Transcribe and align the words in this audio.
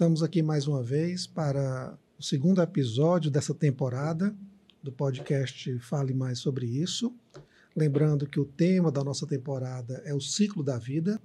Estamos 0.00 0.22
aqui 0.22 0.42
mais 0.42 0.66
uma 0.66 0.82
vez 0.82 1.26
para 1.26 1.94
o 2.18 2.22
segundo 2.22 2.62
episódio 2.62 3.30
dessa 3.30 3.52
temporada 3.52 4.34
do 4.82 4.90
podcast 4.90 5.78
Fale 5.80 6.14
Mais 6.14 6.38
sobre 6.38 6.64
Isso. 6.64 7.12
Lembrando 7.76 8.26
que 8.26 8.40
o 8.40 8.46
tema 8.46 8.90
da 8.90 9.04
nossa 9.04 9.26
temporada 9.26 10.00
é 10.06 10.14
o 10.14 10.20
ciclo 10.20 10.62
da 10.62 10.78
vida. 10.78 11.20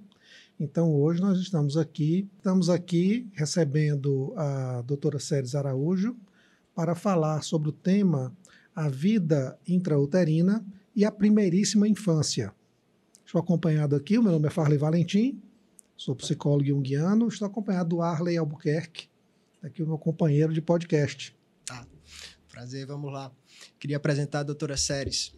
Então 0.60 0.92
hoje 0.92 1.22
nós 1.22 1.38
estamos 1.38 1.78
aqui, 1.78 2.28
estamos 2.36 2.68
aqui 2.68 3.26
recebendo 3.32 4.34
a 4.36 4.82
doutora 4.82 5.18
Séries 5.18 5.54
Araújo 5.54 6.14
para 6.74 6.94
falar 6.94 7.40
sobre 7.42 7.70
o 7.70 7.72
tema 7.72 8.30
a 8.74 8.90
vida 8.90 9.58
intrauterina 9.66 10.62
e 10.94 11.02
a 11.02 11.10
primeiríssima 11.10 11.88
infância. 11.88 12.52
Estou 13.24 13.40
acompanhado 13.40 13.96
aqui, 13.96 14.18
o 14.18 14.22
meu 14.22 14.32
nome 14.32 14.48
é 14.48 14.50
Farley 14.50 14.76
Valentim, 14.76 15.40
sou 15.96 16.14
psicólogo 16.14 16.64
junguiano, 16.64 17.28
estou 17.28 17.46
acompanhado 17.46 17.90
do 17.90 18.02
Arley 18.02 18.36
Albuquerque, 18.36 19.08
aqui 19.62 19.82
o 19.82 19.86
meu 19.86 19.98
companheiro 19.98 20.52
de 20.52 20.60
podcast. 20.60 21.34
Tá, 21.64 21.86
prazer, 22.48 22.86
vamos 22.86 23.12
lá. 23.12 23.32
Queria 23.78 23.96
apresentar 23.96 24.40
a 24.40 24.44
doutora 24.44 24.76
Séries. 24.76 25.34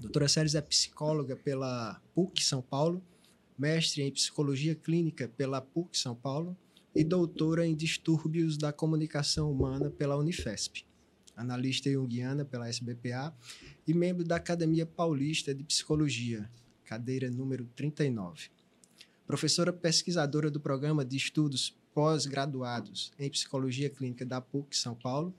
Doutora 0.00 0.28
Séries 0.28 0.54
é 0.54 0.60
psicóloga 0.60 1.36
pela 1.36 2.00
PUC 2.14 2.42
São 2.42 2.62
Paulo, 2.62 3.02
mestre 3.58 4.02
em 4.02 4.10
psicologia 4.10 4.74
clínica 4.74 5.28
pela 5.28 5.60
PUC 5.60 5.98
São 5.98 6.14
Paulo 6.14 6.56
e 6.94 7.04
doutora 7.04 7.66
em 7.66 7.74
distúrbios 7.74 8.56
da 8.56 8.72
comunicação 8.72 9.50
humana 9.50 9.90
pela 9.90 10.16
Unifesp 10.16 10.84
analista 11.36 11.90
junguiana 11.90 12.44
pela 12.44 12.68
SBPA 12.68 13.34
e 13.86 13.92
membro 13.92 14.24
da 14.24 14.36
Academia 14.36 14.86
Paulista 14.86 15.54
de 15.54 15.64
Psicologia, 15.64 16.48
cadeira 16.84 17.30
número 17.30 17.66
39. 17.74 18.50
Professora 19.26 19.72
pesquisadora 19.72 20.50
do 20.50 20.60
Programa 20.60 21.04
de 21.04 21.16
Estudos 21.16 21.76
Pós-Graduados 21.94 23.12
em 23.18 23.30
Psicologia 23.30 23.88
Clínica 23.88 24.24
da 24.24 24.40
PUC 24.40 24.76
São 24.76 24.94
Paulo, 24.94 25.34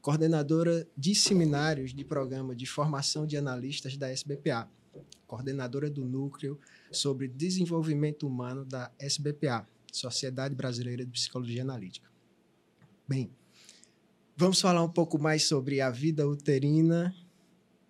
coordenadora 0.00 0.86
de 0.96 1.14
seminários 1.14 1.94
de 1.94 2.04
Programa 2.04 2.54
de 2.54 2.66
Formação 2.66 3.26
de 3.26 3.36
Analistas 3.36 3.96
da 3.96 4.10
SBPA, 4.10 4.68
coordenadora 5.26 5.90
do 5.90 6.04
Núcleo 6.04 6.58
sobre 6.90 7.28
Desenvolvimento 7.28 8.26
Humano 8.26 8.64
da 8.64 8.90
SBPA, 8.98 9.66
Sociedade 9.92 10.54
Brasileira 10.54 11.04
de 11.04 11.10
Psicologia 11.10 11.62
Analítica. 11.62 12.08
Bem, 13.06 13.30
Vamos 14.40 14.60
falar 14.60 14.84
um 14.84 14.88
pouco 14.88 15.20
mais 15.20 15.48
sobre 15.48 15.80
a 15.80 15.90
vida 15.90 16.24
uterina, 16.24 17.12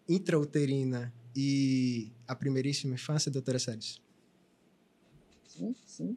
intrauterina 0.09 1.13
e 1.37 2.11
a 2.27 2.35
primeiríssima 2.35 2.95
infância, 2.95 3.31
doutora 3.31 3.59
Sérgio. 3.59 4.01
Sim, 5.59 5.75
sim. 5.85 6.17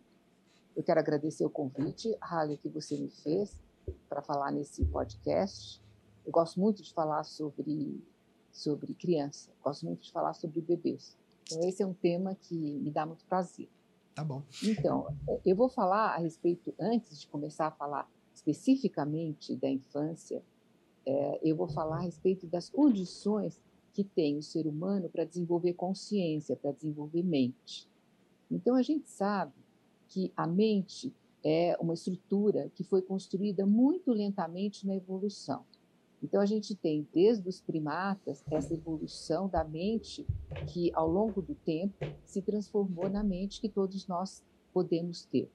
Eu 0.76 0.84
quero 0.84 1.00
agradecer 1.00 1.44
o 1.44 1.50
convite, 1.50 2.16
Rale, 2.22 2.58
que 2.58 2.70
você 2.70 2.96
me 2.96 3.10
fez 3.10 3.60
para 4.08 4.22
falar 4.22 4.52
nesse 4.52 4.86
podcast. 4.86 5.82
Eu 6.24 6.32
gosto 6.32 6.60
muito 6.60 6.84
de 6.84 6.94
falar 6.94 7.24
sobre, 7.24 8.00
sobre 8.52 8.94
criança, 8.94 9.52
gosto 9.64 9.86
muito 9.88 10.04
de 10.04 10.12
falar 10.12 10.34
sobre 10.34 10.62
bebês. 10.62 11.18
Então, 11.44 11.68
esse 11.68 11.82
é 11.82 11.88
um 11.88 11.94
tema 11.94 12.36
que 12.36 12.56
me 12.56 12.92
dá 12.92 13.04
muito 13.04 13.26
prazer. 13.26 13.68
Tá 14.14 14.24
bom. 14.24 14.44
Então, 14.64 15.08
eu 15.44 15.56
vou 15.56 15.70
falar 15.70 16.14
a 16.14 16.18
respeito, 16.18 16.74
antes 16.80 17.20
de 17.20 17.28
começar 17.28 17.68
a 17.68 17.72
falar 17.72 18.08
especificamente 18.34 19.56
da 19.56 19.70
infância, 19.70 20.44
é, 21.04 21.40
eu 21.42 21.56
vou 21.56 21.68
falar 21.68 21.98
a 21.98 22.02
respeito 22.02 22.46
das 22.46 22.70
condições 22.70 23.60
que 23.92 24.04
tem 24.04 24.38
o 24.38 24.44
ser 24.44 24.68
humano 24.68 25.10
para 25.10 25.26
desenvolver 25.26 25.74
consciência, 25.74 26.56
para 26.56 26.72
desenvolver 26.72 27.24
mente. 27.24 27.91
Então, 28.52 28.76
a 28.76 28.82
gente 28.82 29.10
sabe 29.10 29.54
que 30.08 30.32
a 30.36 30.46
mente 30.46 31.14
é 31.44 31.76
uma 31.80 31.94
estrutura 31.94 32.70
que 32.76 32.84
foi 32.84 33.02
construída 33.02 33.66
muito 33.66 34.12
lentamente 34.12 34.86
na 34.86 34.96
evolução. 34.96 35.66
Então, 36.22 36.40
a 36.40 36.46
gente 36.46 36.76
tem, 36.76 37.08
desde 37.12 37.48
os 37.50 37.60
primatas, 37.60 38.44
essa 38.52 38.74
evolução 38.74 39.48
da 39.48 39.64
mente 39.64 40.28
que, 40.68 40.92
ao 40.94 41.10
longo 41.10 41.42
do 41.42 41.56
tempo, 41.56 41.96
se 42.26 42.42
transformou 42.42 43.10
na 43.10 43.24
mente 43.24 43.60
que 43.60 43.70
todos 43.70 44.06
nós 44.08 44.44
podemos 44.72 45.26
ter. 45.26 45.50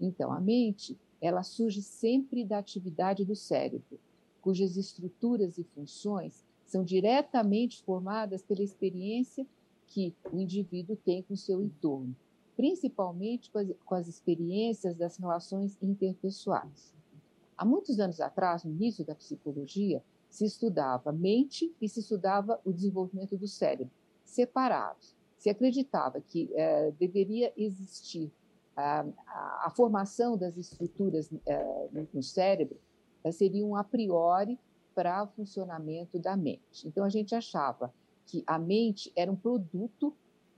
Então, 0.00 0.32
a 0.32 0.40
mente 0.40 0.98
ela 1.20 1.42
surge 1.42 1.82
sempre 1.82 2.44
da 2.44 2.58
atividade 2.58 3.24
do 3.24 3.34
cérebro, 3.34 4.00
cujas 4.40 4.76
estruturas 4.76 5.58
e 5.58 5.64
funções 5.64 6.44
são 6.64 6.84
diretamente 6.84 7.82
formadas 7.82 8.42
pela 8.42 8.62
experiência 8.62 9.46
que 9.88 10.14
o 10.32 10.38
indivíduo 10.38 10.96
tem 10.96 11.22
com 11.22 11.34
seu 11.36 11.62
entorno, 11.62 12.14
principalmente 12.56 13.50
com 13.50 13.58
as, 13.58 13.68
com 13.84 13.94
as 13.94 14.08
experiências 14.08 14.96
das 14.96 15.16
relações 15.16 15.76
interpessoais. 15.82 16.94
Há 17.56 17.64
muitos 17.64 17.98
anos 17.98 18.20
atrás, 18.20 18.64
no 18.64 18.70
início 18.70 19.04
da 19.04 19.14
psicologia, 19.14 20.02
se 20.28 20.44
estudava 20.44 21.10
mente 21.10 21.74
e 21.80 21.88
se 21.88 22.00
estudava 22.00 22.60
o 22.64 22.72
desenvolvimento 22.72 23.36
do 23.36 23.48
cérebro, 23.48 23.90
separados. 24.24 25.16
Se 25.36 25.48
acreditava 25.48 26.20
que 26.20 26.50
eh, 26.54 26.92
deveria 26.98 27.52
existir 27.56 28.30
a, 28.78 29.04
a, 29.64 29.70
formação 29.70 30.36
das 30.36 30.56
estruturas 30.56 31.28
é, 31.44 32.06
no 32.14 32.22
cérebro 32.22 32.78
é, 33.24 33.32
seria 33.32 33.66
um 33.66 33.74
a 33.74 33.82
priori 33.82 34.56
para 34.94 35.24
o 35.24 35.26
funcionamento 35.26 36.16
da 36.18 36.36
mente. 36.36 36.86
Então, 36.86 37.04
a 37.04 37.08
gente 37.08 37.34
achava 37.34 37.92
que 38.28 38.44
a 38.46 38.58
mente 38.58 39.10
era 39.16 39.32
um 39.32 39.36
produto 39.36 40.14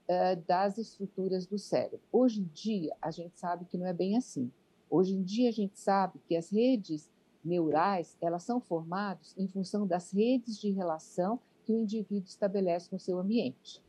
é, 0.07 0.35
das 0.35 0.77
estruturas 0.77 1.45
do 1.47 1.57
cérebro. 1.57 2.01
Hoje 2.11 2.41
em 2.41 2.49
dia, 2.53 2.93
a 3.01 3.09
gente 3.09 3.39
sabe 3.39 3.65
que 3.65 3.77
não 3.77 3.87
é 3.87 3.93
bem 3.93 4.17
assim. 4.17 4.51
Hoje 4.89 5.15
em 5.15 5.23
dia, 5.23 5.47
a 5.47 5.53
gente 5.53 5.79
sabe 5.79 6.19
que 6.27 6.35
as 6.35 6.51
redes 6.51 7.09
neurais 7.43 8.17
elas 8.21 8.43
são 8.43 8.59
formadas 8.59 9.33
em 9.37 9.47
função 9.47 9.87
das 9.87 10.11
redes 10.11 10.59
de 10.59 10.69
relação 10.69 11.39
que 11.63 11.71
o 11.71 11.79
indivíduo 11.79 12.27
estabelece 12.27 12.89
no 12.91 12.99
seu 12.99 13.17
ambiente. 13.17 13.81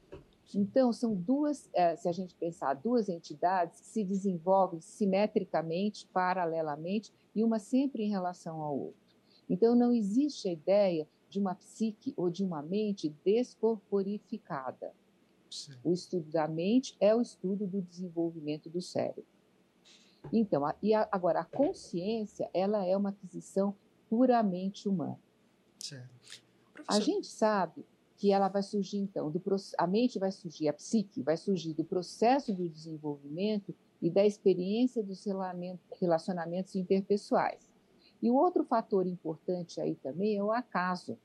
Então, 0.55 0.93
são 0.93 1.15
duas, 1.15 1.69
eh, 1.73 1.97
se 1.97 2.09
a 2.09 2.13
gente 2.13 2.37
pensar, 2.37 2.75
duas 2.75 3.09
entidades 3.09 3.81
que 3.81 3.87
se 3.87 4.05
desenvolvem 4.05 4.81
simetricamente, 4.81 6.07
paralelamente, 6.13 7.13
e 7.35 7.43
uma 7.43 7.59
sempre 7.59 8.05
em 8.05 8.11
relação 8.11 8.61
ao 8.61 8.79
outro. 8.79 9.01
Então, 9.49 9.75
não 9.75 9.93
existe 9.93 10.49
a 10.49 10.53
ideia 10.53 11.09
de 11.33 11.41
uma 11.41 11.55
psique 11.55 12.13
ou 12.15 12.29
de 12.29 12.45
uma 12.45 12.61
mente 12.61 13.09
descorporificada. 13.25 14.93
Sim. 15.51 15.73
O 15.83 15.95
estudo 15.95 16.31
da 16.31 16.47
mente 16.47 16.95
é 17.01 17.15
o 17.15 17.23
estudo 17.23 17.67
do 17.67 17.81
desenvolvimento 17.81 18.69
do 18.69 18.83
cérebro. 18.83 19.25
Então, 20.31 20.67
a, 20.67 20.75
e 20.83 20.93
a, 20.93 21.09
agora, 21.11 21.41
a 21.41 21.45
consciência, 21.45 22.51
ela 22.53 22.85
é 22.85 22.95
uma 22.95 23.09
aquisição 23.09 23.75
puramente 24.11 24.87
humana. 24.87 25.19
A 26.87 27.01
gente 27.01 27.27
sabe 27.27 27.85
que 28.19 28.31
ela 28.31 28.49
vai 28.49 28.63
surgir 28.63 28.99
então 28.99 29.31
do 29.31 29.43
a 29.79 29.87
mente 29.87 30.19
vai 30.19 30.31
surgir 30.31 30.69
a 30.69 30.73
psique 30.73 31.23
vai 31.23 31.37
surgir 31.37 31.75
do 31.75 31.83
processo 31.83 32.55
do 32.55 32.69
desenvolvimento 32.69 33.75
e 34.01 34.09
da 34.09 34.25
experiência 34.25 35.03
dos 35.03 35.25
relacionamentos 35.99 36.77
interpessoais 36.77 37.72
e 38.23 38.31
o 38.31 38.35
outro 38.35 38.65
fator 38.65 39.07
importante 39.07 39.81
aí 39.81 39.95
também 39.97 40.37
é 40.37 40.43
o 40.43 40.53
acaso 40.53 41.19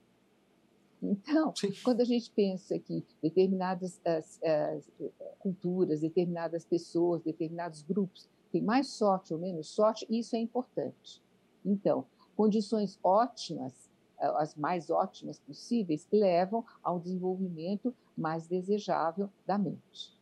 então 1.01 1.53
Sim. 1.55 1.71
quando 1.83 2.01
a 2.01 2.05
gente 2.05 2.31
pensa 2.31 2.77
que 2.79 3.05
determinadas 3.21 4.01
as, 4.03 4.41
as, 4.43 4.91
culturas 5.39 6.01
determinadas 6.01 6.65
pessoas 6.65 7.21
determinados 7.21 7.83
grupos 7.83 8.27
têm 8.51 8.63
mais 8.63 8.87
sorte 8.87 9.33
ou 9.33 9.39
menos 9.39 9.67
sorte 9.69 10.07
isso 10.09 10.35
é 10.35 10.39
importante 10.39 11.21
então 11.63 12.05
condições 12.35 12.99
ótimas 13.03 13.87
as 14.19 14.55
mais 14.55 14.89
ótimas 14.89 15.39
possíveis, 15.39 16.07
levam 16.11 16.65
ao 16.83 16.99
desenvolvimento 16.99 17.93
mais 18.17 18.47
desejável 18.47 19.29
da 19.45 19.57
mente. 19.57 20.17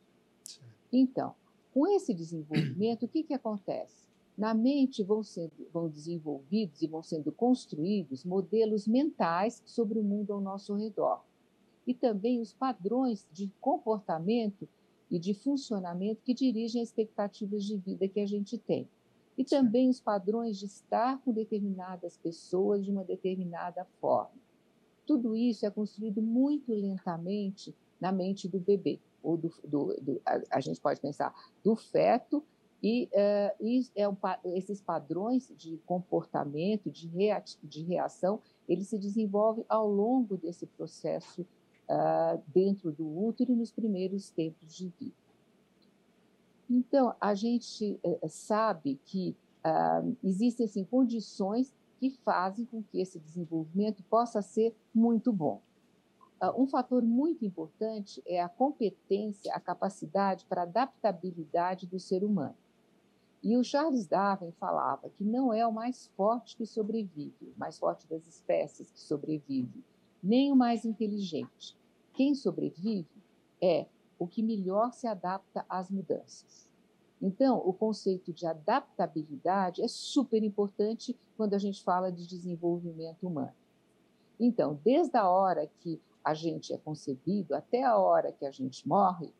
Então, 0.91 1.33
com 1.73 1.87
esse 1.87 2.13
desenvolvimento, 2.13 3.03
o 3.03 3.07
que, 3.07 3.23
que 3.23 3.33
acontece? 3.33 4.04
Na 4.37 4.53
mente 4.53 5.03
vão, 5.03 5.23
sendo, 5.23 5.51
vão 5.71 5.87
desenvolvidos 5.87 6.81
e 6.81 6.87
vão 6.87 7.01
sendo 7.01 7.31
construídos 7.31 8.25
modelos 8.25 8.87
mentais 8.87 9.63
sobre 9.65 9.97
o 9.97 10.03
mundo 10.03 10.33
ao 10.33 10.41
nosso 10.41 10.75
redor. 10.75 11.23
E 11.87 11.93
também 11.93 12.41
os 12.41 12.53
padrões 12.53 13.27
de 13.31 13.49
comportamento 13.61 14.67
e 15.09 15.19
de 15.19 15.33
funcionamento 15.33 16.21
que 16.23 16.33
dirigem 16.33 16.81
as 16.81 16.89
expectativas 16.89 17.63
de 17.63 17.77
vida 17.77 18.07
que 18.07 18.19
a 18.19 18.25
gente 18.25 18.57
tem 18.57 18.89
e 19.37 19.43
também 19.43 19.89
os 19.89 19.99
padrões 19.99 20.57
de 20.57 20.65
estar 20.65 21.19
com 21.21 21.31
determinadas 21.31 22.17
pessoas 22.17 22.83
de 22.83 22.91
uma 22.91 23.03
determinada 23.03 23.85
forma. 23.99 24.31
Tudo 25.05 25.35
isso 25.35 25.65
é 25.65 25.69
construído 25.69 26.21
muito 26.21 26.73
lentamente 26.73 27.75
na 27.99 28.11
mente 28.11 28.47
do 28.47 28.59
bebê, 28.59 28.99
ou 29.21 29.37
do, 29.37 29.53
do, 29.63 29.95
do 30.01 30.21
a, 30.25 30.41
a, 30.51 30.59
gente 30.59 30.79
pode 30.79 30.99
pensar 30.99 31.33
do 31.63 31.75
feto, 31.75 32.43
e, 32.81 33.05
uh, 33.05 33.63
e 33.63 33.87
é 33.95 34.07
um, 34.07 34.15
esses 34.53 34.81
padrões 34.81 35.51
de 35.57 35.77
comportamento, 35.85 36.91
de, 36.91 37.09
de 37.63 37.83
reação, 37.83 38.39
eles 38.67 38.87
se 38.87 38.97
desenvolvem 38.97 39.65
ao 39.67 39.89
longo 39.89 40.37
desse 40.37 40.65
processo 40.65 41.41
uh, 41.89 42.41
dentro 42.47 42.91
do 42.91 43.05
útero 43.05 43.53
e 43.53 43.55
nos 43.55 43.71
primeiros 43.71 44.29
tempos 44.29 44.75
de 44.75 44.91
vida. 44.99 45.15
Então, 46.69 47.15
a 47.21 47.33
gente 47.33 47.99
é, 48.03 48.27
sabe 48.27 48.99
que 49.05 49.35
uh, 49.63 50.17
existem 50.23 50.65
assim, 50.65 50.83
condições 50.83 51.73
que 51.99 52.09
fazem 52.09 52.65
com 52.65 52.83
que 52.83 52.99
esse 52.99 53.19
desenvolvimento 53.19 54.03
possa 54.03 54.41
ser 54.41 54.75
muito 54.93 55.31
bom. 55.31 55.61
Uh, 56.41 56.61
um 56.61 56.67
fator 56.67 57.03
muito 57.03 57.45
importante 57.45 58.21
é 58.25 58.41
a 58.41 58.49
competência, 58.49 59.53
a 59.53 59.59
capacidade 59.59 60.45
para 60.45 60.63
adaptabilidade 60.63 61.87
do 61.87 61.99
ser 61.99 62.23
humano. 62.23 62.55
E 63.45 63.55
o 63.55 63.63
Charles 63.63 64.07
Darwin 64.07 64.51
falava 64.53 65.07
que 65.07 65.23
não 65.23 65.53
é 65.53 65.67
o 65.67 65.71
mais 65.71 66.07
forte 66.17 66.57
que 66.57 66.65
sobrevive, 66.65 67.53
o 67.55 67.59
mais 67.59 67.77
forte 67.77 68.07
das 68.07 68.25
espécies 68.25 68.89
que 68.89 68.99
sobrevive, 68.99 69.83
nem 70.23 70.51
o 70.51 70.55
mais 70.55 70.83
inteligente. 70.83 71.77
Quem 72.11 72.33
sobrevive 72.33 73.05
é 73.61 73.85
o 74.17 74.25
que 74.25 74.41
melhor 74.41 74.91
se 74.93 75.05
adapta 75.05 75.63
às 75.69 75.91
mudanças. 75.91 76.67
Então, 77.21 77.59
o 77.63 77.71
conceito 77.71 78.33
de 78.33 78.47
adaptabilidade 78.47 79.83
é 79.83 79.87
super 79.87 80.41
importante 80.41 81.15
quando 81.37 81.53
a 81.53 81.59
gente 81.59 81.83
fala 81.83 82.11
de 82.11 82.25
desenvolvimento 82.25 83.27
humano. 83.27 83.53
Então, 84.39 84.79
desde 84.83 85.17
a 85.17 85.29
hora 85.29 85.69
que 85.81 86.01
a 86.23 86.33
gente 86.33 86.73
é 86.73 86.79
concebido 86.79 87.53
até 87.53 87.83
a 87.83 87.95
hora 87.95 88.31
que 88.31 88.43
a 88.43 88.49
gente 88.49 88.87
morre, 88.87 89.31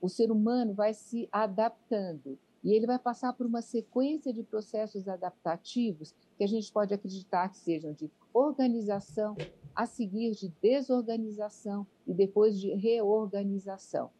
o 0.00 0.08
ser 0.08 0.32
humano 0.32 0.72
vai 0.72 0.94
se 0.94 1.28
adaptando 1.30 2.38
e 2.62 2.72
ele 2.74 2.86
vai 2.86 2.98
passar 2.98 3.32
por 3.32 3.46
uma 3.46 3.62
sequência 3.62 4.32
de 4.32 4.42
processos 4.42 5.08
adaptativos 5.08 6.14
que 6.36 6.44
a 6.44 6.46
gente 6.46 6.70
pode 6.72 6.92
acreditar 6.92 7.48
que 7.48 7.58
sejam 7.58 7.92
de 7.92 8.10
organização, 8.32 9.36
a 9.74 9.86
seguir 9.86 10.32
de 10.32 10.48
desorganização 10.60 11.86
e 12.06 12.12
depois 12.12 12.58
de 12.58 12.74
reorganização. 12.74 14.10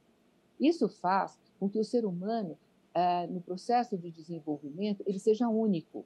Isso 0.58 0.88
faz 0.88 1.38
com 1.58 1.68
que 1.68 1.78
o 1.78 1.84
ser 1.84 2.04
humano, 2.04 2.56
eh, 2.94 3.26
no 3.26 3.40
processo 3.40 3.96
de 3.96 4.10
desenvolvimento, 4.10 5.02
ele 5.06 5.18
seja 5.18 5.48
único. 5.48 6.04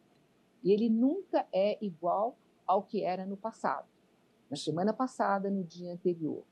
E 0.62 0.72
ele 0.72 0.88
nunca 0.88 1.46
é 1.52 1.78
igual 1.84 2.36
ao 2.66 2.82
que 2.82 3.02
era 3.02 3.26
no 3.26 3.36
passado, 3.36 3.86
na 4.50 4.56
semana 4.56 4.92
passada, 4.92 5.50
no 5.50 5.62
dia 5.62 5.92
anterior. 5.92 6.42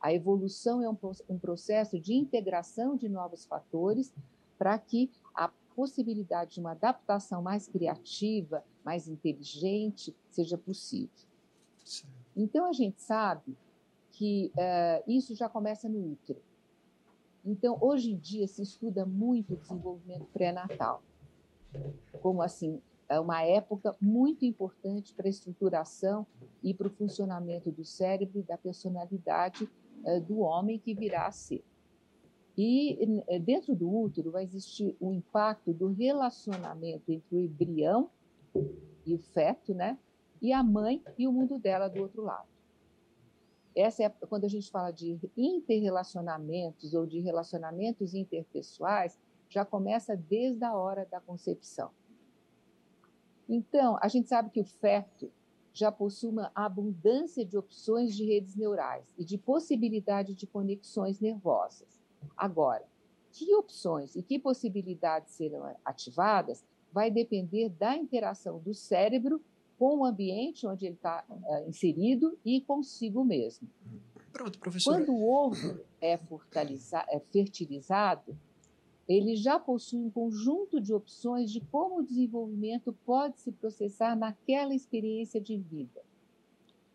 A 0.00 0.12
evolução 0.12 0.80
é 0.82 0.88
um, 0.88 1.38
processo 1.38 1.98
de 1.98 2.14
integração 2.14 2.96
de 2.96 3.08
novos 3.08 3.44
fatores 3.44 4.14
para 4.56 4.78
que 4.78 5.10
possibilidade 5.78 6.54
de 6.54 6.60
uma 6.60 6.72
adaptação 6.72 7.40
mais 7.40 7.68
criativa, 7.68 8.64
mais 8.84 9.06
inteligente, 9.06 10.12
seja 10.28 10.58
possível. 10.58 11.08
Sim. 11.84 12.08
Então, 12.36 12.66
a 12.66 12.72
gente 12.72 13.00
sabe 13.00 13.56
que 14.10 14.50
uh, 14.56 15.04
isso 15.08 15.36
já 15.36 15.48
começa 15.48 15.88
no 15.88 16.14
útero. 16.14 16.42
Então, 17.44 17.78
hoje 17.80 18.10
em 18.10 18.16
dia, 18.16 18.48
se 18.48 18.60
estuda 18.60 19.06
muito 19.06 19.54
o 19.54 19.56
desenvolvimento 19.56 20.26
pré-natal, 20.32 21.00
como 22.20 22.42
assim, 22.42 22.82
é 23.08 23.20
uma 23.20 23.44
época 23.44 23.94
muito 24.00 24.44
importante 24.44 25.14
para 25.14 25.28
a 25.28 25.30
estruturação 25.30 26.26
e 26.60 26.74
para 26.74 26.88
o 26.88 26.90
funcionamento 26.90 27.70
do 27.70 27.84
cérebro 27.84 28.40
e 28.40 28.42
da 28.42 28.58
personalidade 28.58 29.70
uh, 30.02 30.20
do 30.22 30.40
homem 30.40 30.76
que 30.76 30.92
virá 30.92 31.28
a 31.28 31.30
ser. 31.30 31.62
E 32.60 33.22
eh, 33.28 33.38
dentro 33.38 33.72
do 33.72 33.88
útero 33.88 34.32
vai 34.32 34.42
existir 34.42 34.96
o 34.98 35.12
impacto 35.12 35.72
do 35.72 35.92
relacionamento 35.92 37.12
entre 37.12 37.36
o 37.36 37.38
embrião 37.38 38.10
e 39.06 39.14
o 39.14 39.18
feto, 39.18 39.72
né? 39.72 39.96
E 40.42 40.52
a 40.52 40.60
mãe 40.60 41.00
e 41.16 41.28
o 41.28 41.32
mundo 41.32 41.56
dela 41.56 41.86
do 41.86 42.02
outro 42.02 42.20
lado. 42.20 42.48
Essa 43.76 44.02
é 44.02 44.08
quando 44.08 44.44
a 44.44 44.48
gente 44.48 44.72
fala 44.72 44.90
de 44.90 45.16
interrelacionamentos 45.36 46.94
ou 46.94 47.06
de 47.06 47.20
relacionamentos 47.20 48.12
interpessoais, 48.12 49.16
já 49.48 49.64
começa 49.64 50.16
desde 50.16 50.64
a 50.64 50.74
hora 50.74 51.06
da 51.06 51.20
concepção. 51.20 51.92
Então, 53.48 53.96
a 54.02 54.08
gente 54.08 54.28
sabe 54.28 54.50
que 54.50 54.60
o 54.60 54.64
feto 54.64 55.30
já 55.72 55.92
possui 55.92 56.30
uma 56.30 56.50
abundância 56.56 57.44
de 57.44 57.56
opções 57.56 58.16
de 58.16 58.24
redes 58.24 58.56
neurais 58.56 59.14
e 59.16 59.24
de 59.24 59.38
possibilidade 59.38 60.34
de 60.34 60.44
conexões 60.44 61.20
nervosas. 61.20 61.97
Agora, 62.36 62.84
que 63.32 63.54
opções 63.54 64.16
e 64.16 64.22
que 64.22 64.38
possibilidades 64.38 65.32
serão 65.32 65.74
ativadas 65.84 66.64
vai 66.92 67.10
depender 67.10 67.68
da 67.68 67.96
interação 67.96 68.58
do 68.58 68.74
cérebro 68.74 69.40
com 69.78 69.98
o 69.98 70.04
ambiente 70.04 70.66
onde 70.66 70.86
ele 70.86 70.96
está 70.96 71.24
uh, 71.28 71.54
eh, 71.54 71.68
inserido 71.68 72.36
e 72.44 72.60
consigo 72.62 73.24
mesmo. 73.24 73.68
Pronto, 74.32 74.58
professor. 74.58 74.94
Quando 74.94 75.12
o 75.12 75.30
ovo 75.30 75.80
é, 76.00 76.18
é 77.08 77.20
fertilizado, 77.30 78.36
ele 79.08 79.36
já 79.36 79.58
possui 79.58 80.00
um 80.00 80.10
conjunto 80.10 80.80
de 80.80 80.92
opções 80.92 81.50
de 81.50 81.60
como 81.60 82.00
o 82.00 82.04
desenvolvimento 82.04 82.92
pode 83.06 83.38
se 83.40 83.50
processar 83.52 84.14
naquela 84.14 84.74
experiência 84.74 85.40
de 85.40 85.56
vida. 85.56 86.02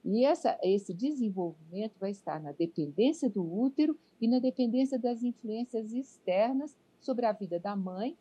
E 0.06 0.26
essa, 0.26 0.60
esse 0.62 0.94
desenvolvimento 0.94 1.94
vai 2.00 2.12
estar 2.12 2.40
na 2.42 2.52
dependência 2.52 3.30
do 3.30 3.42
útero 3.42 3.98
e 4.24 4.28
na 4.28 4.40
dependência 4.40 4.98
das 4.98 5.22
influências 5.22 5.92
externas 5.92 6.78
sobre 6.98 7.26
a 7.26 7.34
vida 7.34 7.60
da 7.60 7.76
mãe, 7.76 8.18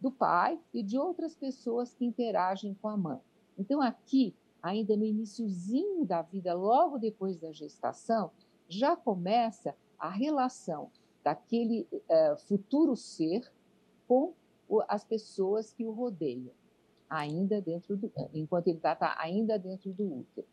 do 0.00 0.10
pai 0.10 0.58
e 0.74 0.82
de 0.82 0.98
outras 0.98 1.36
pessoas 1.36 1.94
que 1.94 2.04
interagem 2.04 2.76
com 2.82 2.88
a 2.88 2.96
mãe. 2.96 3.20
Então, 3.56 3.80
aqui, 3.80 4.34
ainda 4.60 4.96
no 4.96 5.04
iníciozinho 5.04 6.04
da 6.04 6.22
vida, 6.22 6.54
logo 6.54 6.98
depois 6.98 7.38
da 7.38 7.52
gestação, 7.52 8.32
já 8.68 8.96
começa 8.96 9.76
a 9.96 10.08
relação 10.08 10.90
daquele 11.22 11.86
uh, 11.92 12.36
futuro 12.48 12.96
ser 12.96 13.48
com 14.08 14.34
o, 14.68 14.82
as 14.88 15.04
pessoas 15.04 15.72
que 15.72 15.84
o 15.84 15.92
rodeiam, 15.92 16.52
ainda 17.08 17.62
dentro 17.62 17.96
do, 17.96 18.10
enquanto 18.34 18.66
ele 18.66 18.78
está 18.78 18.96
tá 18.96 19.14
ainda 19.20 19.56
dentro 19.56 19.92
do 19.92 20.18
útero. 20.18 20.48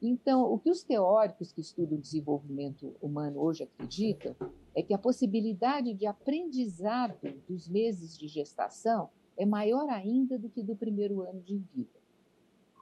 Então, 0.00 0.52
o 0.52 0.58
que 0.58 0.70
os 0.70 0.84
teóricos 0.84 1.52
que 1.52 1.60
estudam 1.60 1.98
o 1.98 2.00
desenvolvimento 2.00 2.94
humano 3.02 3.40
hoje 3.40 3.64
acreditam 3.64 4.36
é 4.74 4.82
que 4.82 4.94
a 4.94 4.98
possibilidade 4.98 5.92
de 5.92 6.06
aprendizado 6.06 7.18
dos 7.48 7.68
meses 7.68 8.16
de 8.16 8.28
gestação 8.28 9.10
é 9.36 9.44
maior 9.44 9.88
ainda 9.88 10.38
do 10.38 10.48
que 10.48 10.62
do 10.62 10.76
primeiro 10.76 11.22
ano 11.22 11.40
de 11.40 11.58
vida. 11.74 11.98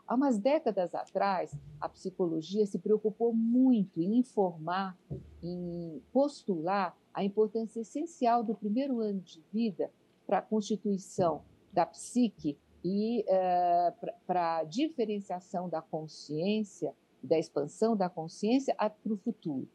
Há 0.06 0.14
umas 0.14 0.38
décadas 0.38 0.94
atrás, 0.94 1.56
a 1.80 1.88
psicologia 1.88 2.66
se 2.66 2.78
preocupou 2.78 3.32
muito 3.32 4.00
em 4.00 4.18
informar, 4.18 4.96
em 5.42 6.00
postular 6.12 6.96
a 7.12 7.24
importância 7.24 7.80
essencial 7.80 8.44
do 8.44 8.54
primeiro 8.54 9.00
ano 9.00 9.20
de 9.20 9.42
vida 9.52 9.90
para 10.26 10.38
a 10.38 10.42
constituição 10.42 11.42
da 11.72 11.84
psique 11.86 12.58
e 12.84 13.24
uh, 13.24 14.10
para 14.26 14.58
a 14.58 14.64
diferenciação 14.64 15.68
da 15.68 15.82
consciência 15.82 16.94
da 17.26 17.38
expansão 17.38 17.96
da 17.96 18.08
consciência 18.08 18.74
para 18.74 19.12
o 19.12 19.16
futuro. 19.16 19.68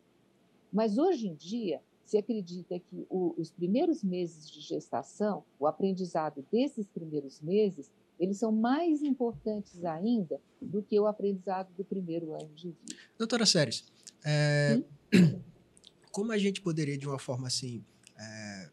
Mas 0.71 0.97
hoje 0.97 1.27
em 1.27 1.35
dia, 1.35 1.81
se 2.03 2.17
acredita 2.17 2.79
que 2.79 3.05
o, 3.09 3.33
os 3.37 3.51
primeiros 3.51 4.03
meses 4.03 4.49
de 4.49 4.59
gestação, 4.61 5.43
o 5.59 5.67
aprendizado 5.67 6.45
desses 6.51 6.87
primeiros 6.87 7.39
meses, 7.41 7.89
eles 8.19 8.37
são 8.37 8.51
mais 8.51 9.01
importantes 9.01 9.83
ainda 9.83 10.39
do 10.61 10.83
que 10.83 10.99
o 10.99 11.07
aprendizado 11.07 11.73
do 11.75 11.83
primeiro 11.83 12.33
ano 12.33 12.49
de 12.53 12.67
vida. 12.67 12.95
Doutora 13.17 13.45
Séries, 13.45 13.85
é, 14.25 14.81
como 16.11 16.31
a 16.31 16.37
gente 16.37 16.61
poderia, 16.61 16.97
de 16.97 17.07
uma 17.07 17.17
forma 17.17 17.47
assim, 17.47 17.83
é, 18.19 18.69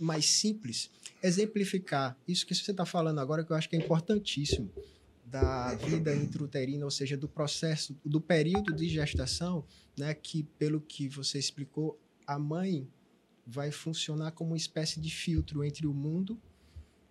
mais 0.00 0.26
simples, 0.26 0.90
exemplificar 1.22 2.16
isso 2.26 2.46
que 2.46 2.54
você 2.54 2.70
está 2.70 2.84
falando 2.84 3.20
agora, 3.20 3.44
que 3.44 3.52
eu 3.52 3.56
acho 3.56 3.68
que 3.68 3.76
é 3.76 3.78
importantíssimo, 3.78 4.70
da 5.26 5.74
vida 5.74 6.14
intrauterina, 6.14 6.84
ou 6.84 6.90
seja, 6.90 7.16
do 7.16 7.28
processo, 7.28 7.98
do 8.04 8.20
período 8.20 8.72
de 8.72 8.88
gestação, 8.88 9.64
né, 9.98 10.14
que 10.14 10.44
pelo 10.56 10.80
que 10.80 11.08
você 11.08 11.38
explicou, 11.38 12.00
a 12.24 12.38
mãe 12.38 12.88
vai 13.44 13.72
funcionar 13.72 14.30
como 14.32 14.50
uma 14.50 14.56
espécie 14.56 15.00
de 15.00 15.10
filtro 15.10 15.64
entre 15.64 15.86
o 15.86 15.92
mundo 15.92 16.40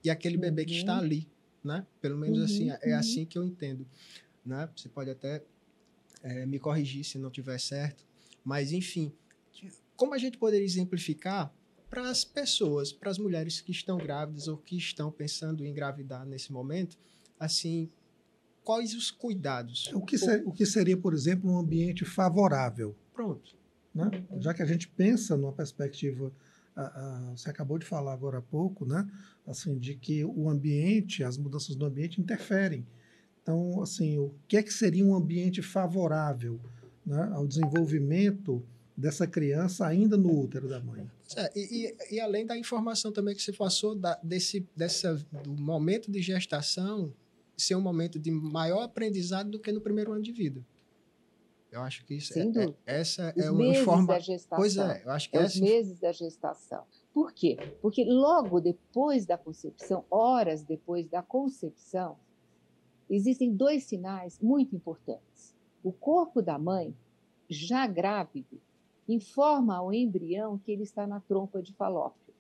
e 0.03 0.09
aquele 0.09 0.37
bebê 0.37 0.61
uhum. 0.61 0.67
que 0.67 0.77
está 0.77 0.93
uhum. 0.93 0.99
ali, 0.99 1.29
né? 1.63 1.85
Pelo 2.01 2.17
menos 2.17 2.39
uhum, 2.39 2.45
assim, 2.45 2.69
é 2.69 2.93
uhum. 2.93 2.99
assim 2.99 3.25
que 3.25 3.37
eu 3.37 3.43
entendo, 3.43 3.85
né? 4.45 4.69
Você 4.75 4.87
pode 4.87 5.09
até 5.09 5.43
é, 6.23 6.45
me 6.45 6.59
corrigir 6.59 7.03
se 7.03 7.17
não 7.17 7.29
tiver 7.29 7.57
certo, 7.59 8.05
mas 8.43 8.71
enfim, 8.71 9.11
como 9.95 10.13
a 10.13 10.17
gente 10.17 10.37
poderia 10.37 10.65
exemplificar 10.65 11.53
para 11.89 12.09
as 12.09 12.25
pessoas, 12.25 12.91
para 12.91 13.09
as 13.09 13.17
mulheres 13.17 13.61
que 13.61 13.71
estão 13.71 13.97
grávidas 13.97 14.47
ou 14.47 14.57
que 14.57 14.77
estão 14.77 15.11
pensando 15.11 15.63
em 15.63 15.69
engravidar 15.69 16.25
nesse 16.25 16.51
momento, 16.51 16.97
assim, 17.39 17.89
quais 18.65 18.95
os 18.95 19.11
cuidados? 19.11 19.91
O 19.93 20.01
que, 20.01 20.17
ser, 20.17 20.43
o 20.45 20.51
que 20.51 20.65
seria, 20.65 20.97
por 20.97 21.13
exemplo, 21.13 21.49
um 21.49 21.59
ambiente 21.59 22.03
favorável? 22.03 22.95
Pronto. 23.13 23.55
Né? 23.93 24.09
Já 24.39 24.53
que 24.53 24.63
a 24.63 24.65
gente 24.65 24.89
pensa 24.89 25.37
numa 25.37 25.53
perspectiva, 25.53 26.33
você 27.33 27.49
acabou 27.49 27.77
de 27.77 27.85
falar 27.85 28.11
agora 28.11 28.39
há 28.39 28.41
pouco, 28.41 28.83
né? 28.83 29.07
assim, 29.47 29.77
de 29.77 29.95
que 29.95 30.25
o 30.25 30.49
ambiente, 30.49 31.23
as 31.23 31.37
mudanças 31.37 31.75
do 31.75 31.85
ambiente 31.85 32.19
interferem. 32.19 32.85
Então, 33.41 33.81
assim, 33.81 34.17
o 34.17 34.33
que 34.47 34.57
é 34.57 34.63
que 34.63 34.73
seria 34.73 35.05
um 35.05 35.15
ambiente 35.15 35.61
favorável 35.61 36.59
né, 37.05 37.29
ao 37.33 37.47
desenvolvimento 37.47 38.65
dessa 38.97 39.27
criança 39.27 39.85
ainda 39.85 40.17
no 40.17 40.41
útero 40.41 40.67
da 40.67 40.79
mãe. 40.79 41.07
É, 41.35 41.51
e, 41.55 41.95
e, 42.11 42.19
além 42.19 42.45
da 42.45 42.57
informação 42.57 43.11
também 43.11 43.35
que 43.35 43.41
você 43.41 43.53
passou 43.53 43.93
da, 43.93 44.19
desse 44.23 44.65
dessa, 44.75 45.15
do 45.43 45.61
momento 45.61 46.09
de 46.09 46.21
gestação 46.21 47.13
ser 47.57 47.75
um 47.75 47.81
momento 47.81 48.19
de 48.19 48.31
maior 48.31 48.83
aprendizado 48.83 49.49
do 49.49 49.59
que 49.59 49.71
no 49.71 49.81
primeiro 49.81 50.11
ano 50.11 50.21
de 50.21 50.31
vida. 50.31 50.65
Eu 51.71 51.81
acho 51.81 52.05
que 52.05 52.15
isso 52.15 52.37
é, 52.39 52.43
é, 52.43 52.73
essa 52.85 53.33
Os 53.35 53.43
é 53.43 53.51
uma 53.51 53.73
forma. 53.83 54.07
Da 54.07 54.19
gestação. 54.19 54.57
Pois 54.57 54.77
é, 54.77 55.03
eu 55.03 55.11
acho 55.11 55.29
que 55.29 55.37
é 55.37 55.41
essa... 55.41 55.55
os 55.55 55.59
meses 55.59 55.99
da 55.99 56.11
gestação. 56.13 56.85
Por 57.13 57.33
quê? 57.33 57.57
Porque 57.81 58.05
logo 58.05 58.61
depois 58.61 59.25
da 59.25 59.37
concepção, 59.37 60.05
horas 60.09 60.63
depois 60.63 61.07
da 61.09 61.21
concepção, 61.21 62.17
existem 63.09 63.53
dois 63.53 63.83
sinais 63.83 64.39
muito 64.39 64.73
importantes. 64.73 65.53
O 65.83 65.91
corpo 65.91 66.41
da 66.41 66.57
mãe, 66.57 66.95
já 67.49 67.85
grávido, 67.87 68.61
informa 69.07 69.75
ao 69.75 69.93
embrião 69.93 70.57
que 70.57 70.71
ele 70.71 70.83
está 70.83 71.05
na 71.05 71.19
trompa 71.19 71.61
de 71.61 71.73
Falópio. 71.73 72.33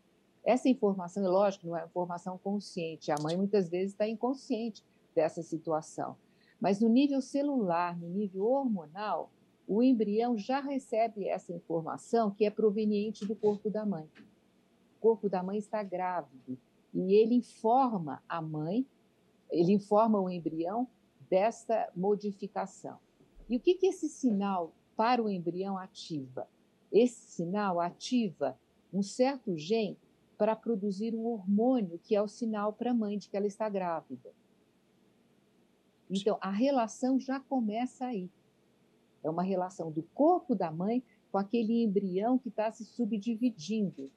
Essa 0.43 0.69
informação, 0.69 1.25
é 1.25 1.27
lógico, 1.27 1.67
não 1.67 1.75
é 1.75 1.83
informação 1.83 2.37
consciente. 2.37 3.11
A 3.11 3.17
mãe 3.21 3.35
muitas 3.35 3.67
vezes 3.67 3.91
está 3.91 4.07
inconsciente 4.07 4.83
dessa 5.15 5.41
situação. 5.41 6.15
Mas 6.59 6.79
no 6.79 6.89
nível 6.89 7.21
celular, 7.21 7.97
no 7.97 8.09
nível 8.09 8.45
hormonal, 8.45 9.31
o 9.67 9.81
embrião 9.81 10.37
já 10.37 10.59
recebe 10.59 11.27
essa 11.27 11.51
informação 11.53 12.29
que 12.29 12.45
é 12.45 12.51
proveniente 12.51 13.25
do 13.25 13.35
corpo 13.35 13.69
da 13.69 13.85
mãe. 13.85 14.07
O 14.97 15.01
corpo 15.01 15.29
da 15.29 15.41
mãe 15.41 15.57
está 15.57 15.81
grávido 15.81 16.57
e 16.93 17.13
ele 17.13 17.35
informa 17.35 18.21
a 18.29 18.41
mãe, 18.41 18.85
ele 19.49 19.73
informa 19.73 20.19
o 20.19 20.29
embrião 20.29 20.87
desta 21.29 21.89
modificação. 21.95 22.99
E 23.49 23.57
o 23.57 23.59
que, 23.59 23.75
que 23.75 23.87
esse 23.87 24.07
sinal 24.07 24.73
para 24.95 25.21
o 25.21 25.29
embrião 25.29 25.77
ativa? 25.77 26.47
Esse 26.91 27.31
sinal 27.31 27.79
ativa 27.79 28.57
um 28.93 29.01
certo 29.01 29.57
gene 29.57 29.97
para 30.37 30.55
produzir 30.55 31.15
um 31.15 31.25
hormônio 31.25 31.99
que 32.03 32.15
é 32.15 32.21
o 32.21 32.27
sinal 32.27 32.73
para 32.73 32.91
a 32.91 32.93
mãe 32.93 33.17
de 33.17 33.29
que 33.29 33.37
ela 33.37 33.47
está 33.47 33.67
grávida. 33.67 34.31
Então, 36.09 36.37
a 36.41 36.51
relação 36.51 37.19
já 37.19 37.39
começa 37.39 38.05
aí. 38.05 38.29
É 39.23 39.29
uma 39.29 39.43
relação 39.43 39.91
do 39.91 40.03
corpo 40.13 40.53
da 40.53 40.71
mãe 40.71 41.03
com 41.31 41.37
aquele 41.37 41.83
embrião 41.83 42.37
que 42.37 42.49
está 42.49 42.71
se 42.71 42.85
subdividindo. 42.85 44.11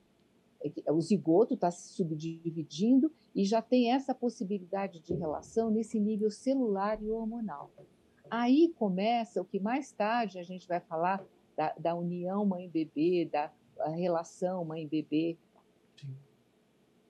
É 0.85 0.93
o 0.93 1.01
zigoto 1.01 1.55
está 1.55 1.71
se 1.71 1.95
subdividindo 1.95 3.13
e 3.35 3.45
já 3.45 3.63
tem 3.63 3.93
essa 3.93 4.15
possibilidade 4.15 5.01
de 5.01 5.15
relação 5.15 5.71
nesse 5.71 5.99
nível 5.99 6.31
celular 6.31 7.01
e 7.03 7.09
hormonal. 7.09 7.71
Aí 8.31 8.75
começa 8.77 9.41
o 9.41 9.45
que 9.45 9.59
mais 9.61 9.93
tarde 9.93 10.39
a 10.39 10.43
gente 10.43 10.67
vai 10.67 10.81
falar 10.81 11.25
da, 11.57 11.73
da 11.79 11.95
união 11.95 12.45
mãe-bebê, 12.45 13.29
da 13.33 13.51
relação 13.87 14.65
mãe-bebê. 14.65 15.39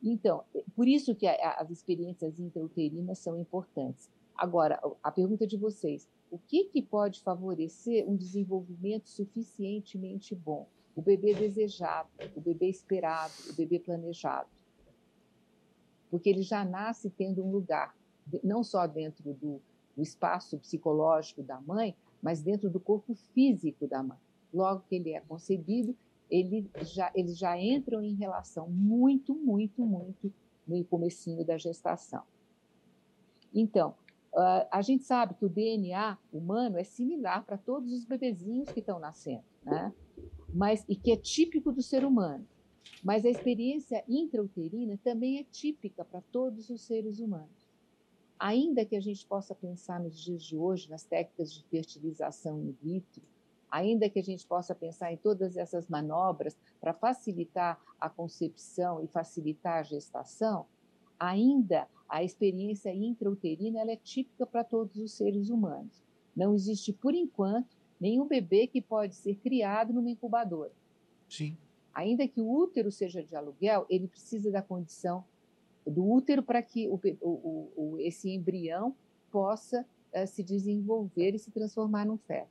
Então, 0.02 0.44
por 0.76 0.87
isso 0.87 1.14
que 1.14 1.26
a, 1.26 1.52
as 1.54 1.70
experiências 1.70 2.38
intrauterinas 2.38 3.18
são 3.18 3.37
importantes. 3.37 4.11
Agora, 4.38 4.80
a 5.02 5.11
pergunta 5.11 5.45
de 5.45 5.57
vocês: 5.57 6.09
o 6.30 6.38
que, 6.38 6.64
que 6.66 6.80
pode 6.80 7.21
favorecer 7.21 8.09
um 8.09 8.16
desenvolvimento 8.16 9.09
suficientemente 9.09 10.33
bom? 10.33 10.68
O 10.95 11.02
bebê 11.02 11.35
desejado, 11.35 12.09
o 12.37 12.40
bebê 12.40 12.68
esperado, 12.68 13.33
o 13.50 13.52
bebê 13.54 13.80
planejado. 13.80 14.49
Porque 16.09 16.28
ele 16.30 16.42
já 16.42 16.64
nasce 16.64 17.11
tendo 17.11 17.45
um 17.45 17.50
lugar, 17.50 17.97
não 18.42 18.62
só 18.62 18.87
dentro 18.87 19.35
do, 19.35 19.61
do 19.97 20.02
espaço 20.02 20.59
psicológico 20.59 21.42
da 21.42 21.61
mãe, 21.61 21.97
mas 22.23 22.40
dentro 22.40 22.71
do 22.71 22.80
corpo 22.80 23.14
físico 23.14 23.87
da 23.87 24.02
mãe. 24.02 24.18
Logo 24.54 24.85
que 24.88 24.97
ele 24.97 25.12
é 25.12 25.21
concebido, 25.21 25.97
ele 26.30 26.71
já, 26.83 27.11
eles 27.14 27.37
já 27.37 27.59
entram 27.61 28.02
em 28.02 28.14
relação 28.14 28.68
muito, 28.68 29.35
muito, 29.35 29.83
muito 29.83 30.33
no 30.66 30.83
comecinho 30.85 31.45
da 31.45 31.57
gestação. 31.57 32.23
Então, 33.54 33.95
Uh, 34.32 34.68
a 34.70 34.82
gente 34.82 35.04
sabe 35.04 35.35
que 35.35 35.44
o 35.44 35.49
DNA 35.49 36.18
humano 36.32 36.78
é 36.78 36.85
similar 36.85 37.44
para 37.44 37.56
todos 37.56 37.92
os 37.92 38.04
bebezinhos 38.04 38.70
que 38.70 38.80
estão 38.80 38.99
nascendo, 38.99 39.44
né? 39.64 39.92
Mas 40.52 40.85
e 40.88 40.94
que 40.94 41.11
é 41.11 41.16
típico 41.16 41.73
do 41.73 41.82
ser 41.82 42.04
humano. 42.04 42.47
Mas 43.02 43.25
a 43.25 43.30
experiência 43.30 44.04
intrauterina 44.08 44.99
também 45.02 45.38
é 45.38 45.44
típica 45.44 46.04
para 46.04 46.20
todos 46.32 46.68
os 46.70 46.82
seres 46.82 47.20
humanos. 47.20 47.68
Ainda 48.38 48.85
que 48.85 48.97
a 48.97 49.00
gente 49.00 49.26
possa 49.26 49.54
pensar 49.54 50.00
nos 50.00 50.18
dias 50.18 50.42
de 50.42 50.56
hoje 50.56 50.88
nas 50.88 51.04
técnicas 51.04 51.52
de 51.52 51.64
fertilização 51.64 52.58
in 52.61 52.76
vitro, 52.82 53.23
ainda 53.70 54.08
que 54.08 54.18
a 54.18 54.23
gente 54.23 54.47
possa 54.47 54.75
pensar 54.75 55.12
em 55.12 55.16
todas 55.16 55.56
essas 55.56 55.88
manobras 55.88 56.56
para 56.80 56.94
facilitar 56.94 57.80
a 58.00 58.08
concepção 58.08 59.02
e 59.02 59.08
facilitar 59.08 59.78
a 59.78 59.82
gestação, 59.82 60.66
ainda 61.18 61.88
a 62.08 62.24
experiência 62.24 62.92
intrauterina 62.94 63.80
é 63.80 63.96
típica 63.96 64.46
para 64.46 64.64
todos 64.64 64.96
os 64.96 65.12
seres 65.12 65.50
humanos. 65.50 66.02
Não 66.34 66.54
existe, 66.54 66.92
por 66.92 67.14
enquanto, 67.14 67.76
nenhum 68.00 68.26
bebê 68.26 68.66
que 68.66 68.80
pode 68.80 69.14
ser 69.14 69.34
criado 69.36 69.92
numa 69.92 70.10
incubadora. 70.10 70.72
Sim. 71.28 71.56
Ainda 71.92 72.26
que 72.26 72.40
o 72.40 72.50
útero 72.50 72.90
seja 72.90 73.22
de 73.22 73.34
aluguel, 73.34 73.84
ele 73.90 74.06
precisa 74.06 74.50
da 74.50 74.62
condição 74.62 75.24
do 75.86 76.08
útero 76.08 76.42
para 76.42 76.62
que 76.62 76.88
o, 76.88 77.00
o, 77.20 77.72
o, 77.76 77.98
esse 77.98 78.30
embrião 78.30 78.94
possa 79.30 79.84
uh, 80.14 80.26
se 80.26 80.42
desenvolver 80.42 81.34
e 81.34 81.38
se 81.38 81.50
transformar 81.50 82.06
num 82.06 82.18
feto. 82.18 82.48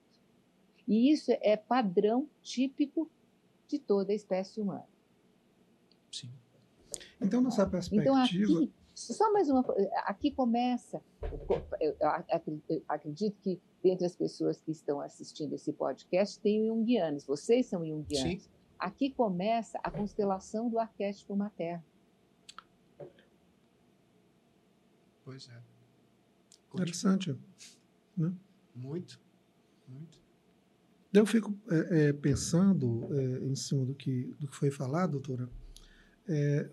E 0.87 1.11
isso 1.11 1.31
é 1.41 1.55
padrão 1.57 2.27
típico 2.41 3.09
de 3.67 3.77
toda 3.77 4.11
a 4.11 4.15
espécie 4.15 4.59
humana. 4.59 4.87
Sim. 6.11 6.29
Então, 7.21 7.41
nessa 7.41 7.65
perspectiva. 7.65 8.03
Então, 8.03 8.23
aqui, 8.23 8.71
só 8.97 9.31
mais 9.31 9.47
uma 9.47 9.63
Aqui 10.05 10.31
começa. 10.31 11.01
Eu 11.79 11.95
acredito 12.87 13.37
que 13.41 13.61
dentre 13.83 14.07
as 14.07 14.15
pessoas 14.15 14.59
que 14.59 14.71
estão 14.71 14.99
assistindo 14.99 15.53
esse 15.53 15.71
podcast 15.71 16.39
tem 16.39 16.65
junguianos. 16.65 17.25
Vocês 17.25 17.67
são 17.67 17.85
junguianos. 17.85 18.43
Sim. 18.43 18.49
Aqui 18.79 19.11
começa 19.11 19.79
a 19.83 19.91
constelação 19.91 20.67
do 20.67 20.79
arquétipo 20.79 21.35
materno. 21.35 21.83
Pois 25.23 25.47
é. 25.49 25.61
Interessante. 26.73 27.37
Né? 28.15 28.33
Muito, 28.75 29.19
muito. 29.87 30.19
Eu 31.13 31.25
fico 31.25 31.55
é, 31.69 32.07
é, 32.07 32.13
pensando 32.13 33.07
é, 33.13 33.45
em 33.45 33.55
cima 33.55 33.85
do 33.85 33.93
que, 33.93 34.35
do 34.39 34.47
que 34.47 34.55
foi 34.55 34.71
falado, 34.71 35.11
doutora, 35.19 35.49
é, 36.27 36.69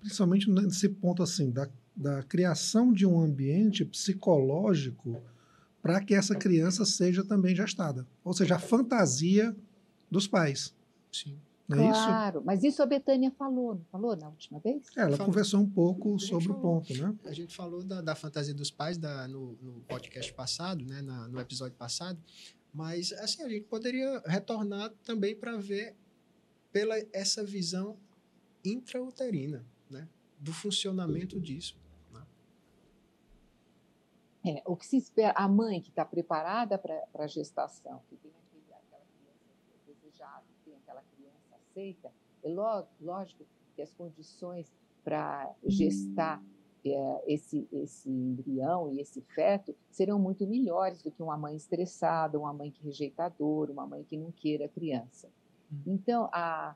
principalmente 0.00 0.50
nesse 0.50 0.88
ponto 0.88 1.22
assim 1.22 1.50
da, 1.50 1.68
da 1.96 2.22
criação 2.22 2.92
de 2.92 3.06
um 3.06 3.20
ambiente 3.20 3.84
psicológico 3.84 5.22
para 5.82 6.00
que 6.00 6.14
essa 6.14 6.34
criança 6.34 6.84
seja 6.84 7.24
também 7.24 7.54
gestada, 7.54 8.06
ou 8.22 8.32
seja, 8.32 8.56
a 8.56 8.58
fantasia 8.58 9.54
dos 10.10 10.26
pais. 10.26 10.74
Sim. 11.12 11.38
Não 11.66 11.78
é 11.78 11.90
claro, 11.90 12.38
isso? 12.38 12.46
mas 12.46 12.62
isso 12.62 12.82
a 12.82 12.86
Betânia 12.86 13.30
falou, 13.30 13.74
não 13.74 13.84
falou 13.90 14.14
na 14.14 14.28
última 14.28 14.60
vez? 14.60 14.82
É, 14.96 15.00
ela 15.00 15.16
falou. 15.16 15.26
conversou 15.26 15.60
um 15.60 15.68
pouco 15.68 16.18
sobre 16.18 16.48
falou, 16.48 16.58
o 16.58 16.62
ponto, 16.62 16.94
né? 16.94 17.14
A 17.24 17.32
gente 17.32 17.56
falou 17.56 17.82
da, 17.82 18.02
da 18.02 18.14
fantasia 18.14 18.52
dos 18.52 18.70
pais 18.70 18.98
da, 18.98 19.26
no, 19.26 19.56
no 19.62 19.80
podcast 19.88 20.32
passado, 20.34 20.84
né, 20.84 21.00
na, 21.00 21.26
no 21.26 21.40
episódio 21.40 21.76
passado, 21.76 22.18
mas 22.72 23.12
assim 23.12 23.42
a 23.42 23.48
gente 23.48 23.64
poderia 23.64 24.22
retornar 24.26 24.92
também 25.04 25.34
para 25.34 25.56
ver 25.56 25.94
pela 26.70 26.96
essa 27.12 27.42
visão 27.42 27.96
intrauterina, 28.64 29.64
né? 29.90 30.08
do 30.38 30.52
funcionamento 30.52 31.40
disso. 31.40 31.78
Né? 32.12 32.26
É, 34.44 34.62
o 34.66 34.76
que 34.76 34.86
se 34.86 34.96
espera, 34.96 35.32
a 35.36 35.48
mãe 35.48 35.80
que 35.80 35.90
está 35.90 36.04
preparada 36.04 36.78
para 36.78 37.04
a 37.14 37.26
gestação, 37.26 38.02
que 38.08 38.16
tem 38.16 38.30
aquele, 38.30 38.64
aquela 38.72 39.04
criança 39.04 39.78
desejada, 39.86 40.44
que 40.46 40.70
tem 40.70 40.74
aquela 40.76 41.02
criança 41.16 41.54
aceita, 41.54 42.12
é 42.42 42.48
lógico 43.00 43.46
que 43.74 43.82
as 43.82 43.92
condições 43.92 44.72
para 45.02 45.54
gestar 45.66 46.42
é, 46.84 47.24
esse, 47.26 47.66
esse 47.72 48.10
embrião 48.10 48.92
e 48.92 49.00
esse 49.00 49.22
feto 49.22 49.74
serão 49.90 50.18
muito 50.18 50.46
melhores 50.46 51.02
do 51.02 51.10
que 51.10 51.22
uma 51.22 51.36
mãe 51.36 51.56
estressada, 51.56 52.38
uma 52.38 52.52
mãe 52.52 52.70
que 52.70 52.84
rejeitadora, 52.84 53.72
uma 53.72 53.86
mãe 53.86 54.04
que 54.04 54.16
não 54.16 54.30
queira 54.30 54.66
a 54.66 54.68
criança. 54.68 55.30
Hum. 55.72 55.80
Então, 55.86 56.28
a, 56.30 56.74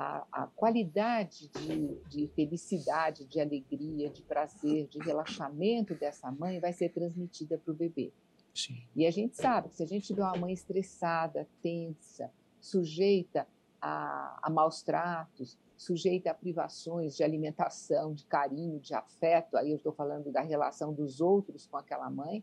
a, 0.00 0.26
a 0.32 0.46
qualidade 0.46 1.48
de, 1.48 1.94
de, 2.08 2.26
felicidade, 2.28 3.26
de 3.26 3.38
alegria, 3.38 4.08
de 4.08 4.22
prazer, 4.22 4.88
de 4.88 4.98
relaxamento 4.98 5.94
dessa 5.94 6.30
mãe 6.30 6.58
vai 6.58 6.72
ser 6.72 6.88
transmitida 6.88 7.58
para 7.58 7.72
o 7.72 7.76
bebê. 7.76 8.12
Sim. 8.54 8.82
E 8.96 9.06
a 9.06 9.10
gente 9.10 9.36
sabe 9.36 9.68
que 9.68 9.76
se 9.76 9.82
a 9.82 9.86
gente 9.86 10.06
tiver 10.06 10.22
uma 10.22 10.36
mãe 10.36 10.52
estressada, 10.52 11.46
tensa, 11.62 12.32
sujeita 12.60 13.46
a, 13.80 14.40
a 14.42 14.50
maus 14.50 14.82
tratos, 14.82 15.58
sujeita 15.76 16.30
a 16.30 16.34
privações 16.34 17.16
de 17.16 17.22
alimentação, 17.22 18.14
de 18.14 18.24
carinho, 18.24 18.80
de 18.80 18.94
afeto, 18.94 19.56
aí 19.56 19.70
eu 19.70 19.76
estou 19.76 19.92
falando 19.92 20.32
da 20.32 20.40
relação 20.40 20.92
dos 20.92 21.20
outros 21.20 21.66
com 21.66 21.76
aquela 21.76 22.10
mãe, 22.10 22.42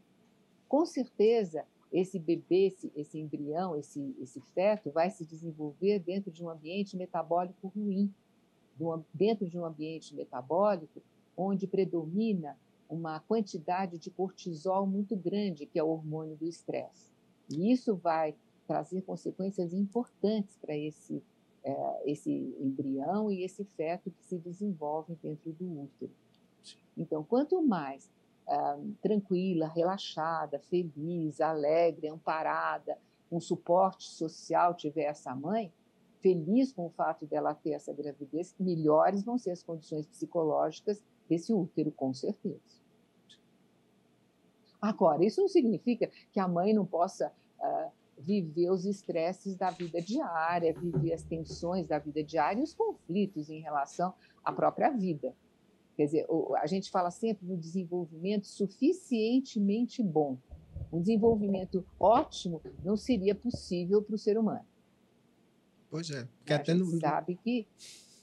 com 0.68 0.86
certeza 0.86 1.66
esse 1.92 2.20
bebê, 2.20 2.68
esse, 2.68 2.92
esse 2.96 3.20
embrião, 3.20 3.76
esse, 3.76 4.16
esse 4.20 4.42
feto 4.54 4.92
vai 4.92 5.10
se 5.10 5.26
desenvolver 5.26 6.00
dentro 6.00 6.32
de 6.32 6.44
um 6.44 6.50
ambiente 6.50 6.98
metabólico 6.98 7.68
ruim, 7.68 8.14
dentro 9.14 9.48
de 9.50 9.58
um 9.58 9.66
ambiente 9.66 10.14
metabólico 10.14 11.02
onde 11.36 11.68
predomina 11.68 12.58
uma 12.90 13.20
quantidade 13.20 13.98
de 13.98 14.10
cortisol 14.10 14.88
muito 14.88 15.16
grande, 15.16 15.66
que 15.66 15.78
é 15.78 15.84
o 15.84 15.90
hormônio 15.90 16.36
do 16.36 16.48
estresse. 16.48 17.10
E 17.50 17.72
isso 17.72 17.96
vai 17.96 18.36
trazer 18.66 19.02
consequências 19.02 19.74
importantes 19.74 20.58
para 20.58 20.76
esse, 20.76 21.24
é, 21.64 22.12
esse 22.12 22.32
embrião 22.60 23.32
e 23.32 23.44
esse 23.44 23.64
feto 23.64 24.12
que 24.12 24.24
se 24.26 24.38
desenvolve 24.38 25.16
dentro 25.22 25.52
do 25.54 25.82
útero. 25.84 26.12
Então, 26.98 27.24
quanto 27.24 27.62
mais 27.62 28.10
tranquila, 29.02 29.68
relaxada, 29.68 30.60
feliz, 30.60 31.42
alegre, 31.42 32.08
amparada, 32.08 32.98
com 33.30 33.40
suporte 33.40 34.10
social 34.10 34.74
tiver 34.74 35.04
essa 35.04 35.36
mãe, 35.36 35.72
feliz 36.22 36.72
com 36.72 36.86
o 36.86 36.90
fato 36.90 37.26
dela 37.26 37.54
ter 37.54 37.72
essa 37.72 37.94
gravidez, 37.94 38.56
melhores 38.60 39.24
vão 39.24 39.38
ser 39.38 39.52
as 39.52 39.62
condições 39.62 40.06
psicológicas 40.08 41.04
desse 41.30 41.54
útero, 41.54 41.92
com 41.92 42.14
certeza. 42.14 42.62
Agora, 44.82 45.26
isso 45.26 45.42
não 45.42 45.48
significa 45.48 46.10
que 46.32 46.40
a 46.40 46.48
mãe 46.48 46.74
não 46.74 46.86
possa 46.86 47.34
uh, 47.60 47.92
viver 48.18 48.70
os 48.70 48.86
estresses 48.86 49.56
da 49.56 49.70
vida 49.70 50.02
diária, 50.02 50.74
viver 50.74 51.14
as 51.14 51.24
tensões 51.24 51.88
da 51.88 52.00
vida 52.00 52.24
diária 52.24 52.60
e 52.60 52.64
os 52.64 52.74
conflitos 52.74 53.50
em 53.50 53.60
relação 53.60 54.14
à 54.44 54.52
própria 54.52 54.90
vida. 54.90 55.36
Quer 55.98 56.06
dizer, 56.06 56.28
a 56.62 56.68
gente 56.68 56.92
fala 56.92 57.10
sempre 57.10 57.48
no 57.48 57.58
desenvolvimento 57.58 58.46
suficientemente 58.46 60.04
bom. 60.04 60.38
Um 60.94 61.02
desenvolvimento 61.02 61.84
ótimo 62.00 62.62
não 62.86 62.96
seria 62.96 63.34
possível 63.34 64.04
para 64.04 64.14
o 64.14 64.18
ser 64.18 64.38
humano. 64.38 64.64
Pois 65.90 66.12
é. 66.12 66.28
Porque 66.38 66.54
a 66.54 66.64
gente 66.64 66.78
no... 66.78 67.00
sabe 67.00 67.36
que, 67.44 67.66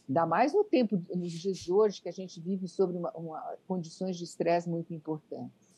ainda 0.09 0.25
mais 0.25 0.55
no 0.55 0.63
tempo, 0.63 1.03
nos 1.17 1.33
dias 1.33 1.59
de 1.59 1.73
hoje, 1.73 2.01
que 2.01 2.09
a 2.09 2.13
gente 2.13 2.41
vive 2.41 2.69
sobre 2.69 2.97
uma, 2.97 3.11
uma 3.11 3.57
condições 3.67 4.17
de 4.17 4.23
estresse 4.23 4.69
muito 4.69 4.95
importantes. 4.95 5.75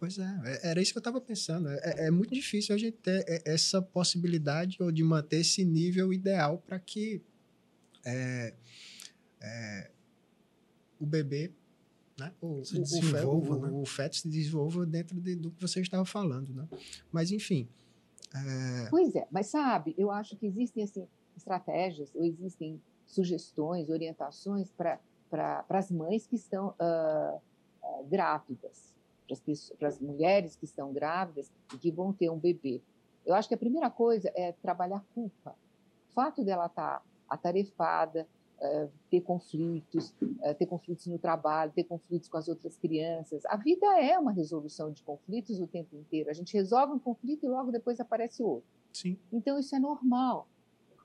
Pois 0.00 0.18
é, 0.18 0.40
é 0.46 0.70
era 0.70 0.80
isso 0.80 0.92
que 0.92 0.98
eu 0.98 1.00
estava 1.00 1.20
pensando. 1.20 1.68
É, 1.68 2.06
é, 2.06 2.10
muito 2.10 2.32
difícil 2.32 2.74
a 2.74 2.78
gente 2.78 2.96
ter 2.96 3.22
é, 3.28 3.52
essa 3.52 3.82
possibilidade 3.82 4.82
ou 4.82 4.90
de 4.90 5.04
manter 5.04 5.40
esse 5.40 5.62
nível 5.62 6.10
ideal 6.10 6.56
para 6.66 6.78
que 6.78 7.20
é, 8.06 8.54
é, 9.42 9.90
o 11.00 11.06
bebê, 11.06 11.52
né? 12.18 12.32
o, 12.40 12.64
se 12.64 12.78
desenvolva, 12.78 13.54
o, 13.54 13.60
né? 13.60 13.70
o, 13.70 13.82
o, 13.82 13.86
feto 13.86 14.16
se 14.16 14.28
desenvolva 14.28 14.84
dentro 14.84 15.20
de, 15.20 15.36
do 15.36 15.50
que 15.50 15.60
você 15.60 15.80
estava 15.80 16.04
falando. 16.04 16.52
Né? 16.52 16.68
Mas, 17.12 17.30
enfim. 17.30 17.68
É... 18.34 18.90
Pois 18.90 19.14
é, 19.14 19.26
mas 19.30 19.46
sabe, 19.46 19.94
eu 19.96 20.10
acho 20.10 20.36
que 20.36 20.46
existem 20.46 20.84
assim, 20.84 21.06
estratégias, 21.36 22.14
ou 22.14 22.24
existem 22.24 22.80
sugestões, 23.06 23.88
orientações 23.88 24.70
para 24.70 25.00
pra, 25.30 25.64
as 25.68 25.90
mães 25.90 26.26
que 26.26 26.36
estão 26.36 26.74
uh, 26.80 27.36
uh, 27.82 28.04
grávidas, 28.08 28.94
para 29.78 29.88
as 29.88 30.00
mulheres 30.00 30.56
que 30.56 30.64
estão 30.64 30.92
grávidas 30.92 31.52
e 31.74 31.78
que 31.78 31.90
vão 31.90 32.12
ter 32.12 32.30
um 32.30 32.38
bebê. 32.38 32.80
Eu 33.26 33.34
acho 33.34 33.46
que 33.46 33.54
a 33.54 33.58
primeira 33.58 33.90
coisa 33.90 34.32
é 34.34 34.52
trabalhar 34.52 35.04
culpa. 35.14 35.54
O 36.10 36.12
fato 36.14 36.42
dela 36.42 36.66
estar 36.66 37.00
tá 37.00 37.02
atarefada, 37.28 38.26
eh, 38.60 38.88
ter 39.08 39.20
conflitos, 39.20 40.12
uh, 40.20 40.54
ter 40.58 40.66
conflitos 40.66 41.06
no 41.06 41.16
trabalho, 41.16 41.70
ter 41.70 41.84
conflitos 41.84 42.28
com 42.28 42.36
as 42.38 42.48
outras 42.48 42.76
crianças. 42.76 43.46
A 43.46 43.56
vida 43.56 43.86
é 44.00 44.18
uma 44.18 44.32
resolução 44.32 44.90
de 44.90 45.00
conflitos 45.04 45.60
o 45.60 45.66
tempo 45.68 45.94
inteiro. 45.94 46.28
A 46.28 46.32
gente 46.32 46.54
resolve 46.54 46.92
um 46.92 46.98
conflito 46.98 47.46
e 47.46 47.48
logo 47.48 47.70
depois 47.70 48.00
aparece 48.00 48.42
outro. 48.42 48.68
Sim. 48.92 49.16
Então 49.32 49.60
isso 49.60 49.76
é 49.76 49.78
normal. 49.78 50.48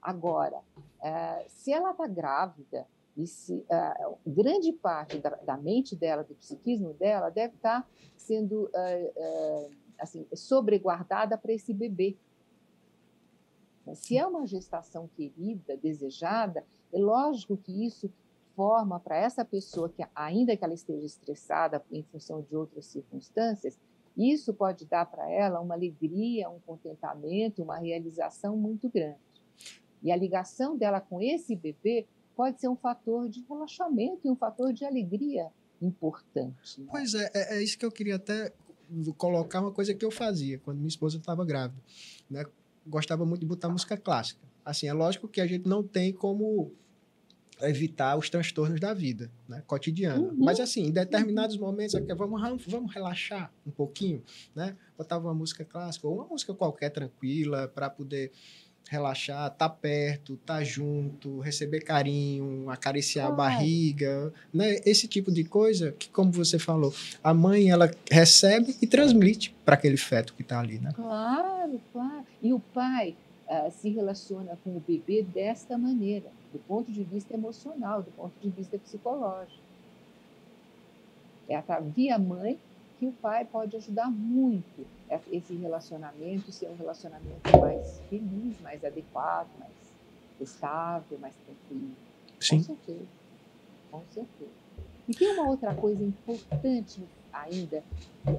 Agora, 0.01 0.57
uh, 0.57 1.45
se 1.47 1.71
ela 1.71 1.91
está 1.91 2.08
grávida 2.08 2.88
e 3.15 3.27
se 3.27 3.63
grande 4.25 4.73
parte 4.73 5.19
da, 5.19 5.30
da, 5.30 5.56
mente 5.56 5.95
dela, 5.95 6.23
do 6.23 6.34
psiquismo 6.34 6.95
dela, 6.95 7.30
deve 7.30 7.54
estar 7.54 7.84
tá 7.84 7.88
sendo 8.17 8.67
assim 9.99 10.25
sobreguardada 10.34 11.38
para 11.38 11.54
esse 11.54 11.71
bebê. 11.71 12.17
Se 13.93 14.17
é 14.17 14.25
uma 14.25 14.47
gestação 14.47 15.08
querida, 15.15 15.77
desejada, 15.77 16.65
é 16.93 16.99
lógico 16.99 17.58
que 17.58 17.86
isso 17.86 18.12
forma 18.56 18.99
para 18.99 19.17
essa 19.17 19.43
pessoa 19.43 19.89
que, 19.89 20.06
ainda 20.15 20.56
que 20.56 20.63
ela 20.63 20.73
esteja 20.73 21.06
estressada 21.06 21.84
em 21.91 22.03
função 22.03 22.41
de 22.41 22.56
outras 22.56 22.86
circunstâncias, 22.86 23.77
isso 24.15 24.53
pode 24.53 24.86
dar 24.86 25.06
para 25.08 25.29
ela 25.29 25.60
uma 25.60 25.73
alegria, 25.73 26.49
um 26.49 26.60
contentamento, 26.60 27.63
uma 27.63 27.79
realização 27.79 28.56
muito 28.56 28.88
grande. 28.89 29.17
E 30.03 30.12
a 30.12 30.15
ligação 30.15 30.77
dela 30.77 31.01
com 31.01 31.21
esse 31.21 31.56
bebê 31.56 32.06
pode 32.36 32.60
ser 32.60 32.67
um 32.67 32.75
fator 32.75 33.27
de 33.27 33.43
relaxamento 33.49 34.27
e 34.27 34.29
um 34.29 34.36
fator 34.36 34.71
de 34.71 34.86
alegria 34.86 35.49
importante. 35.82 36.79
Né? 36.79 36.88
Pois 36.91 37.13
é, 37.15 37.32
é, 37.34 37.58
é, 37.58 37.63
isso 37.63 37.77
que 37.77 37.86
eu 37.86 37.91
queria 37.91 38.17
até 38.17 38.53
colocar 39.17 39.62
uma 39.62 39.71
coisa 39.71 39.93
que 39.93 40.06
eu 40.06 40.12
fazia 40.12 40.60
quando 40.60 40.77
minha 40.77 40.88
esposa 40.88 41.17
estava 41.17 41.43
grávida. 41.43 41.82
Né? 42.29 42.45
Gostava 42.86 43.25
muito 43.25 43.41
de 43.41 43.47
botar 43.47 43.69
música 43.69 43.97
clássica. 43.97 44.41
Assim, 44.65 44.88
é 44.88 44.93
lógico 44.93 45.28
que 45.28 45.41
a 45.41 45.47
gente 45.47 45.67
não 45.67 45.84
tem 45.84 46.12
como 46.12 46.71
evitar 47.62 48.17
os 48.17 48.30
transtornos 48.30 48.80
da 48.80 48.93
vida, 48.93 49.32
né, 49.47 49.63
cotidiana. 49.65 50.19
Uhum. 50.19 50.36
Mas 50.38 50.60
assim, 50.60 50.88
em 50.88 50.91
determinados 50.91 51.58
momentos, 51.58 51.95
aqui, 51.95 52.13
vamos, 52.13 52.65
vamos 52.65 52.93
relaxar 52.93 53.52
um 53.65 53.71
pouquinho, 53.71 54.23
né? 54.56 54.76
Botava 54.97 55.28
uma 55.28 55.34
música 55.34 55.63
clássica 55.63 56.08
ou 56.08 56.15
uma 56.15 56.26
música 56.26 56.54
qualquer 56.54 56.89
tranquila 56.89 57.67
para 57.67 57.89
poder 57.89 58.32
relaxar, 58.89 59.47
estar 59.47 59.69
tá 59.69 59.69
perto, 59.69 60.34
estar 60.34 60.58
tá 60.58 60.63
junto, 60.63 61.39
receber 61.39 61.82
carinho, 61.82 62.69
acariciar 62.69 63.28
claro. 63.28 63.41
a 63.41 63.45
barriga, 63.45 64.34
né? 64.54 64.82
Esse 64.86 65.08
tipo 65.08 65.32
de 65.32 65.43
coisa 65.43 65.93
que, 65.93 66.10
como 66.10 66.32
você 66.32 66.60
falou, 66.60 66.93
a 67.23 67.34
mãe 67.34 67.69
ela 67.69 67.89
recebe 68.12 68.76
e 68.82 68.88
transmite 68.88 69.56
para 69.63 69.76
aquele 69.76 69.97
feto 69.97 70.34
que 70.34 70.41
está 70.41 70.60
ali, 70.60 70.80
né? 70.80 70.91
Claro, 70.93 71.82
claro. 71.91 72.26
E 72.41 72.54
o 72.54 72.60
pai 72.60 73.15
uh, 73.47 73.71
se 73.71 73.89
relaciona 73.89 74.58
com 74.63 74.75
o 74.75 74.79
bebê 74.79 75.23
desta 75.23 75.77
maneira 75.77 76.29
do 76.51 76.60
ponto 76.60 76.91
de 76.91 77.03
vista 77.03 77.34
emocional, 77.34 78.03
do 78.03 78.12
ponto 78.12 78.34
de 78.39 78.49
vista 78.49 78.77
psicológico. 78.77 79.62
É 81.49 81.62
via 81.95 82.17
mãe 82.17 82.60
que 82.99 83.08
o 83.08 83.12
pai 83.12 83.43
pode 83.43 83.75
ajudar 83.75 84.10
muito 84.10 84.86
esse 85.32 85.53
relacionamento 85.56 86.51
ser 86.51 86.69
um 86.69 86.75
relacionamento 86.75 87.58
mais 87.60 87.99
feliz, 88.10 88.60
mais 88.62 88.84
adequado, 88.84 89.49
mais 89.60 89.71
estável, 90.39 91.17
mais 91.19 91.36
tranquilo. 91.36 91.91
Sim. 92.39 92.58
Com 92.58 92.63
certeza. 92.63 93.08
Com 93.91 94.01
certeza. 94.12 94.51
E 95.08 95.13
tem 95.13 95.34
uma 95.34 95.49
outra 95.49 95.75
coisa 95.75 96.03
importante 96.03 97.01
ainda 97.32 97.84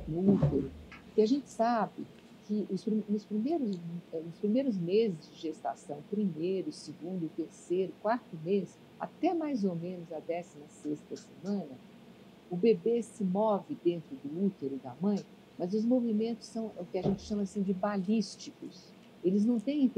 no 0.08 0.34
útero, 0.34 0.70
que 1.14 1.20
a 1.20 1.26
gente 1.26 1.48
sabe 1.48 2.06
que 2.46 2.66
os, 2.70 2.84
nos, 3.08 3.24
primeiros, 3.24 3.78
eh, 4.12 4.20
nos 4.20 4.38
primeiros 4.38 4.76
meses 4.76 5.30
de 5.32 5.40
gestação, 5.40 5.98
primeiro, 6.10 6.72
segundo, 6.72 7.30
terceiro, 7.34 7.92
quarto 8.02 8.36
mês, 8.44 8.78
até 8.98 9.34
mais 9.34 9.64
ou 9.64 9.74
menos 9.74 10.12
a 10.12 10.20
16 10.20 10.98
semana, 11.14 11.78
o 12.50 12.56
bebê 12.56 13.02
se 13.02 13.24
move 13.24 13.76
dentro 13.84 14.14
do 14.22 14.46
útero 14.46 14.76
da 14.76 14.94
mãe, 15.00 15.24
mas 15.58 15.72
os 15.74 15.84
movimentos 15.84 16.46
são 16.46 16.66
o 16.78 16.84
que 16.84 16.98
a 16.98 17.02
gente 17.02 17.22
chama 17.22 17.42
assim 17.42 17.62
de 17.62 17.72
balísticos. 17.72 18.92
Eles 19.22 19.44
não 19.44 19.58
têm 19.58 19.90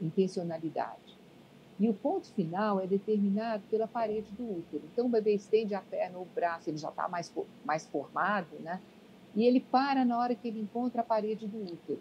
intencionalidade. 0.00 1.18
E 1.78 1.88
o 1.88 1.94
ponto 1.94 2.28
final 2.28 2.80
é 2.80 2.86
determinado 2.86 3.64
pela 3.68 3.88
parede 3.88 4.30
do 4.32 4.44
útero. 4.44 4.82
Então, 4.92 5.06
o 5.06 5.08
bebê 5.08 5.34
estende 5.34 5.74
a 5.74 5.80
perna 5.80 6.18
ou 6.18 6.24
o 6.24 6.28
braço, 6.34 6.70
ele 6.70 6.78
já 6.78 6.88
está 6.88 7.08
mais, 7.08 7.32
mais 7.64 7.84
formado, 7.86 8.56
né? 8.60 8.80
E 9.34 9.44
ele 9.44 9.60
para 9.60 10.04
na 10.04 10.18
hora 10.18 10.34
que 10.34 10.48
ele 10.48 10.60
encontra 10.60 11.00
a 11.00 11.04
parede 11.04 11.46
do 11.46 11.62
útero. 11.62 12.00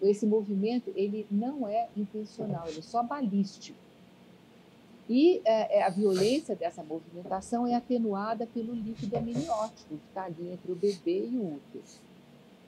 Esse 0.00 0.26
movimento 0.26 0.90
ele 0.96 1.26
não 1.30 1.68
é 1.68 1.88
intencional, 1.96 2.66
ele 2.68 2.78
é 2.78 2.82
só 2.82 3.02
balístico. 3.02 3.78
E 5.08 5.42
é, 5.44 5.80
é, 5.80 5.82
a 5.82 5.90
violência 5.90 6.56
dessa 6.56 6.82
movimentação 6.82 7.66
é 7.66 7.74
atenuada 7.74 8.46
pelo 8.46 8.74
líquido 8.74 9.16
amniótico 9.18 9.88
que 9.88 10.08
está 10.08 10.24
ali 10.24 10.52
entre 10.52 10.72
o 10.72 10.74
bebê 10.74 11.26
e 11.26 11.36
o 11.36 11.56
útero. 11.56 11.84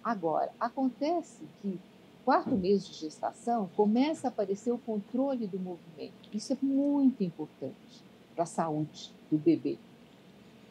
Agora, 0.04 0.52
acontece 0.60 1.44
que 1.62 1.80
quarto 2.24 2.54
mês 2.54 2.86
de 2.86 2.92
gestação 2.92 3.70
começa 3.74 4.26
a 4.26 4.30
aparecer 4.30 4.70
o 4.70 4.78
controle 4.78 5.46
do 5.46 5.58
movimento. 5.58 6.28
Isso 6.32 6.52
é 6.52 6.56
muito 6.60 7.24
importante 7.24 8.04
para 8.34 8.44
a 8.44 8.46
saúde 8.46 9.10
do 9.30 9.38
bebê. 9.38 9.78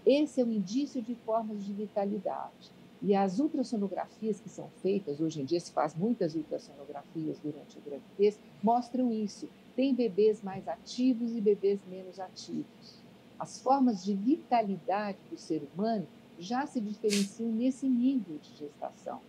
Esse 0.06 0.42
é 0.42 0.46
um 0.46 0.52
indício 0.52 1.02
de 1.02 1.16
formas 1.16 1.66
de 1.66 1.74
vitalidade. 1.74 2.75
E 3.02 3.14
as 3.14 3.40
ultrassonografias 3.40 4.40
que 4.40 4.50
são 4.50 4.70
feitas, 4.82 5.20
hoje 5.20 5.42
em 5.42 5.46
dia 5.46 5.60
se 5.60 5.72
faz 5.72 5.94
muitas 5.96 6.36
ultrassonografias 6.36 7.38
durante 7.40 7.78
a 7.78 7.82
gravidez, 7.90 8.40
mostram 8.64 9.12
isso. 9.12 9.50
Tem 9.76 9.94
bebês 9.94 10.42
mais 10.42 10.68
ativos 10.68 11.36
e 11.36 11.42
bebês 11.42 11.80
menos 11.90 12.20
ativos. 12.20 13.00
As 13.38 13.60
formas 13.60 14.04
de 14.04 14.14
vitalidade 14.14 15.18
do 15.30 15.38
ser 15.38 15.62
humano 15.74 16.08
já 16.40 16.66
se 16.66 16.80
diferenciam 16.80 17.52
nesse 17.52 17.88
nível 17.88 18.38
de 18.38 18.50
gestação. 18.58 19.20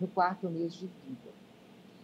no 0.00 0.08
quarto 0.08 0.50
mês 0.50 0.74
de 0.74 0.86
vida. 0.86 1.30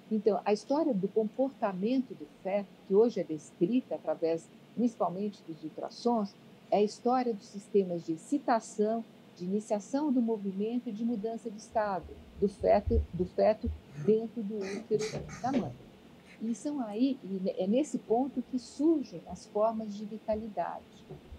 Então, 0.09 0.41
a 0.45 0.53
história 0.53 0.95
do 0.95 1.09
comportamento 1.09 2.15
do 2.15 2.27
feto, 2.45 2.69
que 2.87 2.95
hoje 2.95 3.19
é 3.19 3.25
descrita 3.25 3.97
através 3.97 4.49
principalmente 4.77 5.43
dos 5.49 5.65
ultrassons, 5.65 6.33
é 6.71 6.77
a 6.79 6.83
história 6.83 7.35
dos 7.35 7.47
sistemas 7.47 8.07
de 8.07 8.13
excitação, 8.13 9.05
de 9.39 9.45
iniciação 9.45 10.13
do 10.13 10.21
movimento 10.21 10.89
e 10.89 10.93
de 10.93 11.05
mudança 11.05 11.51
de 11.51 11.59
estado 11.59 12.07
do 12.41 12.49
feto, 12.49 13.03
do 13.13 13.25
feto 13.25 13.71
dentro 14.05 14.43
do 14.43 14.57
útero 14.57 15.05
da 15.43 15.53
mãe. 15.53 15.73
E 16.41 16.55
são 16.55 16.81
aí, 16.81 17.19
é 17.57 17.67
nesse 17.67 17.99
ponto 17.99 18.43
que 18.43 18.59
surgem 18.59 19.21
as 19.29 19.47
formas 19.47 19.95
de 19.95 20.05
vitalidade, 20.05 20.85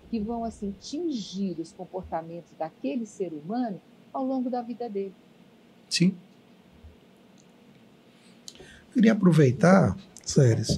que 0.09 0.19
vão 0.19 0.43
assim 0.43 0.73
tingir 0.79 1.57
os 1.59 1.71
comportamentos 1.71 2.51
daquele 2.57 3.05
ser 3.05 3.31
humano 3.31 3.79
ao 4.11 4.25
longo 4.25 4.49
da 4.49 4.61
vida 4.61 4.89
dele. 4.89 5.13
Sim. 5.89 6.15
Queria 8.93 9.13
aproveitar, 9.13 9.95
Séries, 10.25 10.77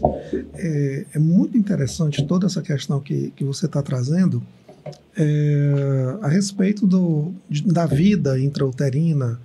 é, 0.53 1.05
é, 1.15 1.19
muito 1.19 1.57
interessante 1.57 2.25
toda 2.25 2.45
essa 2.45 2.61
questão 2.61 2.99
que, 2.99 3.31
que 3.31 3.43
você 3.43 3.65
está 3.65 3.81
trazendo 3.81 4.43
é, 5.17 6.17
a 6.21 6.27
respeito 6.27 6.87
do, 6.87 7.33
da 7.65 7.85
vida 7.85 8.39
intrauterina, 8.39 9.39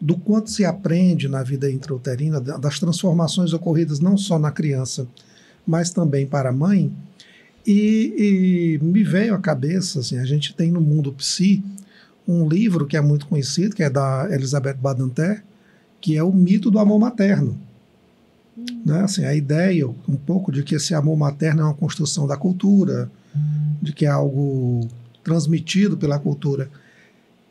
do 0.00 0.16
quanto 0.16 0.50
se 0.50 0.64
aprende 0.64 1.28
na 1.28 1.42
vida 1.42 1.70
intrauterina, 1.70 2.40
das 2.40 2.78
transformações 2.78 3.52
ocorridas 3.52 3.98
não 4.00 4.16
só 4.16 4.38
na 4.38 4.50
criança, 4.50 5.06
mas 5.66 5.90
também 5.90 6.26
para 6.26 6.50
a 6.50 6.52
mãe. 6.52 6.92
E, 7.66 8.78
e 8.78 8.84
me 8.84 9.02
veio 9.02 9.34
à 9.34 9.38
cabeça, 9.38 10.00
assim, 10.00 10.18
a 10.18 10.24
gente 10.24 10.54
tem 10.54 10.70
no 10.70 10.80
mundo 10.80 11.12
psi 11.12 11.62
um 12.28 12.48
livro 12.48 12.86
que 12.86 12.96
é 12.96 13.00
muito 13.00 13.26
conhecido, 13.26 13.74
que 13.74 13.82
é 13.82 13.90
da 13.90 14.28
Elizabeth 14.30 14.74
Badinter, 14.74 15.42
que 16.00 16.16
é 16.16 16.22
o 16.22 16.32
mito 16.32 16.70
do 16.70 16.78
amor 16.78 16.98
materno. 16.98 17.56
Hum. 18.56 18.64
Né? 18.84 19.00
Assim, 19.00 19.24
a 19.24 19.34
ideia 19.34 19.88
um 19.88 20.16
pouco 20.16 20.50
de 20.50 20.62
que 20.62 20.74
esse 20.74 20.94
amor 20.94 21.16
materno 21.16 21.62
é 21.62 21.64
uma 21.64 21.74
construção 21.74 22.26
da 22.26 22.36
cultura. 22.36 23.10
De 23.80 23.92
que 23.92 24.06
é 24.06 24.08
algo 24.08 24.88
transmitido 25.22 25.96
pela 25.96 26.18
cultura. 26.18 26.70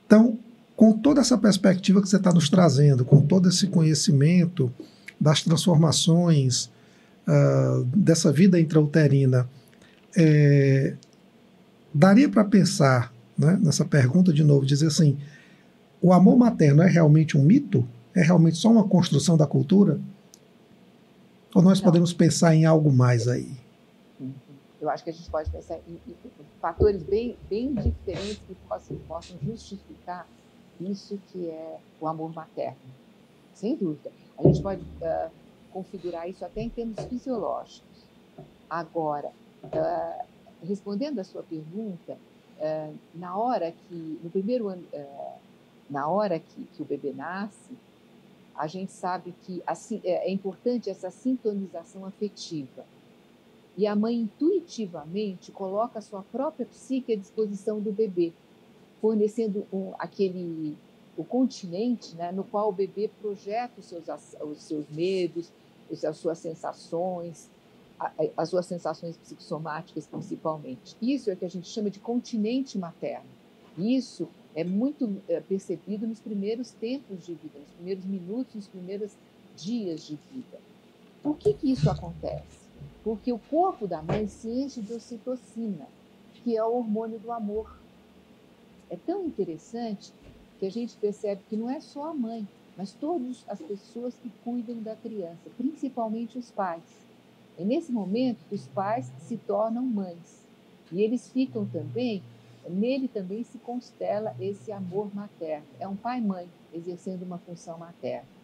Então, 0.06 0.38
com 0.76 0.92
toda 0.94 1.22
essa 1.22 1.38
perspectiva 1.38 2.02
que 2.02 2.10
você 2.10 2.18
está 2.18 2.32
nos 2.32 2.50
trazendo, 2.50 3.06
com 3.06 3.22
todo 3.22 3.50
esse 3.50 3.68
conhecimento 3.68 4.72
das 5.20 5.42
transformações 5.42 6.70
uh, 7.28 7.84
dessa 7.86 8.32
vida 8.32 8.60
intrauterina, 8.60 9.48
é, 10.16 10.96
daria 11.94 12.30
para 12.30 12.44
pensar 12.44 13.14
né, 13.38 13.60
nessa 13.62 13.86
pergunta 13.86 14.32
de 14.32 14.44
novo, 14.44 14.66
dizer 14.66 14.88
assim: 14.88 15.18
o 16.02 16.14
amor 16.14 16.38
materno 16.38 16.82
é 16.82 16.90
realmente 16.90 17.38
um 17.38 17.44
mito? 17.44 17.88
É 18.14 18.22
realmente 18.22 18.58
só 18.58 18.72
uma 18.72 18.88
construção 18.88 19.36
da 19.36 19.46
cultura? 19.46 20.00
Ou 21.54 21.62
nós 21.62 21.80
Não. 21.80 21.86
podemos 21.86 22.14
pensar 22.14 22.56
em 22.56 22.66
algo 22.66 22.92
mais 22.92 23.28
aí? 23.28 23.52
Eu 24.86 24.92
acho 24.92 25.04
que 25.04 25.10
a 25.10 25.14
gente 25.14 25.30
pode 25.32 25.50
pensar 25.50 25.80
em, 25.88 26.00
em 26.08 26.16
fatores 26.62 27.02
bem, 27.02 27.36
bem 27.50 27.74
diferentes 27.74 28.38
que 28.48 28.54
possam, 28.70 28.98
possam 29.08 29.36
justificar 29.42 30.28
isso 30.80 31.20
que 31.32 31.50
é 31.50 31.80
o 32.00 32.08
amor 32.08 32.32
materno. 32.32 32.78
Sem 33.56 33.76
dúvida. 33.76 34.12
A 34.38 34.44
gente 34.44 34.62
pode 34.62 34.82
uh, 34.82 35.32
configurar 35.72 36.30
isso 36.30 36.46
até 36.46 36.62
em 36.62 36.70
termos 36.70 37.00
fisiológicos. 37.06 38.06
Agora, 38.70 39.32
uh, 39.64 40.26
respondendo 40.64 41.18
à 41.18 41.24
sua 41.24 41.42
pergunta, 41.42 42.14
uh, 42.60 42.96
na 43.16 43.36
hora 43.36 43.72
que, 43.72 44.20
no 44.24 44.30
primeiro 44.30 44.68
ano, 44.68 44.86
na 45.90 46.08
hora 46.08 46.40
que, 46.40 46.64
que, 46.76 46.82
o 46.84 46.86
bebê 46.86 47.12
nasce, 47.12 47.76
a 48.56 48.68
gente 48.68 48.92
sabe 48.92 49.34
que 49.42 49.64
assim, 49.66 50.00
é, 50.04 50.28
é 50.28 50.32
importante 50.32 50.92
essa 50.92 51.10
sintonização 51.10 52.06
afetiva. 52.06 52.86
E 53.78 53.86
a 53.86 53.96
mãe 53.96 54.16
intuitivamente 54.16 55.52
coloca 55.52 56.00
a 56.00 56.02
sua 56.02 56.22
própria 56.24 56.66
psique 56.66 57.14
à 57.14 57.16
disposição 57.16 57.80
do 57.80 57.92
bebê 57.92 58.32
fornecendo 59.06 59.68
um, 59.72 59.94
aquele 60.00 60.76
o 61.16 61.24
continente 61.24 62.16
né, 62.16 62.32
no 62.32 62.44
qual 62.44 62.70
o 62.70 62.72
bebê 62.72 63.08
projeta 63.22 63.80
os 63.80 63.86
seus, 63.86 64.04
os 64.42 64.62
seus 64.64 64.90
medos, 64.90 65.50
as 66.04 66.18
suas 66.18 66.40
sensações, 66.40 67.50
as 68.36 68.50
suas 68.50 68.66
sensações 68.66 69.16
psicossomáticas 69.16 70.08
principalmente. 70.08 70.98
Isso 71.00 71.30
é 71.30 71.34
o 71.34 71.38
que 71.38 71.46
a 71.46 71.50
gente 71.50 71.70
chama 71.70 71.90
de 71.90 72.00
continente 72.00 72.78
materno. 72.78 73.30
Isso 73.78 74.28
é 74.56 74.64
muito 74.64 75.22
é, 75.30 75.40
percebido 75.40 76.08
nos 76.08 76.20
primeiros 76.20 76.72
tempos 76.72 77.24
de 77.26 77.34
vida, 77.36 77.60
nos 77.60 77.72
primeiros 77.76 78.06
minutos, 78.06 78.56
nos 78.56 78.68
primeiros 78.68 79.12
dias 79.56 80.02
de 80.02 80.18
vida. 80.34 80.60
Por 81.22 81.38
que, 81.38 81.54
que 81.54 81.72
isso 81.72 81.90
acontece? 81.90 82.65
Porque 83.06 83.32
o 83.32 83.40
corpo 83.40 83.88
da 83.88 84.02
mãe 84.02 84.28
se 84.28 84.50
enche 84.50 84.82
de 84.82 84.92
ocitocina, 84.92 85.88
que 86.44 86.58
é 86.58 86.64
o 86.64 86.76
hormônio 86.76 87.20
do 87.20 87.32
amor 87.32 87.86
é 88.90 88.96
tão 88.96 89.26
interessante 89.26 90.14
que 90.60 90.66
a 90.66 90.72
gente 90.72 90.96
percebe 90.98 91.42
que 91.50 91.58
não 91.58 91.70
é 91.70 91.80
só 91.80 92.10
a 92.10 92.14
mãe, 92.14 92.48
mas 92.78 92.94
todas 92.94 93.44
as 93.48 93.60
pessoas 93.60 94.14
que 94.16 94.32
cuidam 94.44 94.82
da 94.82 94.96
criança, 94.96 95.50
principalmente 95.58 96.38
os 96.38 96.52
pais. 96.52 96.84
É 97.58 97.64
nesse 97.64 97.92
momento 97.92 98.46
que 98.48 98.56
os 98.56 98.68
pais 98.68 99.12
se 99.20 99.38
tornam 99.38 99.84
mães. 99.84 100.46
E 100.92 101.02
eles 101.02 101.30
ficam 101.30 101.66
também, 101.66 102.22
nele 102.70 103.08
também 103.08 103.44
se 103.44 103.58
constela 103.60 104.36
esse 104.40 104.72
amor 104.72 105.14
materno. 105.16 105.66
É 105.80 105.88
um 105.88 105.96
pai-mãe 105.96 106.48
exercendo 106.74 107.24
uma 107.24 107.38
função 107.40 107.78
materna. 107.78 108.35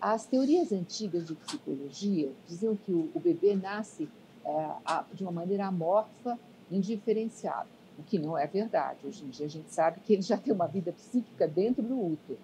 As 0.00 0.26
teorias 0.26 0.72
antigas 0.72 1.26
de 1.26 1.34
psicologia 1.34 2.30
diziam 2.46 2.76
que 2.76 2.92
o, 2.92 3.10
o 3.14 3.20
bebê 3.20 3.56
nasce 3.56 4.08
é, 4.44 4.70
de 5.12 5.22
uma 5.22 5.32
maneira 5.32 5.66
amorfa, 5.66 6.38
indiferenciada 6.70 7.78
o 7.98 8.02
que 8.04 8.18
não 8.18 8.38
é 8.38 8.46
verdade. 8.46 9.04
Hoje 9.04 9.24
em 9.24 9.28
dia 9.28 9.46
a 9.46 9.50
gente 9.50 9.72
sabe 9.72 10.00
que 10.00 10.12
ele 10.12 10.22
já 10.22 10.36
tem 10.36 10.54
uma 10.54 10.68
vida 10.68 10.92
psíquica 10.92 11.48
dentro 11.48 11.82
do 11.82 12.00
útero. 12.00 12.38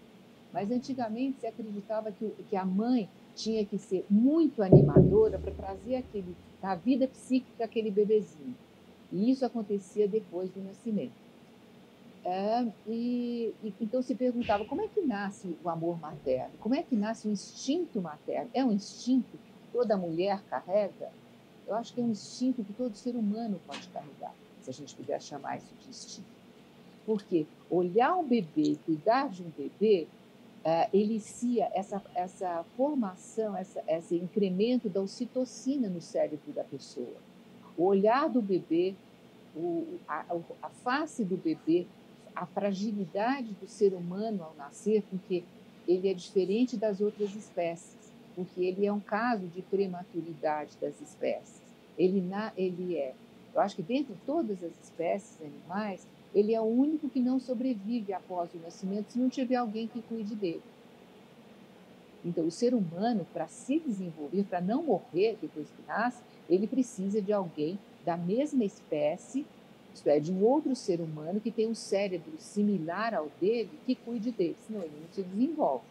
Mas 0.52 0.70
antigamente 0.70 1.40
se 1.40 1.46
acreditava 1.46 2.10
que, 2.10 2.28
que 2.48 2.56
a 2.56 2.64
mãe 2.64 3.08
tinha 3.34 3.64
que 3.64 3.78
ser 3.78 4.04
muito 4.10 4.62
animadora 4.62 5.38
para 5.38 5.52
trazer 5.52 5.96
aquele, 5.96 6.36
a 6.62 6.74
vida 6.74 7.06
psíquica 7.06 7.64
aquele 7.64 7.90
bebezinho. 7.90 8.54
E 9.12 9.30
isso 9.30 9.44
acontecia 9.46 10.08
depois 10.08 10.50
do 10.50 10.62
nascimento. 10.62 11.23
É, 12.24 12.66
e, 12.86 13.54
e, 13.62 13.74
então 13.80 14.00
se 14.00 14.14
perguntava 14.14 14.64
como 14.64 14.80
é 14.82 14.88
que 14.88 15.02
nasce 15.02 15.56
o 15.62 15.68
amor 15.68 16.00
materno? 16.00 16.54
Como 16.58 16.74
é 16.74 16.82
que 16.82 16.96
nasce 16.96 17.28
o 17.28 17.30
instinto 17.30 18.00
materno? 18.00 18.50
É 18.54 18.64
um 18.64 18.72
instinto 18.72 19.32
que 19.32 19.72
toda 19.72 19.96
mulher 19.96 20.42
carrega? 20.48 21.10
Eu 21.66 21.74
acho 21.74 21.92
que 21.92 22.00
é 22.00 22.04
um 22.04 22.10
instinto 22.10 22.64
que 22.64 22.72
todo 22.72 22.94
ser 22.94 23.14
humano 23.14 23.60
pode 23.66 23.86
carregar 23.88 24.34
se 24.60 24.70
a 24.70 24.72
gente 24.72 24.94
puder 24.94 25.20
chamar 25.20 25.58
isso 25.58 25.74
de 25.82 25.90
instinto. 25.90 26.26
Porque 27.04 27.46
olhar 27.70 28.16
um 28.16 28.26
bebê 28.26 28.78
cuidar 28.86 29.28
de 29.28 29.42
um 29.42 29.50
bebê 29.50 30.06
uh, 30.64 30.88
elicia 30.96 31.70
essa, 31.74 32.02
essa 32.14 32.64
formação, 32.76 33.54
essa, 33.54 33.82
esse 33.86 34.16
incremento 34.16 34.88
da 34.88 35.00
ocitocina 35.00 35.88
no 35.88 36.00
cérebro 36.00 36.52
da 36.52 36.64
pessoa. 36.64 37.16
O 37.76 37.84
olhar 37.84 38.28
do 38.28 38.40
bebê, 38.40 38.94
o, 39.54 39.98
a, 40.08 40.24
a 40.62 40.68
face 40.70 41.22
do 41.22 41.36
bebê, 41.36 41.86
a 42.34 42.46
fragilidade 42.46 43.52
do 43.60 43.68
ser 43.68 43.94
humano 43.94 44.42
ao 44.42 44.54
nascer, 44.56 45.02
porque 45.10 45.44
ele 45.86 46.08
é 46.08 46.14
diferente 46.14 46.76
das 46.76 47.00
outras 47.00 47.34
espécies, 47.34 48.12
porque 48.34 48.62
ele 48.62 48.86
é 48.86 48.92
um 48.92 49.00
caso 49.00 49.46
de 49.46 49.62
prematuridade 49.62 50.76
das 50.80 51.00
espécies. 51.00 51.62
Ele, 51.96 52.20
na, 52.20 52.52
ele 52.56 52.96
é 52.96 53.14
eu 53.54 53.60
acho 53.60 53.76
que 53.76 53.82
dentre 53.82 54.14
todas 54.26 54.62
as 54.64 54.72
espécies 54.82 55.40
animais, 55.40 56.06
ele 56.34 56.52
é 56.52 56.60
o 56.60 56.64
único 56.64 57.08
que 57.08 57.20
não 57.20 57.38
sobrevive 57.38 58.12
após 58.12 58.52
o 58.52 58.58
nascimento 58.58 59.12
se 59.12 59.18
não 59.18 59.28
tiver 59.28 59.54
alguém 59.54 59.86
que 59.86 60.02
cuide 60.02 60.34
dele. 60.34 60.62
Então, 62.24 62.44
o 62.46 62.50
ser 62.50 62.74
humano, 62.74 63.24
para 63.32 63.46
se 63.46 63.78
desenvolver, 63.78 64.42
para 64.44 64.60
não 64.60 64.82
morrer 64.82 65.38
depois 65.40 65.68
que 65.68 65.86
nasce, 65.86 66.20
ele 66.50 66.66
precisa 66.66 67.22
de 67.22 67.32
alguém 67.32 67.78
da 68.04 68.16
mesma 68.16 68.64
espécie, 68.64 69.46
isto 69.94 70.08
é, 70.08 70.18
de 70.18 70.32
um 70.32 70.42
outro 70.42 70.74
ser 70.74 71.00
humano 71.00 71.40
que 71.40 71.50
tem 71.50 71.68
um 71.68 71.74
cérebro 71.74 72.32
similar 72.38 73.14
ao 73.14 73.30
dele, 73.40 73.70
que 73.86 73.94
cuide 73.94 74.32
dele, 74.32 74.56
senão 74.66 74.82
ele 74.82 75.00
não 75.00 75.08
se 75.12 75.22
desenvolve. 75.22 75.84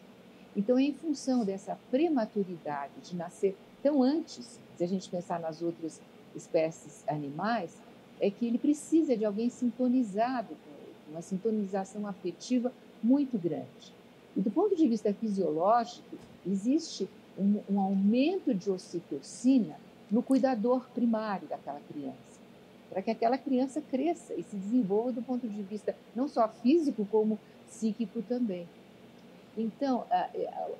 Então, 0.56 0.78
em 0.78 0.92
função 0.92 1.44
dessa 1.44 1.78
prematuridade 1.90 2.92
de 3.02 3.16
nascer 3.16 3.56
tão 3.82 4.02
antes, 4.02 4.60
se 4.76 4.84
a 4.84 4.86
gente 4.86 5.08
pensar 5.08 5.40
nas 5.40 5.62
outras 5.62 6.00
espécies 6.36 7.02
animais, 7.08 7.76
é 8.20 8.30
que 8.30 8.46
ele 8.46 8.58
precisa 8.58 9.16
de 9.16 9.24
alguém 9.24 9.48
sintonizado 9.50 10.48
com 10.48 10.70
ele, 10.82 10.94
uma 11.10 11.22
sintonização 11.22 12.06
afetiva 12.06 12.72
muito 13.02 13.38
grande. 13.38 13.92
E 14.36 14.40
do 14.40 14.50
ponto 14.50 14.76
de 14.76 14.86
vista 14.86 15.12
fisiológico, 15.12 16.16
existe 16.46 17.08
um, 17.38 17.60
um 17.70 17.80
aumento 17.80 18.54
de 18.54 18.70
ocitocina 18.70 19.76
no 20.10 20.22
cuidador 20.22 20.86
primário 20.94 21.48
daquela 21.48 21.80
criança, 21.80 22.33
para 22.90 23.02
que 23.02 23.10
aquela 23.10 23.38
criança 23.38 23.80
cresça 23.80 24.34
e 24.34 24.42
se 24.42 24.56
desenvolva 24.56 25.12
do 25.12 25.22
ponto 25.22 25.48
de 25.48 25.62
vista 25.62 25.96
não 26.14 26.28
só 26.28 26.48
físico, 26.48 27.06
como 27.10 27.38
psíquico 27.66 28.22
também. 28.22 28.68
Então, 29.56 30.04
a, 30.10 30.30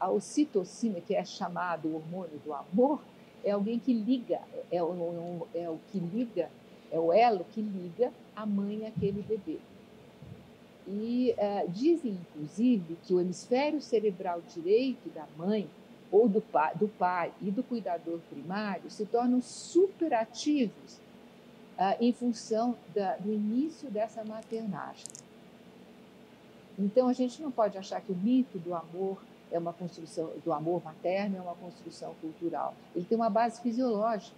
a 0.01 0.11
ocitocina, 0.11 1.01
que 1.01 1.15
é 1.15 1.25
chamado 1.25 1.89
o 1.89 1.95
hormônio 1.97 2.41
do 2.45 2.53
amor, 2.53 3.03
é 3.45 3.51
alguém 3.51 3.79
que 3.79 3.93
liga, 3.93 4.41
é 4.71 4.83
o, 4.83 5.47
é 5.55 5.69
o 5.69 5.79
que 5.91 5.99
liga, 5.99 6.51
é 6.91 6.99
o 6.99 7.13
elo 7.13 7.45
que 7.53 7.61
liga 7.61 8.13
a 8.35 8.45
mãe 8.47 8.87
àquele 8.87 9.23
bebê. 9.23 9.59
E 10.87 11.35
uh, 11.39 11.71
dizem, 11.71 12.13
inclusive, 12.13 12.97
que 13.05 13.15
o 13.15 13.21
hemisfério 13.21 13.81
cerebral 13.81 14.43
direito 14.55 15.09
da 15.11 15.27
mãe, 15.37 15.69
ou 16.11 16.29
do 16.29 16.41
pai, 16.41 16.75
do 16.77 16.89
pai 16.89 17.33
e 17.41 17.51
do 17.51 17.63
cuidador 17.63 18.19
primário, 18.31 18.91
se 18.91 19.05
tornam 19.07 19.41
superativos 19.41 21.01
uh, 21.79 21.97
em 22.01 22.13
função 22.13 22.77
da, 22.95 23.17
do 23.17 23.33
início 23.33 23.91
dessa 23.91 24.25
maternagem. 24.25 25.05
Então, 26.79 27.09
a 27.09 27.13
gente 27.13 27.41
não 27.41 27.51
pode 27.51 27.79
achar 27.79 28.01
que 28.01 28.13
o 28.13 28.17
mito 28.17 28.59
do 28.59 28.75
amor 28.75 29.19
é 29.51 29.59
uma 29.59 29.73
construção, 29.73 30.33
do 30.45 30.53
amor 30.53 30.83
materno 30.83 31.37
é 31.37 31.41
uma 31.41 31.55
construção 31.55 32.15
cultural. 32.21 32.75
Ele 32.95 33.05
tem 33.05 33.17
uma 33.17 33.31
base 33.31 33.61
fisiológica. 33.61 34.35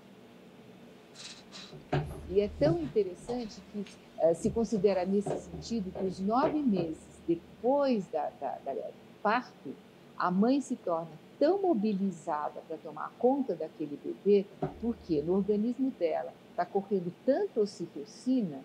E 2.29 2.40
é 2.40 2.51
tão 2.59 2.79
interessante 2.83 3.61
que 3.72 3.79
uh, 3.79 4.35
se 4.35 4.51
considera 4.51 5.05
nesse 5.07 5.31
sentido 5.40 5.92
que 5.92 6.05
os 6.05 6.18
nove 6.20 6.61
meses 6.61 6.99
depois 7.27 8.07
da, 8.07 8.31
da, 8.40 8.59
da 8.64 8.75
parto, 9.22 9.75
a 10.16 10.31
mãe 10.31 10.61
se 10.61 10.77
torna 10.77 11.11
tão 11.38 11.61
mobilizada 11.61 12.61
para 12.66 12.77
tomar 12.79 13.12
conta 13.18 13.55
daquele 13.55 13.99
bebê, 14.03 14.46
porque 14.81 15.20
no 15.22 15.35
organismo 15.35 15.90
dela 15.99 16.33
está 16.57 16.64
correndo 16.64 17.12
tanta 17.27 17.61
ocitocina 17.61 18.61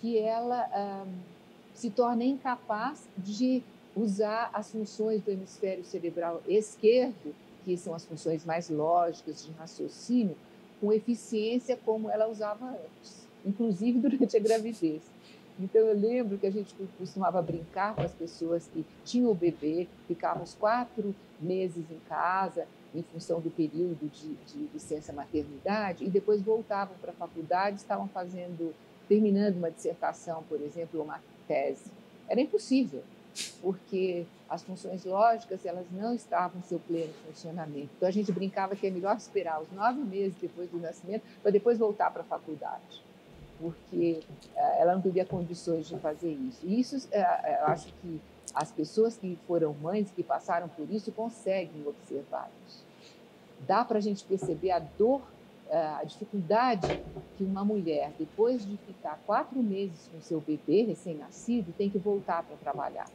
que 0.00 0.18
ela 0.18 0.66
ah, 0.72 1.06
se 1.74 1.90
torna 1.90 2.24
incapaz 2.24 3.06
de 3.18 3.62
usar 3.94 4.48
as 4.54 4.72
funções 4.72 5.22
do 5.22 5.30
hemisfério 5.30 5.84
cerebral 5.84 6.42
esquerdo, 6.48 7.34
que 7.62 7.76
são 7.76 7.94
as 7.94 8.06
funções 8.06 8.44
mais 8.46 8.70
lógicas 8.70 9.44
de 9.44 9.52
raciocínio, 9.52 10.36
com 10.80 10.92
eficiência 10.92 11.78
como 11.84 12.10
ela 12.10 12.26
usava 12.26 12.70
antes, 12.70 13.28
inclusive 13.44 13.98
durante 14.00 14.34
a 14.34 14.40
gravidez. 14.40 15.02
Então 15.60 15.82
eu 15.82 15.98
lembro 15.98 16.38
que 16.38 16.46
a 16.46 16.50
gente 16.50 16.74
costumava 16.98 17.40
brincar 17.42 17.94
com 17.94 18.02
as 18.02 18.12
pessoas 18.12 18.66
que 18.72 18.84
tinham 19.04 19.30
o 19.30 19.34
bebê, 19.34 19.86
ficavam 20.06 20.42
os 20.42 20.54
quatro 20.54 21.14
meses 21.40 21.84
em 21.90 21.98
casa, 22.08 22.66
em 22.98 23.02
função 23.02 23.40
do 23.40 23.50
período 23.50 24.10
de, 24.10 24.34
de 24.34 24.68
licença 24.72 25.12
maternidade, 25.12 26.04
e 26.04 26.10
depois 26.10 26.40
voltavam 26.42 26.96
para 27.00 27.10
a 27.10 27.14
faculdade, 27.14 27.76
estavam 27.76 28.08
fazendo, 28.08 28.74
terminando 29.08 29.56
uma 29.56 29.70
dissertação, 29.70 30.42
por 30.48 30.60
exemplo, 30.60 31.00
ou 31.00 31.04
uma 31.04 31.20
tese. 31.46 31.90
Era 32.28 32.40
impossível, 32.40 33.02
porque 33.60 34.26
as 34.48 34.62
funções 34.62 35.04
lógicas 35.04 35.64
elas 35.66 35.86
não 35.92 36.14
estavam 36.14 36.58
em 36.58 36.62
seu 36.62 36.78
pleno 36.78 37.12
funcionamento. 37.26 37.90
Então 37.96 38.08
a 38.08 38.12
gente 38.12 38.32
brincava 38.32 38.74
que 38.74 38.86
é 38.86 38.90
melhor 38.90 39.16
esperar 39.16 39.60
os 39.60 39.70
nove 39.72 40.00
meses 40.00 40.34
depois 40.40 40.70
do 40.70 40.78
nascimento 40.78 41.22
para 41.42 41.50
depois 41.50 41.78
voltar 41.78 42.10
para 42.10 42.22
a 42.22 42.24
faculdade, 42.24 43.02
porque 43.60 44.20
uh, 44.54 44.58
ela 44.78 44.94
não 44.94 45.02
teria 45.02 45.24
condições 45.24 45.88
de 45.88 45.98
fazer 45.98 46.32
isso. 46.32 46.60
E 46.64 46.80
isso, 46.80 46.96
uh, 46.96 47.10
eu 47.12 47.66
acho 47.66 47.92
que 48.00 48.20
as 48.54 48.70
pessoas 48.72 49.16
que 49.16 49.38
foram 49.46 49.74
mães, 49.74 50.10
que 50.10 50.22
passaram 50.22 50.68
por 50.68 50.88
isso, 50.90 51.12
conseguem 51.12 51.86
observar 51.86 52.50
isso. 52.66 52.85
Dá 53.60 53.84
para 53.84 53.98
a 53.98 54.00
gente 54.02 54.24
perceber 54.24 54.70
a 54.70 54.78
dor 54.78 55.22
a 55.70 56.04
dificuldade 56.04 56.86
que 57.36 57.44
uma 57.44 57.64
mulher, 57.64 58.12
depois 58.18 58.64
de 58.64 58.76
ficar 58.78 59.20
quatro 59.26 59.60
meses 59.62 60.08
com 60.12 60.20
seu 60.20 60.40
bebê 60.40 60.82
recém-nascido, 60.82 61.72
tem 61.76 61.90
que 61.90 61.98
voltar 61.98 62.44
para 62.44 62.56
trabalhar. 62.56 63.10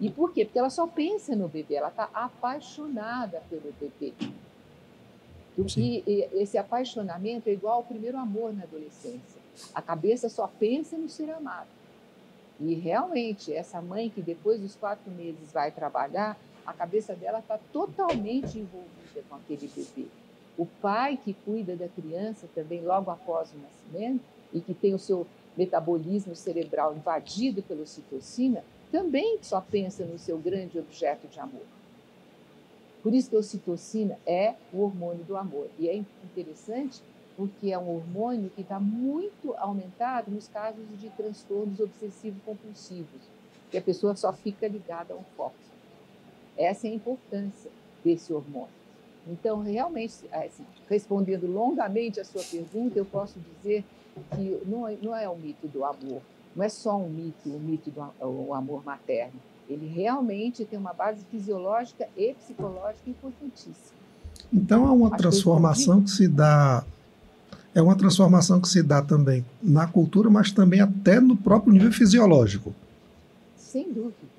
E 0.00 0.10
por 0.10 0.32
quê? 0.32 0.44
Porque 0.44 0.58
ela 0.58 0.70
só 0.70 0.86
pensa 0.86 1.34
no 1.34 1.48
bebê, 1.48 1.76
ela 1.76 1.88
está 1.88 2.10
apaixonada 2.12 3.42
pelo 3.48 3.72
bebê. 3.80 4.12
E, 5.76 6.02
e 6.06 6.28
esse 6.34 6.58
apaixonamento 6.58 7.48
é 7.48 7.52
igual 7.52 7.76
ao 7.76 7.84
primeiro 7.84 8.18
amor 8.18 8.52
na 8.52 8.64
adolescência. 8.64 9.40
A 9.74 9.80
cabeça 9.80 10.28
só 10.28 10.46
pensa 10.46 10.98
no 10.98 11.08
ser 11.08 11.30
amado. 11.30 11.68
E 12.60 12.74
realmente, 12.74 13.52
essa 13.52 13.80
mãe 13.80 14.10
que 14.10 14.20
depois 14.20 14.60
dos 14.60 14.74
quatro 14.74 15.10
meses 15.10 15.52
vai 15.52 15.70
trabalhar, 15.70 16.36
a 16.66 16.72
cabeça 16.72 17.14
dela 17.14 17.38
está 17.38 17.58
totalmente 17.72 18.58
envolvida 18.58 19.22
com 19.28 19.36
aquele 19.36 19.68
bebê. 19.68 20.08
O 20.58 20.66
pai 20.66 21.16
que 21.16 21.32
cuida 21.32 21.76
da 21.76 21.88
criança 21.88 22.48
também 22.54 22.80
logo 22.82 23.10
após 23.10 23.52
o 23.52 23.58
nascimento 23.58 24.24
e 24.52 24.60
que 24.60 24.74
tem 24.74 24.94
o 24.94 24.98
seu 24.98 25.26
metabolismo 25.56 26.34
cerebral 26.34 26.94
invadido 26.94 27.62
pela 27.62 27.82
ocitocina, 27.82 28.64
também 28.90 29.38
só 29.42 29.60
pensa 29.60 30.04
no 30.04 30.18
seu 30.18 30.38
grande 30.38 30.78
objeto 30.78 31.26
de 31.28 31.38
amor. 31.38 31.64
Por 33.02 33.14
isso 33.14 33.30
que 33.30 33.36
a 33.36 33.38
ocitocina 33.38 34.18
é 34.26 34.54
o 34.72 34.82
hormônio 34.82 35.24
do 35.24 35.36
amor. 35.36 35.68
E 35.78 35.88
é 35.88 35.94
interessante 36.24 37.02
porque 37.36 37.70
é 37.70 37.78
um 37.78 37.94
hormônio 37.94 38.50
que 38.50 38.62
está 38.62 38.80
muito 38.80 39.54
aumentado 39.58 40.30
nos 40.30 40.48
casos 40.48 40.84
de 40.98 41.10
transtornos 41.10 41.78
obsessivo-compulsivos, 41.78 43.20
que 43.70 43.76
a 43.76 43.82
pessoa 43.82 44.16
só 44.16 44.32
fica 44.32 44.66
ligada 44.66 45.12
a 45.12 45.16
um 45.16 45.22
foco. 45.36 45.65
Essa 46.56 46.86
é 46.86 46.90
a 46.90 46.94
importância 46.94 47.70
desse 48.04 48.32
hormônio. 48.32 48.68
Então, 49.28 49.60
realmente, 49.60 50.14
assim, 50.32 50.64
respondendo 50.88 51.46
longamente 51.46 52.20
a 52.20 52.24
sua 52.24 52.42
pergunta, 52.42 52.98
eu 52.98 53.04
posso 53.04 53.34
dizer 53.40 53.84
que 54.34 54.62
não 54.66 54.86
é, 54.86 54.96
não 55.02 55.16
é 55.16 55.28
o 55.28 55.36
mito 55.36 55.66
do 55.66 55.84
amor, 55.84 56.22
não 56.54 56.64
é 56.64 56.68
só 56.68 56.96
um 56.96 57.08
mito, 57.08 57.48
o 57.48 57.58
mito 57.58 57.90
do 57.90 58.00
o 58.24 58.54
amor 58.54 58.84
materno. 58.84 59.34
Ele 59.68 59.86
realmente 59.88 60.64
tem 60.64 60.78
uma 60.78 60.92
base 60.92 61.24
fisiológica 61.24 62.08
e 62.16 62.34
psicológica 62.34 63.10
importantíssima. 63.10 63.96
Então, 64.52 64.86
é 64.86 64.90
uma 64.92 65.16
transformação 65.16 66.02
que, 66.02 66.10
se 66.10 66.28
dá 66.28 66.84
é 67.74 67.82
uma 67.82 67.94
transformação 67.94 68.58
que 68.58 68.68
se 68.68 68.82
dá 68.82 69.02
também 69.02 69.44
na 69.62 69.86
cultura, 69.86 70.30
mas 70.30 70.50
também 70.50 70.80
até 70.80 71.20
no 71.20 71.36
próprio 71.36 71.74
nível 71.74 71.92
fisiológico. 71.92 72.74
Sem 73.54 73.92
dúvida. 73.92 74.35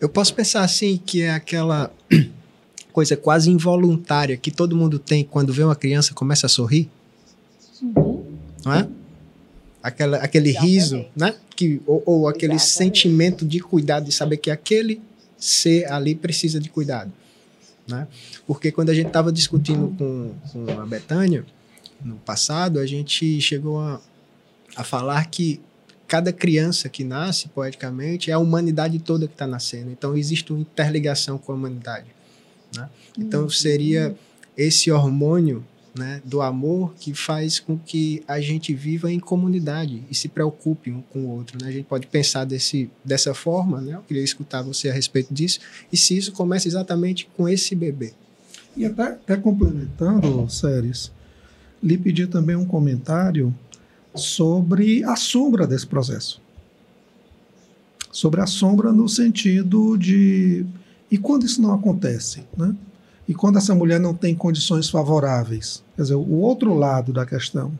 Eu 0.00 0.08
posso 0.08 0.34
pensar 0.34 0.62
assim 0.62 0.96
que 0.96 1.22
é 1.22 1.30
aquela 1.30 1.92
coisa 2.92 3.16
quase 3.16 3.50
involuntária 3.50 4.36
que 4.36 4.50
todo 4.50 4.74
mundo 4.74 4.98
tem 4.98 5.24
quando 5.24 5.52
vê 5.52 5.62
uma 5.62 5.76
criança 5.76 6.14
começa 6.14 6.46
a 6.46 6.48
sorrir. 6.48 6.88
Uhum. 7.82 8.24
Não 8.64 8.74
é? 8.74 8.88
Aquela, 9.82 10.18
aquele 10.18 10.50
Exatamente. 10.50 10.72
riso, 10.72 11.04
né? 11.14 11.34
Que, 11.54 11.80
ou, 11.86 12.02
ou 12.06 12.28
aquele 12.28 12.54
Exatamente. 12.54 12.76
sentimento 12.76 13.46
de 13.46 13.60
cuidado, 13.60 14.04
de 14.04 14.12
saber 14.12 14.38
que 14.38 14.50
aquele 14.50 15.00
ser 15.38 15.90
ali 15.90 16.14
precisa 16.14 16.58
de 16.58 16.68
cuidado. 16.68 17.12
Né? 17.86 18.06
Porque 18.46 18.70
quando 18.70 18.90
a 18.90 18.94
gente 18.94 19.08
estava 19.08 19.32
discutindo 19.32 19.94
com, 19.98 20.32
com 20.52 20.80
a 20.80 20.86
Betânia, 20.86 21.44
no 22.02 22.16
passado, 22.16 22.78
a 22.78 22.86
gente 22.86 23.40
chegou 23.40 23.80
a, 23.80 24.00
a 24.76 24.84
falar 24.84 25.28
que 25.28 25.60
cada 26.10 26.32
criança 26.32 26.88
que 26.88 27.04
nasce, 27.04 27.48
poeticamente, 27.50 28.32
é 28.32 28.34
a 28.34 28.38
humanidade 28.40 28.98
toda 28.98 29.28
que 29.28 29.32
está 29.32 29.46
nascendo. 29.46 29.92
Então, 29.92 30.16
existe 30.16 30.52
uma 30.52 30.60
interligação 30.60 31.38
com 31.38 31.52
a 31.52 31.54
humanidade. 31.54 32.08
Né? 32.76 32.88
Então, 33.16 33.42
uhum. 33.44 33.48
seria 33.48 34.16
esse 34.56 34.90
hormônio 34.90 35.64
né, 35.96 36.20
do 36.24 36.42
amor 36.42 36.94
que 36.98 37.14
faz 37.14 37.60
com 37.60 37.78
que 37.78 38.24
a 38.26 38.40
gente 38.40 38.74
viva 38.74 39.12
em 39.12 39.20
comunidade 39.20 40.02
e 40.10 40.14
se 40.16 40.28
preocupe 40.28 40.90
um 40.90 41.00
com 41.00 41.20
o 41.20 41.28
outro. 41.28 41.56
Né? 41.62 41.68
A 41.68 41.72
gente 41.72 41.86
pode 41.86 42.08
pensar 42.08 42.44
desse, 42.44 42.90
dessa 43.04 43.32
forma, 43.32 43.80
né? 43.80 43.94
eu 43.94 44.02
queria 44.02 44.24
escutar 44.24 44.62
você 44.62 44.88
a 44.88 44.92
respeito 44.92 45.32
disso, 45.32 45.60
e 45.92 45.96
se 45.96 46.16
isso 46.16 46.32
começa 46.32 46.66
exatamente 46.66 47.30
com 47.36 47.48
esse 47.48 47.76
bebê. 47.76 48.14
E 48.76 48.84
até, 48.84 49.02
até 49.04 49.36
complementando, 49.36 50.50
Séries, 50.50 51.12
lhe 51.80 51.96
pedi 51.96 52.26
também 52.26 52.56
um 52.56 52.64
comentário 52.64 53.54
sobre 54.14 55.04
a 55.04 55.16
sombra 55.16 55.66
desse 55.66 55.86
processo. 55.86 56.40
Sobre 58.10 58.40
a 58.40 58.46
sombra 58.46 58.92
no 58.92 59.08
sentido 59.08 59.96
de 59.96 60.66
e 61.10 61.18
quando 61.18 61.44
isso 61.44 61.60
não 61.60 61.74
acontece, 61.74 62.44
né? 62.56 62.74
E 63.26 63.34
quando 63.34 63.58
essa 63.58 63.74
mulher 63.74 64.00
não 64.00 64.14
tem 64.14 64.34
condições 64.34 64.88
favoráveis, 64.88 65.82
quer 65.96 66.02
dizer, 66.02 66.14
o 66.14 66.38
outro 66.38 66.74
lado 66.74 67.12
da 67.12 67.26
questão, 67.26 67.72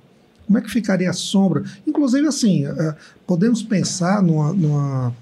como 0.46 0.58
é 0.58 0.60
que 0.60 0.70
ficaria 0.70 1.10
a 1.10 1.12
sombra? 1.12 1.64
Inclusive, 1.86 2.26
assim, 2.26 2.66
é, 2.66 2.94
podemos 3.26 3.62
pensar 3.62 4.22
numa, 4.22 4.52
numa, 4.52 5.14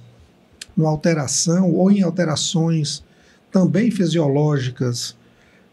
numa 0.76 0.90
alteração 0.90 1.70
ou 1.72 1.90
em 1.90 2.02
alterações 2.02 3.02
também 3.52 3.90
fisiológicas 3.90 5.14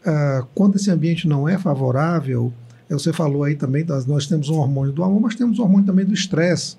é, 0.04 0.44
quando 0.54 0.76
esse 0.76 0.90
ambiente 0.90 1.26
não 1.26 1.48
é 1.48 1.58
favorável. 1.58 2.52
Você 2.88 3.12
falou 3.12 3.44
aí 3.44 3.54
também, 3.54 3.84
das, 3.84 4.06
nós 4.06 4.26
temos 4.26 4.48
um 4.48 4.58
hormônio 4.58 4.92
do 4.92 5.02
amor, 5.02 5.20
mas 5.20 5.34
temos 5.34 5.58
um 5.58 5.62
hormônio 5.62 5.86
também 5.86 6.04
do 6.04 6.14
estresse. 6.14 6.76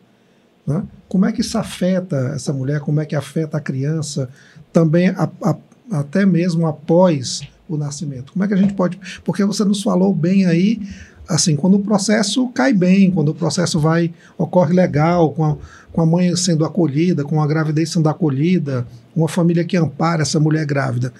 Né? 0.65 0.83
Como 1.07 1.25
é 1.25 1.31
que 1.31 1.41
isso 1.41 1.57
afeta 1.57 2.31
essa 2.35 2.53
mulher? 2.53 2.79
Como 2.79 2.99
é 2.99 3.05
que 3.05 3.15
afeta 3.15 3.57
a 3.57 3.61
criança? 3.61 4.29
Também 4.71 5.09
a, 5.09 5.29
a, 5.41 5.55
até 5.91 6.25
mesmo 6.25 6.65
após 6.65 7.41
o 7.67 7.77
nascimento. 7.77 8.31
Como 8.31 8.43
é 8.43 8.47
que 8.47 8.53
a 8.53 8.57
gente 8.57 8.73
pode. 8.73 8.99
Porque 9.23 9.43
você 9.43 9.63
nos 9.65 9.83
falou 9.83 10.13
bem 10.13 10.45
aí 10.45 10.79
assim, 11.27 11.55
quando 11.55 11.75
o 11.75 11.79
processo 11.79 12.47
cai 12.49 12.71
bem, 12.71 13.11
quando 13.11 13.29
o 13.29 13.35
processo 13.35 13.79
vai 13.79 14.13
ocorre 14.37 14.73
legal, 14.73 15.31
com 15.33 15.43
a, 15.43 15.57
com 15.91 16.01
a 16.01 16.05
mãe 16.05 16.33
sendo 16.35 16.63
acolhida, 16.63 17.23
com 17.23 17.41
a 17.41 17.47
gravidez 17.47 17.91
sendo 17.91 18.07
acolhida, 18.07 18.87
uma 19.15 19.27
família 19.27 19.65
que 19.65 19.75
ampara 19.75 20.21
essa 20.21 20.39
mulher 20.39 20.65
grávida. 20.65 21.11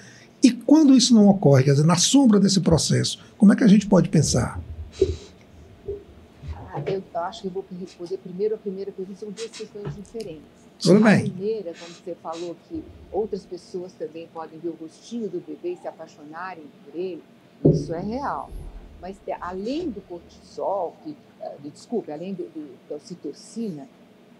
E 0.42 0.50
quando 0.50 0.96
isso 0.96 1.14
não 1.14 1.28
ocorre, 1.28 1.64
quer 1.64 1.72
dizer, 1.72 1.84
na 1.84 1.96
sombra 1.96 2.40
desse 2.40 2.60
processo, 2.60 3.18
como 3.36 3.52
é 3.52 3.56
que 3.56 3.64
a 3.64 3.68
gente 3.68 3.86
pode 3.86 4.08
pensar? 4.08 4.58
Ah, 6.88 6.92
eu 7.14 7.20
acho 7.22 7.42
que 7.42 7.48
vou 7.48 7.64
responder 7.78 8.18
primeiro 8.18 8.54
a 8.54 8.58
primeira 8.58 8.90
pergunta, 8.90 9.18
são 9.18 9.30
duas 9.30 9.50
questões 9.50 9.94
diferentes. 9.94 10.68
Tudo 10.78 11.04
a 11.04 11.10
bem. 11.10 11.30
primeira, 11.30 11.74
como 11.74 11.90
você 11.90 12.14
falou, 12.14 12.56
que 12.68 12.84
outras 13.12 13.44
pessoas 13.44 13.92
também 13.92 14.28
podem 14.28 14.58
ver 14.58 14.68
o 14.68 14.76
rostinho 14.80 15.28
do 15.28 15.40
bebê 15.40 15.72
e 15.72 15.76
se 15.76 15.88
apaixonarem 15.88 16.64
por 16.84 16.98
ele, 16.98 17.22
isso 17.64 17.92
é 17.92 18.00
real. 18.00 18.48
Mas 19.00 19.16
além 19.40 19.90
do 19.90 20.00
cortisol, 20.02 20.96
que, 21.02 21.10
uh, 21.10 21.60
desculpe, 21.62 22.10
além 22.12 22.32
do, 22.32 22.44
do, 22.44 22.88
da 22.88 22.96
ocitocina, 22.96 23.88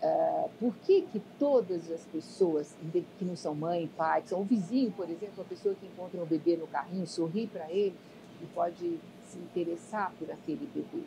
uh, 0.02 0.48
por 0.60 0.74
que, 0.84 1.02
que 1.02 1.20
todas 1.38 1.90
as 1.90 2.02
pessoas 2.06 2.74
que 3.18 3.24
não 3.24 3.36
são 3.36 3.54
mãe, 3.54 3.90
pai, 3.96 4.22
que 4.22 4.28
são 4.28 4.40
o 4.40 4.44
vizinho, 4.44 4.92
por 4.92 5.08
exemplo, 5.10 5.42
a 5.42 5.44
pessoa 5.44 5.74
que 5.74 5.86
encontra 5.86 6.20
um 6.20 6.26
bebê 6.26 6.56
no 6.56 6.66
carrinho, 6.68 7.06
sorri 7.06 7.46
para 7.46 7.70
ele 7.70 7.94
e 8.40 8.46
pode 8.46 8.98
se 9.28 9.38
interessar 9.38 10.12
por 10.18 10.30
aquele 10.30 10.68
bebê? 10.74 11.04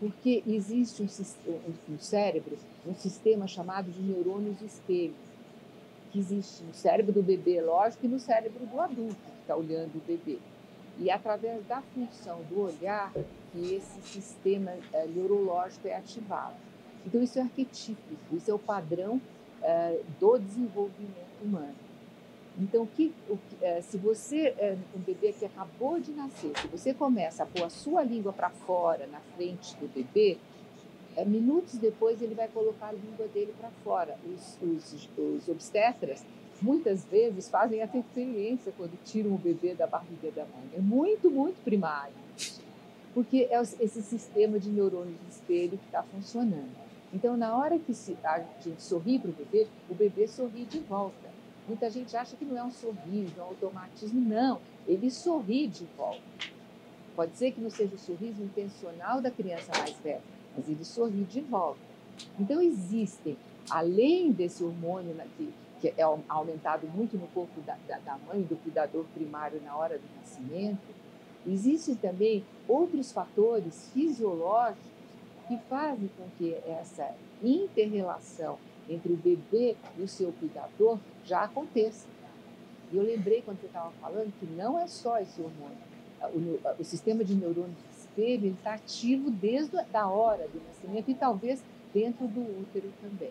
Porque 0.00 0.42
existe 0.46 1.02
um, 1.02 1.58
no 1.86 2.00
cérebro 2.00 2.56
um 2.86 2.94
sistema 2.94 3.46
chamado 3.46 3.90
de 3.90 4.00
neurônios 4.00 4.60
espelho, 4.62 5.14
que 6.10 6.18
existe 6.18 6.64
no 6.64 6.74
cérebro 6.74 7.12
do 7.12 7.22
bebê, 7.22 7.60
lógico, 7.60 8.06
e 8.06 8.08
no 8.08 8.18
cérebro 8.18 8.66
do 8.66 8.80
adulto 8.80 9.14
que 9.14 9.40
está 9.42 9.54
olhando 9.54 9.94
o 9.96 10.00
bebê. 10.00 10.38
E 10.98 11.10
através 11.10 11.64
da 11.66 11.82
função 11.82 12.40
do 12.48 12.62
olhar 12.62 13.12
que 13.52 13.74
esse 13.74 14.00
sistema 14.02 14.72
é, 14.92 15.06
neurológico 15.06 15.86
é 15.86 15.96
ativado. 15.96 16.56
Então, 17.06 17.22
isso 17.22 17.38
é 17.38 17.42
arquetípico, 17.42 18.36
isso 18.36 18.50
é 18.50 18.54
o 18.54 18.58
padrão 18.58 19.20
é, 19.62 20.00
do 20.18 20.38
desenvolvimento 20.38 21.42
humano. 21.42 21.89
Então, 22.58 22.86
que, 22.86 23.12
o, 23.28 23.38
é, 23.60 23.80
se 23.80 23.96
você, 23.96 24.54
é, 24.58 24.76
um 24.94 25.00
bebê 25.00 25.32
que 25.32 25.44
acabou 25.44 26.00
de 26.00 26.12
nascer, 26.12 26.52
se 26.58 26.66
você 26.68 26.92
começa 26.92 27.42
a 27.42 27.46
pôr 27.46 27.64
a 27.64 27.70
sua 27.70 28.02
língua 28.02 28.32
para 28.32 28.50
fora, 28.50 29.06
na 29.06 29.20
frente 29.36 29.76
do 29.76 29.88
bebê, 29.88 30.38
é, 31.16 31.24
minutos 31.24 31.78
depois 31.78 32.20
ele 32.22 32.34
vai 32.34 32.48
colocar 32.48 32.88
a 32.88 32.92
língua 32.92 33.26
dele 33.28 33.54
para 33.58 33.70
fora. 33.82 34.16
Os, 34.26 34.58
os, 34.62 35.08
os, 35.16 35.48
obstetras, 35.48 36.24
muitas 36.60 37.04
vezes, 37.04 37.48
fazem 37.48 37.80
essa 37.80 37.98
experiência 37.98 38.72
quando 38.76 38.92
tiram 39.04 39.34
o 39.34 39.38
bebê 39.38 39.74
da 39.74 39.86
barriga 39.86 40.30
da 40.30 40.42
mãe. 40.42 40.70
É 40.74 40.80
muito, 40.80 41.30
muito 41.30 41.62
primário. 41.64 42.14
Porque 43.12 43.48
é 43.50 43.60
esse 43.60 44.02
sistema 44.02 44.58
de 44.58 44.68
neurônios 44.68 45.18
de 45.20 45.30
espelho 45.30 45.78
que 45.78 45.86
está 45.86 46.02
funcionando. 46.02 46.70
Então, 47.12 47.36
na 47.36 47.56
hora 47.56 47.76
que 47.78 47.92
a 48.22 48.44
gente 48.62 48.80
sorri 48.80 49.18
para 49.18 49.30
o 49.30 49.32
bebê, 49.32 49.66
o 49.88 49.94
bebê 49.94 50.28
sorri 50.28 50.64
de 50.64 50.78
volta. 50.78 51.29
Muita 51.70 51.88
gente 51.88 52.16
acha 52.16 52.34
que 52.36 52.44
não 52.44 52.58
é 52.58 52.64
um 52.64 52.72
sorriso, 52.72 53.32
é 53.38 53.40
um 53.40 53.44
automatismo. 53.44 54.20
Não, 54.20 54.60
ele 54.88 55.08
sorri 55.08 55.68
de 55.68 55.84
volta. 55.96 56.20
Pode 57.14 57.36
ser 57.36 57.52
que 57.52 57.60
não 57.60 57.70
seja 57.70 57.94
o 57.94 57.98
sorriso 57.98 58.42
intencional 58.42 59.20
da 59.20 59.30
criança 59.30 59.70
mais 59.78 59.96
velha, 60.00 60.20
mas 60.56 60.68
ele 60.68 60.84
sorri 60.84 61.22
de 61.22 61.40
volta. 61.40 61.78
Então, 62.40 62.60
existem, 62.60 63.36
além 63.70 64.32
desse 64.32 64.64
hormônio 64.64 65.14
que, 65.36 65.54
que 65.80 65.94
é 65.96 66.02
aumentado 66.28 66.88
muito 66.88 67.16
no 67.16 67.28
corpo 67.28 67.60
da, 67.60 67.76
da, 67.86 68.00
da 68.00 68.18
mãe, 68.18 68.42
do 68.42 68.56
cuidador 68.56 69.04
primário 69.14 69.62
na 69.62 69.76
hora 69.76 69.96
do 69.96 70.04
nascimento, 70.16 70.92
existem 71.46 71.94
também 71.94 72.44
outros 72.66 73.12
fatores 73.12 73.90
fisiológicos 73.94 74.90
que 75.46 75.56
fazem 75.68 76.10
com 76.18 76.24
que 76.36 76.52
essa 76.66 77.14
interrelação 77.40 78.58
entre 78.90 79.12
o 79.12 79.16
bebê 79.16 79.76
e 79.96 80.02
o 80.02 80.08
seu 80.08 80.32
cuidador 80.32 80.98
já 81.24 81.44
aconteça. 81.44 82.06
E 82.92 82.96
eu 82.96 83.02
lembrei 83.04 83.40
quando 83.42 83.60
você 83.60 83.66
estava 83.66 83.90
falando 84.00 84.32
que 84.38 84.46
não 84.46 84.78
é 84.78 84.86
só 84.86 85.18
esse 85.18 85.40
hormônio. 85.40 85.78
O, 86.34 86.82
o 86.82 86.84
sistema 86.84 87.24
de 87.24 87.34
neurônios 87.34 87.76
de 87.76 88.00
espelho 88.00 88.48
está 88.48 88.74
ativo 88.74 89.30
desde 89.30 89.78
a 89.94 90.08
hora 90.08 90.46
do 90.48 90.60
nascimento 90.66 91.10
e 91.10 91.14
talvez 91.14 91.62
dentro 91.94 92.26
do 92.26 92.40
útero 92.40 92.92
também. 93.00 93.30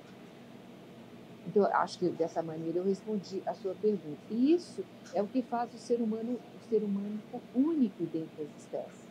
Então, 1.46 1.66
acho 1.66 2.00
que 2.00 2.10
dessa 2.10 2.42
maneira 2.42 2.80
eu 2.80 2.84
respondi 2.84 3.42
a 3.46 3.54
sua 3.54 3.74
pergunta. 3.76 4.20
E 4.30 4.54
isso 4.54 4.84
é 5.14 5.22
o 5.22 5.28
que 5.28 5.42
faz 5.42 5.74
o 5.74 5.78
ser 5.78 6.00
humano 6.00 6.34
o 6.34 6.70
ser 6.70 6.84
humano 6.84 7.20
único 7.56 8.04
dentre 8.04 8.44
as 8.44 8.62
espécies. 8.62 9.10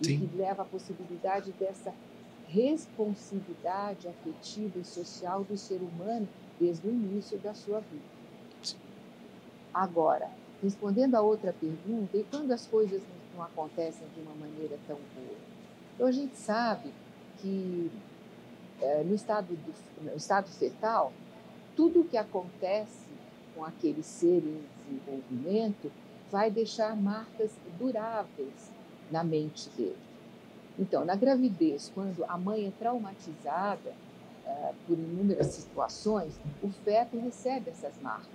Sim. 0.00 0.12
e 0.12 0.18
que 0.18 0.36
leva 0.36 0.62
à 0.62 0.64
possibilidade 0.64 1.52
dessa 1.52 1.92
responsividade 2.48 4.08
afetiva 4.08 4.78
e 4.78 4.84
social 4.84 5.44
do 5.44 5.56
ser 5.56 5.80
humano 5.80 6.28
desde 6.58 6.88
o 6.88 6.90
início 6.90 7.38
da 7.38 7.54
sua 7.54 7.80
vida. 7.80 8.18
Agora, 9.72 10.30
respondendo 10.62 11.14
a 11.14 11.20
outra 11.20 11.52
pergunta, 11.52 12.16
e 12.16 12.24
quando 12.24 12.50
as 12.52 12.66
coisas 12.66 13.02
não 13.34 13.42
acontecem 13.42 14.06
de 14.14 14.20
uma 14.20 14.34
maneira 14.34 14.78
tão 14.86 14.96
boa? 15.14 15.38
Então, 15.94 16.06
a 16.06 16.12
gente 16.12 16.36
sabe 16.36 16.92
que 17.38 17.90
é, 18.80 19.02
no, 19.04 19.14
estado 19.14 19.48
do, 19.48 20.04
no 20.04 20.16
estado 20.16 20.48
fetal, 20.48 21.12
tudo 21.76 22.00
o 22.00 22.04
que 22.04 22.16
acontece 22.16 23.06
com 23.54 23.64
aquele 23.64 24.02
ser 24.02 24.38
em 24.38 24.64
desenvolvimento 24.78 25.92
vai 26.30 26.50
deixar 26.50 26.96
marcas 26.96 27.52
duráveis 27.78 28.70
na 29.10 29.22
mente 29.22 29.68
dele. 29.70 30.07
Então, 30.78 31.04
na 31.04 31.16
gravidez, 31.16 31.90
quando 31.92 32.24
a 32.28 32.38
mãe 32.38 32.66
é 32.66 32.70
traumatizada 32.78 33.92
uh, 34.46 34.74
por 34.86 34.96
inúmeras 34.96 35.48
situações, 35.48 36.38
o 36.62 36.68
feto 36.68 37.18
recebe 37.18 37.70
essas 37.70 38.00
marcas. 38.00 38.28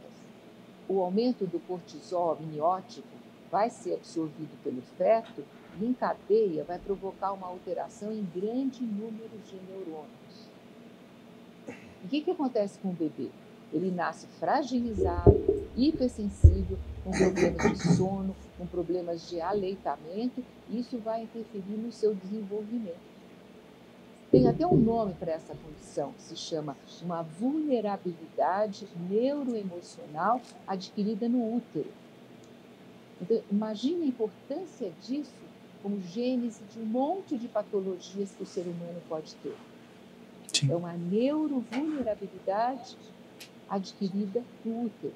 O 0.90 1.02
aumento 1.02 1.46
do 1.48 1.60
cortisol 1.62 2.34
amniótico 2.34 3.08
vai 3.50 3.70
ser 3.70 3.94
absorvido 3.94 4.62
pelo 4.62 4.82
feto 4.98 5.44
e, 5.80 5.86
em 5.86 5.94
cadeia, 5.94 6.66
vai 6.66 6.78
provocar 6.78 7.32
uma 7.32 7.48
alteração 7.48 8.12
em 8.12 8.28
grande 8.36 8.84
número 8.84 9.38
de 9.46 9.56
neurônios. 9.70 10.50
o 12.04 12.08
que, 12.10 12.22
que 12.22 12.32
acontece 12.32 12.78
com 12.80 12.90
o 12.90 12.94
bebê? 12.94 13.30
Ele 13.72 13.90
nasce 13.90 14.28
fragilizado, 14.40 15.70
hipersensível, 15.78 16.78
com 17.04 17.12
problemas 17.12 17.72
de 17.72 17.96
sono, 17.96 18.36
com 18.64 18.68
problemas 18.68 19.30
de 19.30 19.42
aleitamento, 19.42 20.42
isso 20.70 20.98
vai 20.98 21.24
interferir 21.24 21.78
no 21.78 21.92
seu 21.92 22.16
desenvolvimento. 22.16 23.12
Tem 24.32 24.48
até 24.48 24.66
um 24.66 24.78
nome 24.78 25.14
para 25.14 25.34
essa 25.34 25.54
condição, 25.54 26.14
que 26.14 26.24
se 26.24 26.36
chama 26.36 26.76
uma 27.02 27.22
vulnerabilidade 27.22 28.88
neuroemocional 29.10 30.42
adquirida 30.66 31.30
no 31.30 31.58
útero. 31.58 31.92
Então, 33.22 33.40
imagine 33.52 34.06
a 34.06 34.08
importância 34.08 34.92
disso 35.02 35.36
como 35.84 36.02
gênese 36.02 36.64
de 36.74 36.80
um 36.80 36.86
monte 36.86 37.38
de 37.38 37.48
patologias 37.48 38.32
que 38.32 38.42
o 38.44 38.46
ser 38.46 38.62
humano 38.62 39.02
pode 39.08 39.36
ter. 39.36 39.56
Sim. 40.52 40.72
É 40.72 40.76
uma 40.76 40.94
neurovulnerabilidade 40.94 42.98
adquirida 43.70 44.44
no 44.64 44.86
útero. 44.86 45.14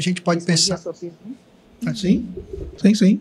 A 0.00 0.02
gente 0.02 0.22
pode 0.22 0.44
pensar. 0.44 0.80
Ah, 1.86 1.94
sim, 1.94 2.26
sim, 2.80 2.94
sim. 2.94 3.20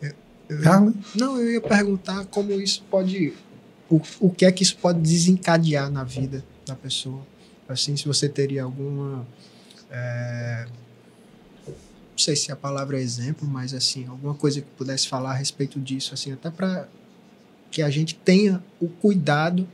Eu, 0.00 0.14
eu, 0.48 0.94
não, 1.16 1.36
eu 1.36 1.52
ia 1.52 1.60
perguntar 1.60 2.24
como 2.26 2.52
isso 2.52 2.84
pode. 2.88 3.34
O, 3.90 4.00
o 4.20 4.30
que 4.30 4.44
é 4.44 4.52
que 4.52 4.62
isso 4.62 4.76
pode 4.76 5.00
desencadear 5.00 5.90
na 5.90 6.04
vida 6.04 6.44
da 6.64 6.76
pessoa? 6.76 7.26
Assim, 7.68 7.96
se 7.96 8.06
você 8.06 8.28
teria 8.28 8.62
alguma. 8.62 9.26
É, 9.90 10.66
não 11.66 11.74
sei 12.16 12.36
se 12.36 12.52
a 12.52 12.56
palavra 12.56 12.98
é 12.98 13.02
exemplo, 13.02 13.48
mas 13.48 13.74
assim, 13.74 14.06
alguma 14.06 14.34
coisa 14.34 14.60
que 14.60 14.68
pudesse 14.76 15.08
falar 15.08 15.32
a 15.32 15.34
respeito 15.34 15.80
disso, 15.80 16.14
assim, 16.14 16.32
até 16.32 16.50
para 16.50 16.86
que 17.70 17.82
a 17.82 17.90
gente 17.90 18.14
tenha 18.14 18.62
o 18.80 18.88
cuidado 18.88 19.66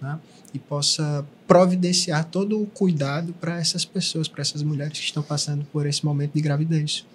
né, 0.00 0.20
e 0.54 0.58
possa 0.58 1.26
providenciar 1.48 2.30
todo 2.30 2.62
o 2.62 2.66
cuidado 2.66 3.32
para 3.32 3.58
essas 3.58 3.82
pessoas, 3.82 4.28
para 4.28 4.42
essas 4.42 4.62
mulheres 4.62 4.98
que 4.98 5.04
estão 5.06 5.22
passando 5.22 5.64
por 5.72 5.86
esse 5.86 6.04
momento 6.04 6.34
de 6.34 6.42
gravidez. 6.42 7.06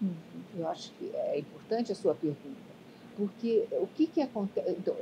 Uhum. 0.00 0.14
Eu 0.56 0.66
acho 0.68 0.90
que 0.98 1.10
é 1.14 1.38
importante 1.38 1.92
a 1.92 1.94
sua 1.94 2.14
pergunta, 2.14 2.56
porque 3.18 3.66
o 3.72 3.86
que, 3.86 4.06
que 4.06 4.22
acontece? 4.22 4.70
Então, 4.70 4.96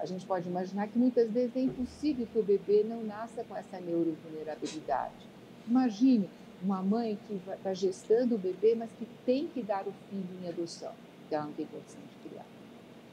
a 0.00 0.06
gente 0.06 0.24
pode 0.24 0.48
imaginar 0.48 0.88
que 0.88 0.98
muitas 0.98 1.30
vezes 1.30 1.54
é 1.54 1.60
impossível 1.60 2.26
que 2.32 2.38
o 2.38 2.42
bebê 2.42 2.86
não 2.88 3.04
nasça 3.04 3.44
com 3.44 3.54
essa 3.54 3.78
neurovulnerabilidade. 3.78 5.28
Imagine 5.68 6.30
uma 6.62 6.82
mãe 6.82 7.18
que 7.28 7.34
está 7.52 7.74
gestando 7.74 8.36
o 8.36 8.38
bebê, 8.38 8.74
mas 8.74 8.88
que 8.98 9.06
tem 9.26 9.46
que 9.46 9.62
dar 9.62 9.86
o 9.86 9.92
filho 10.08 10.26
em 10.42 10.48
adoção, 10.48 10.92
porque 11.20 11.34
ela 11.34 11.44
não 11.44 11.52
tem 11.52 11.66
condição 11.66 12.00
de 12.00 12.28
criar. 12.28 12.46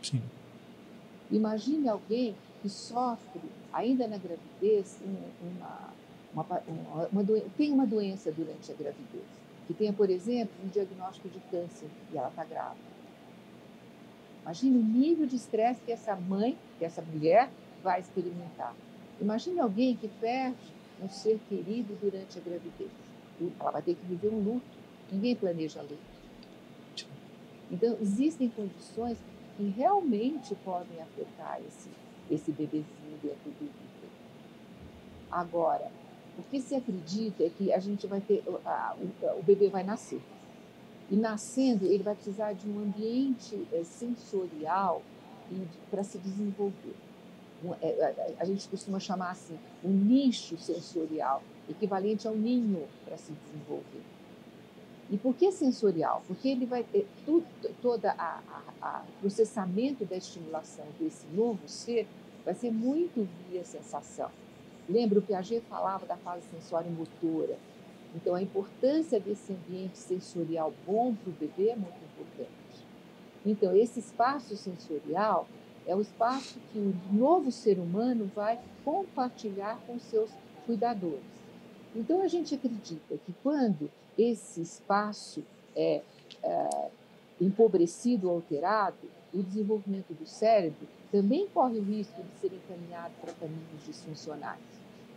Sim. 0.02 0.22
Imagine 1.30 1.90
alguém 1.90 2.36
que 2.62 2.70
sofre 2.70 3.42
ainda 3.76 4.08
na 4.08 4.18
gravidez, 4.18 4.98
uma, 5.44 5.94
uma, 6.34 6.62
uma, 6.66 7.08
uma 7.12 7.24
tem 7.58 7.72
uma 7.72 7.86
doença 7.86 8.32
durante 8.32 8.72
a 8.72 8.74
gravidez. 8.74 9.26
que 9.68 9.74
tenha, 9.74 9.92
por 9.92 10.10
exemplo, 10.10 10.54
um 10.64 10.68
diagnóstico 10.70 11.28
de 11.28 11.40
câncer 11.52 11.90
e 12.12 12.18
ela 12.18 12.30
está 12.30 12.46
grávida. 12.46 12.96
Imagine 14.44 14.78
o 14.78 14.84
nível 14.84 15.26
de 15.26 15.36
estresse 15.36 15.82
que 15.82 15.92
essa 15.92 16.16
mãe, 16.16 16.58
que 16.78 16.86
essa 16.86 17.02
mulher 17.02 17.50
vai 17.84 18.00
experimentar. 18.00 18.74
Imagine 19.20 19.60
alguém 19.60 19.96
que 19.96 20.08
perde 20.08 20.56
um 21.02 21.10
ser 21.10 21.40
querido 21.50 21.98
durante 22.00 22.38
a 22.38 22.42
gravidez. 22.42 22.92
Ela 23.60 23.72
vai 23.72 23.82
ter 23.82 23.96
que 23.96 24.06
viver 24.06 24.30
um 24.30 24.40
luto. 24.40 24.78
Ninguém 25.12 25.36
planeja 25.36 25.82
luto. 25.82 25.98
Então, 27.72 27.98
existem 28.00 28.48
condições 28.50 29.18
que 29.58 29.64
realmente 29.70 30.54
podem 30.64 31.02
afetar 31.02 31.60
esse, 31.68 31.90
esse 32.30 32.52
bebezinho 32.52 33.20
dentro 33.22 33.52
do 33.52 33.66
útero. 33.66 34.12
Agora, 35.32 35.92
o 36.38 36.44
que 36.44 36.60
se 36.60 36.76
acredita 36.76 37.44
é 37.44 37.50
que 37.50 37.72
a 37.72 37.80
gente 37.80 38.08
vai 38.08 38.22
ter, 38.22 38.44
a, 38.66 38.96
o, 38.98 39.40
o 39.40 39.44
bebê 39.44 39.70
vai 39.70 39.84
nascer. 39.84 40.22
E 41.10 41.16
nascendo, 41.16 41.86
ele 41.86 42.04
vai 42.04 42.16
precisar 42.16 42.54
de 42.54 42.68
um 42.68 42.80
ambiente 42.80 43.68
é, 43.72 43.84
sensorial 43.84 45.02
para 45.92 46.04
se 46.04 46.18
desenvolver. 46.18 46.96
É, 47.82 48.36
a 48.40 48.46
gente 48.46 48.68
costuma 48.68 49.00
chamar 49.00 49.32
assim, 49.32 49.58
um 49.84 49.90
nicho 49.90 50.58
sensorial, 50.58 51.42
equivalente 51.70 52.28
ao 52.28 52.36
ninho 52.36 52.88
para 53.06 53.18
se 53.18 53.32
desenvolver. 53.32 54.15
E 55.10 55.18
por 55.18 55.36
que 55.36 55.52
sensorial? 55.52 56.24
Porque 56.28 56.50
ele 56.50 56.66
vai 56.66 56.84
ter 56.84 57.08
tudo, 57.26 57.46
todo 57.82 58.06
o 58.08 59.20
processamento 59.22 60.04
da 60.06 60.18
estimulação 60.18 60.86
desse 61.00 61.28
novo 61.28 61.60
ser 61.68 62.08
vai 62.44 62.56
ser 62.56 62.72
muito 62.72 63.28
via 63.50 63.64
sensação. 63.64 64.30
Lembra 64.90 65.20
o 65.20 65.22
Piaget 65.22 65.64
falava 65.68 66.06
da 66.06 66.18
fase 66.18 66.46
sensória 66.50 66.90
motora. 66.92 67.58
Então 68.16 68.34
a 68.34 68.42
importância 68.42 69.20
desse 69.20 69.54
ambiente 69.54 69.98
sensorial 69.98 70.74
bom 70.86 71.14
para 71.14 71.30
o 71.30 71.34
bebê 71.34 71.70
é 71.70 71.76
muito 71.76 71.98
importante. 71.98 72.50
Então 73.46 73.76
esse 73.76 74.00
espaço 74.00 74.56
sensorial 74.56 75.48
é 75.86 75.96
o 75.96 76.02
espaço 76.02 76.60
que 76.72 76.80
o 76.80 76.94
novo 77.12 77.52
ser 77.52 77.78
humano 77.78 78.30
vai 78.36 78.60
compartilhar 78.84 79.80
com 79.86 80.00
seus 80.00 80.32
cuidadores. 80.66 81.22
Então, 81.96 82.22
a 82.22 82.28
gente 82.28 82.56
acredita 82.56 83.18
que 83.26 83.34
quando 83.42 83.90
esse 84.18 84.62
espaço 84.62 85.44
é, 85.76 86.02
é 86.44 86.90
empobrecido 87.40 88.30
alterado, 88.30 88.98
o 89.34 89.44
desenvolvimento 89.44 90.14
do 90.14 90.26
cérebro 90.26 90.88
também 91.12 91.48
corre 91.54 91.78
o 91.80 91.84
risco 91.84 92.22
de 92.22 92.40
ser 92.40 92.54
encaminhado 92.54 93.14
para 93.22 93.34
caminhos 93.34 93.86
disfuncionais. 93.86 94.60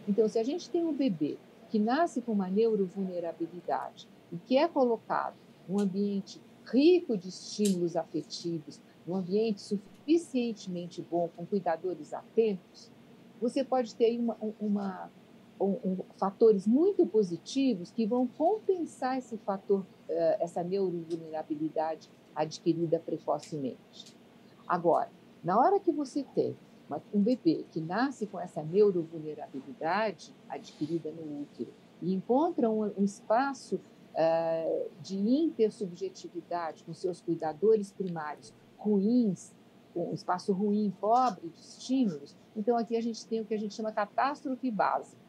Então, 0.09 0.29
se 0.29 0.39
a 0.39 0.43
gente 0.43 0.69
tem 0.71 0.85
um 0.85 0.93
bebê 0.93 1.37
que 1.71 1.79
nasce 1.79 2.21
com 2.21 2.33
uma 2.33 2.49
neurovulnerabilidade 2.49 4.09
e 4.33 4.37
que 4.37 4.57
é 4.57 4.67
colocado 4.67 5.35
num 5.69 5.79
ambiente 5.79 6.41
rico 6.65 7.17
de 7.17 7.29
estímulos 7.29 7.97
afetivos, 7.97 8.81
num 9.07 9.17
ambiente 9.17 9.61
suficientemente 9.61 11.03
bom, 11.03 11.29
com 11.37 11.47
cuidadores 11.47 12.13
atentos, 12.13 12.91
você 13.41 13.63
pode 13.63 13.95
ter 13.95 14.19
uma, 14.19 14.37
uma 14.61 15.11
um, 15.61 15.99
fatores 16.17 16.67
muito 16.67 17.07
positivos 17.07 17.91
que 17.91 18.07
vão 18.07 18.27
compensar 18.27 19.19
esse 19.19 19.37
fator, 19.39 19.81
uh, 19.81 19.85
essa 20.41 20.63
neurovulnerabilidade 20.63 22.11
adquirida 22.35 22.99
precocemente. 22.99 24.17
Agora, 24.67 25.11
na 25.43 25.59
hora 25.59 25.81
que 25.81 25.93
você 25.93 26.23
tem 26.35 26.57
um 27.13 27.21
bebê 27.21 27.65
que 27.71 27.81
nasce 27.81 28.27
com 28.27 28.41
essa 28.41 28.63
neurovulnerabilidade 28.63 30.35
adquirida 30.49 31.11
no 31.11 31.43
útero 31.43 31.73
e 32.01 32.15
encontra 32.15 32.71
um, 32.71 32.93
um 32.97 33.05
espaço 33.05 33.77
uh, 33.77 34.91
de 35.03 35.17
intersubjetividade 35.17 36.85
com 36.85 36.95
seus 36.95 37.21
cuidadores 37.21 37.93
primários 37.93 38.55
ruins, 38.79 39.53
um 39.95 40.15
espaço 40.15 40.53
ruim, 40.53 40.93
pobre 41.01 41.49
de 41.49 41.61
estímulos, 41.61 42.37
então 42.57 42.77
aqui 42.77 42.97
a 42.97 43.01
gente 43.01 43.27
tem 43.27 43.41
o 43.41 43.45
que 43.45 43.55
a 43.55 43.59
gente 43.59 43.75
chama 43.75 43.91
catástrofe 43.91 44.71
básica. 44.71 45.28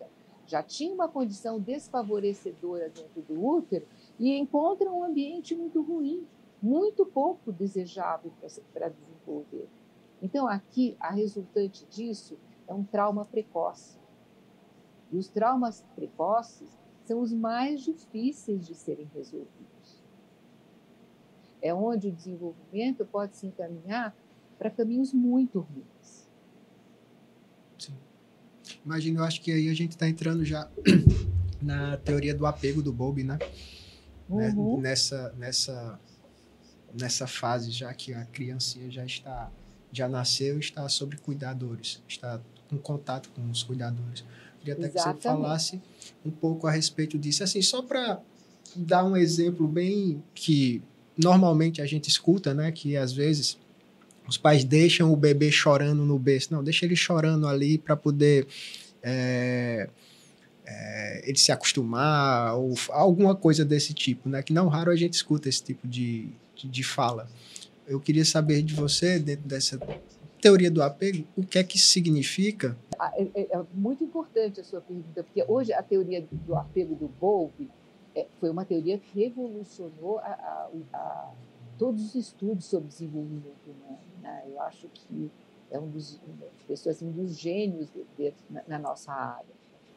Já 0.50 0.64
tinha 0.64 0.92
uma 0.92 1.08
condição 1.08 1.60
desfavorecedora 1.60 2.90
dentro 2.90 3.22
do 3.22 3.40
útero 3.40 3.86
e 4.18 4.36
encontra 4.36 4.92
um 4.92 5.04
ambiente 5.04 5.56
muito 5.56 5.80
ruim, 5.80 6.26
muito 6.60 7.06
pouco 7.06 7.52
desejável 7.52 8.32
para 8.74 8.90
desenvolver. 8.90 9.70
Então, 10.20 10.48
aqui, 10.48 10.98
a 11.00 11.12
resultante 11.12 11.86
disso 11.86 12.36
é 12.68 12.74
um 12.74 12.84
trauma 12.84 13.26
precoce. 13.26 14.00
E 15.12 15.18
os 15.18 15.28
traumas 15.28 15.86
precoces 15.96 16.76
são 17.06 17.22
os 17.22 17.32
mais 17.32 17.82
difíceis 17.82 18.66
de 18.66 18.74
serem 18.74 19.08
resolvidos. 19.14 20.04
É 21.62 21.72
onde 21.72 22.08
o 22.08 22.12
desenvolvimento 22.12 23.06
pode 23.06 23.38
se 23.38 23.46
encaminhar 23.46 24.16
para 24.58 24.72
caminhos 24.72 25.14
muito 25.14 25.60
ruins. 25.60 25.99
Imagina, 28.86 29.20
eu 29.20 29.24
acho 29.24 29.42
que 29.42 29.52
aí 29.52 29.70
a 29.70 29.74
gente 29.74 29.92
está 29.92 30.08
entrando 30.08 30.46
já 30.46 30.70
na 31.62 31.98
teoria 31.98 32.34
do 32.34 32.46
apego 32.46 32.82
do 32.82 32.92
Bowlby, 32.92 33.24
né? 33.24 33.38
né? 34.30 34.54
Uhum. 34.56 34.80
Nessa, 34.80 35.34
nessa, 35.38 36.00
nessa 36.94 37.28
fase, 37.28 37.72
já 37.72 37.94
que 37.94 38.14
a 38.14 38.26
criancinha 38.26 38.90
já 38.90 39.06
está, 39.06 39.52
já 39.92 40.08
nasceu 40.08 40.58
e 40.58 40.60
está 40.60 40.88
sob 40.88 41.18
cuidadores, 41.18 42.02
está 42.08 42.40
em 42.72 42.78
contato 42.78 43.30
com 43.30 43.50
os 43.50 43.64
cuidadores. 43.64 44.24
Queria 44.60 44.74
até 44.74 44.88
Exatamente. 44.88 45.18
que 45.18 45.24
você 45.24 45.30
falasse 45.30 45.82
um 46.26 46.32
pouco 46.32 46.68
a 46.68 46.72
respeito 46.72 47.18
disso. 47.18 47.44
Assim, 47.44 47.62
só 47.62 47.82
para 47.82 48.22
dar 48.76 49.04
um 49.04 49.16
exemplo 49.16 49.68
bem 49.68 50.24
que 50.36 50.82
normalmente 51.18 51.82
a 51.82 51.86
gente 51.86 52.10
escuta, 52.10 52.54
né? 52.54 52.72
Que 52.72 52.96
às 52.96 53.12
vezes 53.12 53.58
os 54.30 54.38
pais 54.38 54.64
deixam 54.64 55.12
o 55.12 55.16
bebê 55.16 55.52
chorando 55.52 56.06
no 56.06 56.18
berço. 56.20 56.54
Não, 56.54 56.64
deixa 56.64 56.86
ele 56.86 56.96
chorando 56.96 57.48
ali 57.48 57.78
para 57.78 57.96
poder 57.96 58.48
é, 59.02 59.90
é, 60.66 61.24
ele 61.28 61.38
se 61.38 61.52
acostumar 61.52 62.56
ou 62.56 62.76
alguma 62.90 63.36
coisa 63.36 63.66
desse 63.66 63.94
tipo, 63.94 64.30
né? 64.30 64.44
Que 64.44 64.54
não 64.54 64.68
raro 64.68 64.92
a 64.92 64.96
gente 64.96 65.14
escuta 65.14 65.50
esse 65.50 65.64
tipo 65.64 65.88
de, 65.88 66.30
de, 66.56 66.68
de 66.68 66.84
fala. 66.84 67.28
Eu 67.88 68.00
queria 68.00 68.24
saber 68.24 68.62
de 68.62 68.76
você, 68.76 69.18
dentro 69.18 69.48
dessa 69.48 69.80
teoria 70.40 70.70
do 70.70 70.82
apego, 70.82 71.28
o 71.36 71.44
que 71.44 71.58
é 71.58 71.64
que 71.64 71.78
significa? 71.80 72.78
Ah, 73.00 73.12
é, 73.16 73.28
é, 73.34 73.58
é 73.58 73.66
muito 73.74 74.04
importante 74.04 74.62
a 74.62 74.64
sua 74.64 74.80
pergunta, 74.80 75.24
porque 75.24 75.44
hoje 75.48 75.74
a 75.74 75.82
teoria 75.82 76.26
do 76.32 76.56
apego 76.56 76.96
do 76.96 77.08
Bowlby 77.08 77.70
é, 78.16 78.28
foi 78.40 78.50
uma 78.50 78.64
teoria 78.64 78.98
que 78.98 79.20
revolucionou 79.20 80.20
a, 80.20 80.28
a, 80.28 80.70
a, 80.94 81.32
todos 81.78 82.04
os 82.04 82.16
estudos 82.16 82.66
sobre 82.66 82.90
desenvolvimento 82.90 83.66
humano. 83.66 84.09
Né? 84.30 84.44
Eu 84.48 84.62
acho 84.62 84.88
que 84.90 85.32
é 85.72 85.80
um 85.80 85.90
dos, 85.90 86.20
pessoas, 86.68 86.96
assim, 86.96 87.08
um 87.08 87.12
dos 87.12 87.38
gênios 87.38 87.90
de, 87.92 88.06
de, 88.18 88.34
na, 88.50 88.64
na 88.68 88.80
nossa 88.80 89.12
área. 89.12 89.54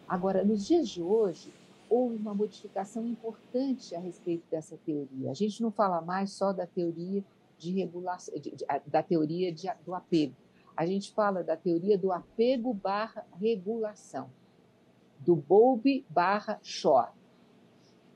Agora, 0.08 0.44
nos 0.44 0.66
dias 0.66 0.88
de 0.88 1.02
hoje, 1.02 1.52
houve 1.88 2.16
uma 2.16 2.34
modificação 2.34 3.06
importante 3.06 3.94
a 3.94 4.00
respeito 4.00 4.44
dessa 4.50 4.76
teoria. 4.78 5.30
A 5.30 5.34
gente 5.34 5.62
não 5.62 5.70
fala 5.70 6.00
mais 6.00 6.32
só 6.32 6.52
da 6.52 6.66
teoria 6.66 7.24
de 7.58 7.72
regulação, 7.72 8.34
de, 8.34 8.50
de, 8.50 8.66
da 8.86 9.02
teoria 9.02 9.52
de, 9.52 9.70
do 9.84 9.94
apego. 9.94 10.34
A 10.76 10.86
gente 10.86 11.12
fala 11.12 11.44
da 11.44 11.56
teoria 11.56 11.98
do 11.98 12.10
apego 12.10 12.72
barra 12.72 13.26
regulação, 13.38 14.30
do 15.18 15.36
Bowlby 15.36 16.04
barra 16.08 16.58
Shaw. 16.62 17.14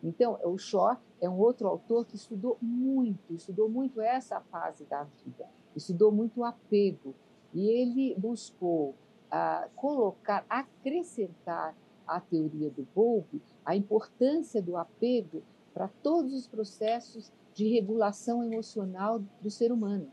Então, 0.03 0.39
o 0.43 0.59
Shaw 0.59 0.97
é 1.21 1.29
um 1.29 1.39
outro 1.39 1.69
autor 1.69 2.07
que 2.07 2.17
estudou 2.17 2.59
muito, 2.61 3.35
estudou 3.35 3.69
muito 3.69 4.01
essa 4.01 4.41
fase 4.41 4.85
da 4.85 5.05
vida 5.05 5.47
estudou 5.77 6.11
muito 6.11 6.41
o 6.41 6.45
apego 6.45 7.15
e 7.53 7.69
ele 7.69 8.15
buscou 8.19 8.95
ah, 9.31 9.69
colocar, 9.77 10.45
acrescentar 10.49 11.77
à 12.07 12.21
teoria 12.21 12.71
do 12.71 12.87
Bowlby 12.95 13.43
a 13.65 13.77
importância 13.77 14.63
do 14.63 14.77
apego 14.77 15.43
para 15.75 15.89
todos 16.03 16.33
os 16.33 16.47
processos 16.47 17.31
de 17.55 17.69
regulação 17.69 18.43
emocional 18.43 19.23
do 19.41 19.51
ser 19.51 19.73
humano, 19.73 20.11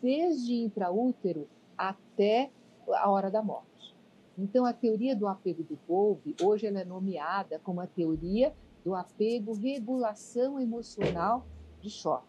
desde 0.00 0.54
intraútero 0.54 1.48
até 1.76 2.50
a 2.88 3.10
hora 3.10 3.30
da 3.30 3.42
morte. 3.42 3.94
Então, 4.38 4.66
a 4.66 4.72
teoria 4.72 5.16
do 5.16 5.26
apego 5.26 5.62
do 5.62 5.78
Bowlby, 5.88 6.36
hoje 6.42 6.66
ela 6.66 6.80
é 6.80 6.84
nomeada 6.84 7.58
como 7.58 7.80
a 7.80 7.86
teoria 7.86 8.54
do 8.84 8.94
apego 8.94 9.54
regulação 9.54 10.60
emocional 10.60 11.46
de 11.80 11.88
Shaw, 11.88 12.22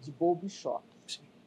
de 0.00 0.12
Bowlby 0.12 0.48
Shaw. 0.48 0.82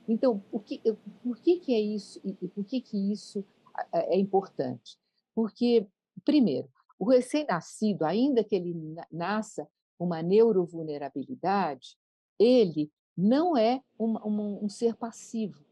Então, 0.08 0.44
o 0.52 0.60
que, 0.60 0.82
por 1.24 1.38
que, 1.38 1.60
que 1.60 1.74
é 1.74 1.80
isso 1.80 2.20
e 2.24 2.48
por 2.48 2.66
que, 2.66 2.82
que 2.82 3.12
isso 3.12 3.46
é 3.92 4.18
importante? 4.18 4.98
Porque, 5.34 5.88
primeiro, 6.26 6.70
o 7.00 7.06
recém-nascido, 7.10 8.06
ainda 8.06 8.44
que 8.44 8.56
ele 8.56 8.76
nasça 9.12 9.68
com 9.98 10.06
uma 10.06 10.22
neurovulnerabilidade, 10.22 11.98
ele 12.38 12.92
não 13.18 13.56
é 13.56 13.82
um, 14.00 14.18
um, 14.28 14.66
um 14.66 14.70
ser 14.70 14.96
passivo. 14.96 15.64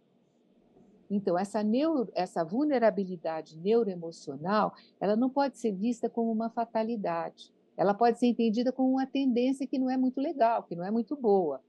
Então, 1.10 1.38
essa, 1.38 1.62
neuro, 1.62 2.10
essa 2.16 2.44
vulnerabilidade 2.44 3.58
neuroemocional, 3.58 4.74
ela 5.00 5.16
não 5.16 5.30
pode 5.30 5.58
ser 5.58 5.74
vista 5.74 6.10
como 6.10 6.32
uma 6.32 6.50
fatalidade. 6.50 7.54
ela 7.76 7.94
pode 7.94 8.18
ser 8.18 8.28
entendida 8.28 8.72
como 8.72 8.92
uma 8.92 9.06
tendência 9.06 9.68
que 9.68 9.78
não 9.78 9.90
é 9.90 9.98
muito 9.98 10.22
legal, 10.22 10.64
que 10.64 10.76
não 10.76 10.86
é 10.86 10.92
muito 10.92 11.16
boa. 11.16 11.62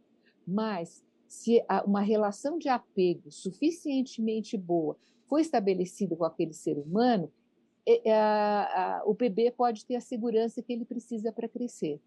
Mas 0.46 1.04
se 1.32 1.64
uma 1.86 2.02
relação 2.02 2.58
de 2.58 2.68
apego 2.68 3.30
suficientemente 3.30 4.54
boa 4.58 4.98
foi 5.26 5.40
estabelecida 5.40 6.14
com 6.14 6.24
aquele 6.24 6.52
ser 6.52 6.76
humano, 6.76 7.32
o 9.06 9.14
bebê 9.14 9.50
pode 9.50 9.86
ter 9.86 9.96
a 9.96 10.00
segurança 10.00 10.62
que 10.62 10.74
ele 10.74 10.84
precisa 10.84 11.32
para 11.32 11.48
crescer. 11.48 11.98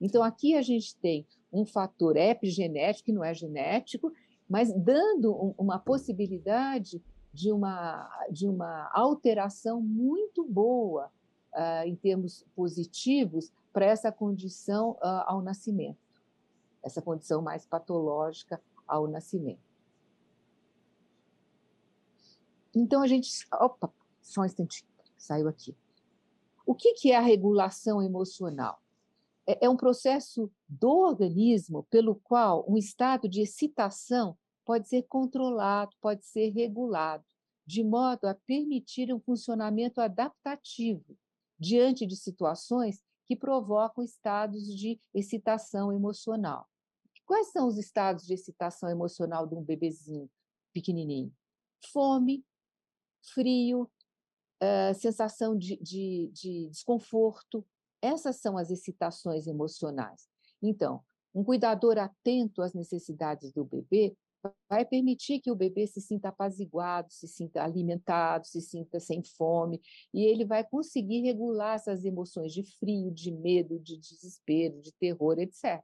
Então, 0.00 0.20
aqui 0.20 0.56
a 0.56 0.62
gente 0.62 0.96
tem 0.96 1.24
um 1.52 1.64
fator 1.64 2.16
epigenético, 2.16 3.06
que 3.06 3.12
não 3.12 3.22
é 3.22 3.32
genético, 3.32 4.12
mas 4.48 4.72
dando 4.72 5.54
uma 5.56 5.78
possibilidade 5.78 7.00
de 7.32 7.52
uma, 7.52 8.10
de 8.32 8.48
uma 8.48 8.90
alteração 8.92 9.80
muito 9.80 10.44
boa 10.44 11.06
uh, 11.54 11.86
em 11.86 11.94
termos 11.94 12.44
positivos 12.54 13.52
para 13.72 13.86
essa 13.86 14.10
condição 14.10 14.92
uh, 14.92 15.22
ao 15.26 15.40
nascimento, 15.40 16.03
essa 16.84 17.02
condição 17.02 17.42
mais 17.42 17.66
patológica 17.66 18.62
ao 18.86 19.08
nascimento. 19.08 19.74
Então 22.74 23.02
a 23.02 23.06
gente. 23.06 23.30
Opa, 23.52 23.92
só 24.20 24.42
um 24.42 24.44
instantinho, 24.44 24.88
saiu 25.16 25.48
aqui. 25.48 25.76
O 26.66 26.74
que, 26.74 26.94
que 26.94 27.12
é 27.12 27.16
a 27.16 27.20
regulação 27.20 28.02
emocional? 28.02 28.80
É, 29.46 29.66
é 29.66 29.68
um 29.68 29.76
processo 29.76 30.50
do 30.68 30.90
organismo 30.90 31.84
pelo 31.84 32.16
qual 32.16 32.64
um 32.68 32.76
estado 32.76 33.28
de 33.28 33.42
excitação 33.42 34.36
pode 34.64 34.88
ser 34.88 35.02
controlado, 35.02 35.94
pode 36.00 36.24
ser 36.24 36.50
regulado, 36.50 37.24
de 37.66 37.84
modo 37.84 38.26
a 38.26 38.34
permitir 38.34 39.12
um 39.12 39.20
funcionamento 39.20 40.00
adaptativo 40.00 41.16
diante 41.58 42.06
de 42.06 42.16
situações 42.16 43.02
que 43.26 43.36
provocam 43.36 44.02
estados 44.02 44.66
de 44.66 44.98
excitação 45.14 45.92
emocional. 45.92 46.68
Quais 47.26 47.48
são 47.48 47.66
os 47.66 47.78
estados 47.78 48.26
de 48.26 48.34
excitação 48.34 48.88
emocional 48.88 49.46
de 49.46 49.54
um 49.54 49.62
bebezinho 49.62 50.30
pequenininho? 50.72 51.32
Fome, 51.92 52.44
frio, 53.32 53.90
uh, 54.62 54.94
sensação 54.94 55.56
de, 55.56 55.76
de, 55.76 56.30
de 56.32 56.68
desconforto. 56.68 57.66
Essas 58.02 58.36
são 58.36 58.58
as 58.58 58.70
excitações 58.70 59.46
emocionais. 59.46 60.28
Então, 60.62 61.02
um 61.34 61.42
cuidador 61.42 61.98
atento 61.98 62.62
às 62.62 62.74
necessidades 62.74 63.52
do 63.52 63.64
bebê 63.64 64.16
vai 64.68 64.84
permitir 64.84 65.40
que 65.40 65.50
o 65.50 65.56
bebê 65.56 65.86
se 65.86 66.02
sinta 66.02 66.28
apaziguado, 66.28 67.10
se 67.10 67.26
sinta 67.26 67.64
alimentado, 67.64 68.46
se 68.46 68.60
sinta 68.60 69.00
sem 69.00 69.22
fome, 69.22 69.80
e 70.12 70.24
ele 70.24 70.44
vai 70.44 70.62
conseguir 70.62 71.22
regular 71.22 71.76
essas 71.76 72.04
emoções 72.04 72.52
de 72.52 72.62
frio, 72.78 73.10
de 73.10 73.32
medo, 73.32 73.78
de 73.78 73.96
desespero, 73.96 74.80
de 74.82 74.92
terror, 74.92 75.38
etc. 75.38 75.82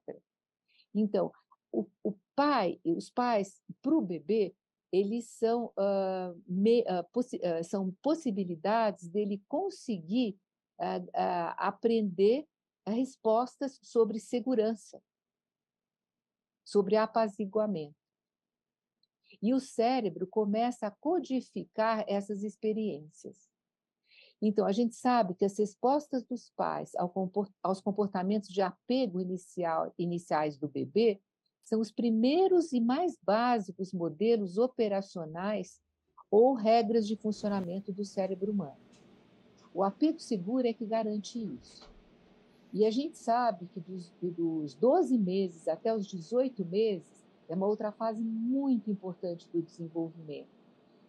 Então, 0.95 1.33
o, 1.73 1.87
o 2.03 2.15
pai, 2.35 2.81
os 2.85 3.11
pais, 3.11 3.63
para 3.81 3.95
o 3.95 4.01
bebê, 4.01 4.55
eles 4.93 5.29
são, 5.29 5.67
uh, 5.67 6.43
me, 6.47 6.81
uh, 6.83 7.05
possi 7.13 7.37
uh, 7.37 7.63
são 7.63 7.93
possibilidades 8.03 9.09
dele 9.09 9.43
conseguir 9.49 10.39
aprender 11.59 12.49
respostas 12.87 13.79
sobre 13.83 14.19
segurança, 14.19 14.99
sobre 16.65 16.97
apaziguamento. 16.97 17.95
E 19.43 19.53
o 19.53 19.61
cérebro 19.61 20.27
começa 20.27 20.87
a 20.87 20.91
codificar 20.91 22.03
essas 22.09 22.43
experiências. 22.43 23.50
Então, 24.43 24.67
a 24.67 24.73
gente 24.73 24.95
sabe 24.95 25.35
que 25.35 25.45
as 25.45 25.59
respostas 25.59 26.25
dos 26.25 26.51
pais 26.57 26.93
aos 27.63 27.81
comportamentos 27.81 28.49
de 28.49 28.63
apego 28.63 29.21
inicial, 29.21 29.93
iniciais 29.99 30.57
do 30.57 30.67
bebê 30.67 31.21
são 31.63 31.81
os 31.81 31.93
primeiros 31.93 32.73
e 32.73 32.81
mais 32.81 33.19
básicos 33.23 33.93
modelos 33.93 34.57
operacionais 34.57 35.81
ou 36.31 36.55
regras 36.55 37.07
de 37.07 37.17
funcionamento 37.17 37.93
do 37.93 38.05
cérebro 38.05 38.53
humano. 38.53 38.77
O 39.75 39.85
apego 39.85 40.19
seguro 40.19 40.67
é 40.67 40.73
que 40.73 40.87
garante 40.87 41.39
isso. 41.39 41.89
E 42.73 42.87
a 42.87 42.91
gente 42.91 43.19
sabe 43.19 43.67
que 43.67 43.81
dos, 43.81 44.11
dos 44.23 44.75
12 44.75 45.19
meses 45.19 45.69
até 45.69 45.95
os 45.95 46.07
18 46.07 46.65
meses 46.65 47.27
é 47.49 47.55
uma 47.55 47.67
outra 47.67 47.93
fase 47.93 48.23
muito 48.23 48.91
importante 48.91 49.49
do 49.53 49.61
desenvolvimento, 49.61 50.49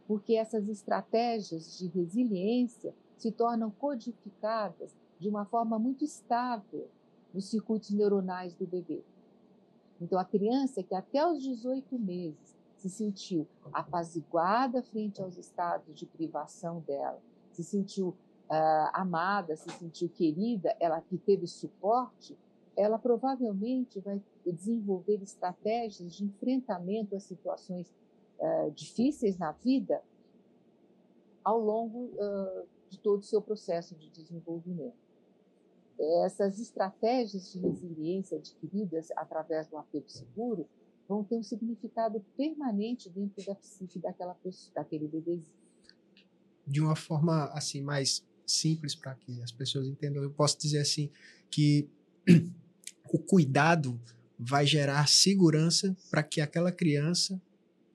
porque 0.08 0.34
essas 0.34 0.68
estratégias 0.68 1.78
de 1.78 1.88
resiliência 1.88 2.94
se 3.22 3.32
tornam 3.32 3.70
codificadas 3.70 4.96
de 5.20 5.30
uma 5.30 5.46
forma 5.46 5.78
muito 5.78 6.04
estável 6.04 6.88
nos 7.32 7.46
circuitos 7.50 7.92
neuronais 7.92 8.56
do 8.56 8.66
bebê. 8.66 9.04
Então, 10.02 10.18
a 10.18 10.26
criança 10.26 10.82
que 10.82 10.96
até 10.96 11.26
os 11.26 11.42
18 11.44 12.00
meses 12.00 12.58
se 12.78 12.90
sentiu 12.90 13.48
apaziguada 13.72 14.82
frente 14.82 15.22
aos 15.22 15.38
estados 15.38 15.94
de 15.94 16.08
privação 16.08 16.80
dela, 16.80 17.22
se 17.52 17.64
sentiu 17.64 18.08
uh, 18.08 18.90
amada, 18.92 19.56
se 19.56 19.70
sentiu 19.70 20.10
querida, 20.10 20.76
ela 20.80 21.00
que 21.00 21.20
teve 21.20 21.46
suporte, 21.46 22.36
ela 22.76 22.98
provavelmente 22.98 24.00
vai 24.00 24.20
desenvolver 24.44 25.22
estratégias 25.22 26.16
de 26.16 26.24
enfrentamento 26.26 27.16
a 27.16 27.20
situações 27.20 27.94
uh, 28.40 28.72
difíceis 28.72 29.38
na 29.38 29.52
vida 29.52 30.02
ao 31.44 31.60
longo 31.60 32.06
uh, 32.16 32.68
de 32.92 33.00
todo 33.00 33.22
o 33.22 33.24
seu 33.24 33.42
processo 33.42 33.96
de 33.96 34.10
desenvolvimento 34.12 35.02
essas 36.24 36.60
estratégias 36.60 37.52
de 37.52 37.60
resiliência 37.60 38.38
adquiridas 38.38 39.10
através 39.16 39.68
do 39.68 39.78
apego 39.78 40.10
seguro 40.10 40.68
vão 41.08 41.24
ter 41.24 41.36
um 41.36 41.44
significado 41.44 42.24
permanente 42.38 43.10
dentro 43.10 43.46
da 43.46 43.56
psique 43.56 44.00
daquela 44.00 44.34
pessoa, 44.36 44.74
daquele 44.74 45.08
bebezinho. 45.08 45.46
De 46.66 46.82
uma 46.82 46.96
forma 46.96 47.46
assim 47.48 47.82
mais 47.82 48.26
simples 48.46 48.96
para 48.96 49.14
que 49.16 49.42
as 49.42 49.52
pessoas 49.52 49.88
entendam, 49.88 50.24
eu 50.24 50.32
posso 50.32 50.58
dizer 50.58 50.80
assim 50.80 51.10
que 51.50 51.90
o 53.14 53.20
cuidado 53.20 54.00
vai 54.40 54.66
gerar 54.66 55.08
segurança 55.08 55.96
para 56.10 56.24
que 56.24 56.42
aquela 56.42 56.72
criança 56.72 57.40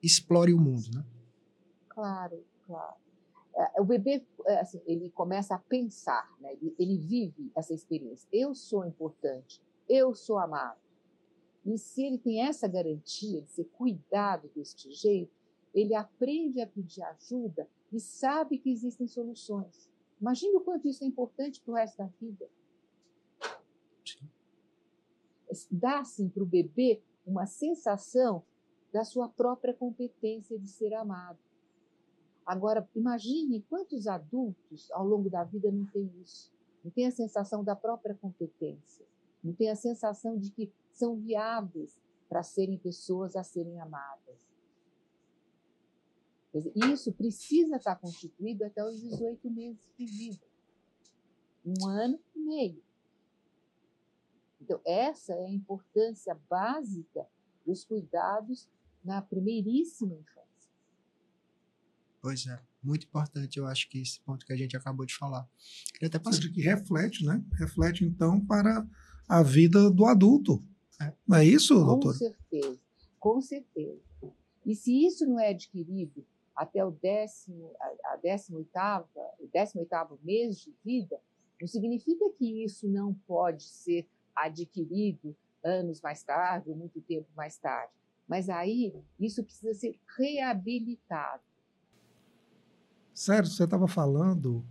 explore 0.02 0.52
o 0.52 0.60
mundo, 0.60 0.90
né? 0.94 1.04
Claro, 1.88 2.44
claro. 2.66 2.94
É, 3.56 3.80
o 3.80 3.84
bebê 3.84 4.22
assim, 4.46 4.80
ele 4.86 5.10
começa 5.10 5.54
a 5.54 5.58
pensar, 5.58 6.34
né? 6.40 6.52
ele, 6.54 6.74
ele 6.78 6.98
vive 6.98 7.50
essa 7.54 7.74
experiência. 7.74 8.28
Eu 8.32 8.54
sou 8.54 8.84
importante, 8.84 9.62
eu 9.88 10.14
sou 10.14 10.38
amado. 10.38 10.78
E 11.64 11.76
se 11.78 12.04
ele 12.04 12.18
tem 12.18 12.46
essa 12.46 12.68
garantia 12.68 13.42
de 13.42 13.50
ser 13.50 13.64
cuidado 13.64 14.48
deste 14.54 14.92
jeito, 14.92 15.34
ele 15.74 15.94
aprende 15.94 16.60
a 16.60 16.66
pedir 16.66 17.02
ajuda 17.02 17.68
e 17.92 17.98
sabe 17.98 18.58
que 18.58 18.70
existem 18.70 19.06
soluções. 19.08 19.90
Imagina 20.20 20.58
o 20.58 20.60
quanto 20.62 20.88
isso 20.88 21.04
é 21.04 21.06
importante 21.06 21.60
para 21.60 21.72
o 21.72 21.74
resto 21.74 21.98
da 21.98 22.06
vida. 22.20 22.48
Dá, 25.70 26.00
assim, 26.00 26.28
para 26.28 26.42
o 26.42 26.46
bebê 26.46 27.02
uma 27.26 27.46
sensação 27.46 28.42
da 28.92 29.04
sua 29.04 29.28
própria 29.28 29.74
competência 29.74 30.58
de 30.58 30.68
ser 30.68 30.94
amado. 30.94 31.38
Agora, 32.46 32.88
imagine 32.94 33.60
quantos 33.62 34.06
adultos 34.06 34.88
ao 34.92 35.04
longo 35.04 35.28
da 35.28 35.42
vida 35.42 35.68
não 35.72 35.84
têm 35.86 36.08
isso, 36.22 36.52
não 36.84 36.92
têm 36.92 37.08
a 37.08 37.10
sensação 37.10 37.64
da 37.64 37.74
própria 37.74 38.14
competência, 38.14 39.04
não 39.42 39.52
têm 39.52 39.68
a 39.68 39.74
sensação 39.74 40.38
de 40.38 40.52
que 40.52 40.72
são 40.92 41.16
viáveis 41.16 42.00
para 42.28 42.44
serem 42.44 42.78
pessoas 42.78 43.34
a 43.34 43.42
serem 43.42 43.80
amadas. 43.80 44.46
Dizer, 46.54 46.72
isso 46.92 47.12
precisa 47.12 47.76
estar 47.76 47.96
constituído 47.96 48.64
até 48.64 48.82
os 48.84 49.00
18 49.00 49.50
meses 49.50 49.82
de 49.98 50.06
vida. 50.06 50.46
Um 51.64 51.88
ano 51.88 52.18
e 52.34 52.38
meio. 52.38 52.82
Então, 54.60 54.80
essa 54.86 55.34
é 55.34 55.44
a 55.44 55.50
importância 55.50 56.34
básica 56.48 57.28
dos 57.64 57.84
cuidados 57.84 58.68
na 59.04 59.20
primeiríssima 59.20 60.14
infância. 60.14 60.45
Pois 62.26 62.44
é, 62.44 62.60
muito 62.82 63.06
importante, 63.06 63.56
eu 63.56 63.66
acho 63.68 63.88
que 63.88 64.02
esse 64.02 64.20
ponto 64.22 64.44
que 64.44 64.52
a 64.52 64.56
gente 64.56 64.76
acabou 64.76 65.06
de 65.06 65.14
falar. 65.14 65.48
Queria 65.92 66.08
até 66.08 66.18
passar... 66.18 66.40
Que 66.40 66.60
reflete, 66.60 67.24
né? 67.24 67.40
Reflete, 67.52 68.04
então, 68.04 68.44
para 68.44 68.84
a 69.28 69.44
vida 69.44 69.88
do 69.92 70.04
adulto. 70.06 70.60
É. 71.00 71.12
Não 71.24 71.36
é 71.36 71.44
isso, 71.44 71.78
com 71.78 71.86
doutor? 71.86 72.14
Com 72.14 72.18
certeza, 72.18 72.80
com 73.20 73.40
certeza. 73.40 74.02
E 74.64 74.74
se 74.74 75.06
isso 75.06 75.24
não 75.24 75.38
é 75.38 75.50
adquirido 75.50 76.26
até 76.56 76.84
o 76.84 76.90
décimo, 76.90 77.70
a, 78.06 78.16
décimo 78.16 78.58
oitava, 78.58 79.06
o 79.38 79.46
décimo 79.46 79.82
oitavo 79.82 80.18
mês 80.24 80.58
de 80.58 80.74
vida, 80.84 81.20
não 81.60 81.68
significa 81.68 82.28
que 82.36 82.64
isso 82.64 82.88
não 82.88 83.14
pode 83.14 83.62
ser 83.62 84.04
adquirido 84.34 85.36
anos 85.62 86.00
mais 86.00 86.24
tarde 86.24 86.70
ou 86.70 86.76
muito 86.76 87.00
tempo 87.02 87.28
mais 87.36 87.56
tarde. 87.56 87.92
Mas 88.26 88.48
aí 88.48 88.92
isso 89.20 89.44
precisa 89.44 89.72
ser 89.74 89.96
reabilitado. 90.18 91.44
Sério, 93.16 93.48
você 93.48 93.64
estava 93.64 93.88
falando 93.88 94.62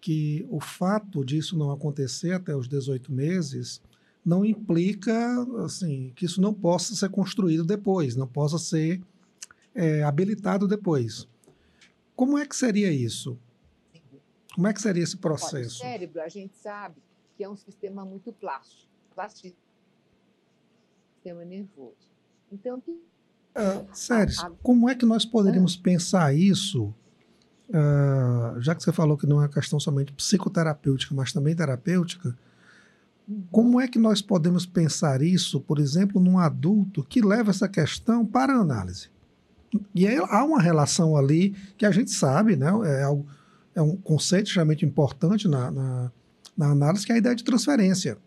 que 0.00 0.46
o 0.48 0.58
fato 0.58 1.22
disso 1.22 1.58
não 1.58 1.70
acontecer 1.70 2.32
até 2.32 2.56
os 2.56 2.66
18 2.66 3.12
meses 3.12 3.82
não 4.24 4.46
implica 4.46 5.14
assim 5.62 6.10
que 6.16 6.24
isso 6.24 6.40
não 6.40 6.54
possa 6.54 6.94
ser 6.96 7.10
construído 7.10 7.66
depois, 7.66 8.16
não 8.16 8.26
possa 8.26 8.56
ser 8.56 9.02
é, 9.74 10.02
habilitado 10.04 10.66
depois. 10.66 11.28
Como 12.16 12.38
é 12.38 12.46
que 12.46 12.56
seria 12.56 12.90
isso? 12.90 13.38
Como 14.54 14.66
é 14.66 14.72
que 14.72 14.80
seria 14.80 15.02
esse 15.02 15.18
processo? 15.18 15.82
Olha, 15.82 15.90
o 15.90 15.92
cérebro, 15.92 16.22
a 16.22 16.28
gente 16.28 16.56
sabe 16.56 16.96
que 17.36 17.44
é 17.44 17.48
um 17.48 17.56
sistema 17.56 18.06
muito 18.06 18.32
plástico, 18.32 18.90
plástico 19.14 19.54
sistema 21.16 21.44
nervoso. 21.44 22.10
Então, 22.50 22.80
que... 22.80 22.90
Uh, 22.90 23.86
Sério, 23.92 24.34
a... 24.40 24.50
como 24.62 24.88
é 24.88 24.94
que 24.94 25.04
nós 25.04 25.26
poderíamos 25.26 25.76
ah. 25.78 25.82
pensar 25.84 26.34
isso 26.34 26.94
uh, 27.72 28.60
já 28.60 28.74
que 28.74 28.82
você 28.82 28.92
falou 28.92 29.16
que 29.16 29.26
não 29.26 29.38
é 29.38 29.44
uma 29.44 29.48
questão 29.48 29.80
somente 29.80 30.12
psicoterapêutica, 30.12 31.14
mas 31.14 31.32
também 31.32 31.54
terapêutica, 31.54 32.36
como 33.50 33.80
é 33.80 33.88
que 33.88 33.98
nós 33.98 34.20
podemos 34.20 34.66
pensar 34.66 35.22
isso, 35.22 35.60
por 35.60 35.78
exemplo, 35.78 36.20
num 36.20 36.38
adulto 36.38 37.04
que 37.04 37.22
leva 37.22 37.50
essa 37.50 37.68
questão 37.68 38.26
para 38.26 38.54
a 38.54 38.60
análise? 38.60 39.08
E 39.94 40.06
aí, 40.06 40.16
há 40.16 40.44
uma 40.44 40.60
relação 40.60 41.16
ali 41.16 41.50
que 41.78 41.86
a 41.86 41.90
gente 41.90 42.10
sabe, 42.10 42.56
né? 42.56 42.68
É, 42.84 43.02
algo, 43.04 43.26
é 43.74 43.80
um 43.80 43.96
conceito 43.96 44.46
extremamente 44.46 44.84
importante 44.84 45.48
na, 45.48 45.70
na, 45.70 46.12
na, 46.56 46.70
análise, 46.70 47.06
que 47.06 47.12
é 47.12 47.14
a 47.14 47.18
ideia 47.18 47.34
de 47.34 47.42
transferência. 47.42 48.18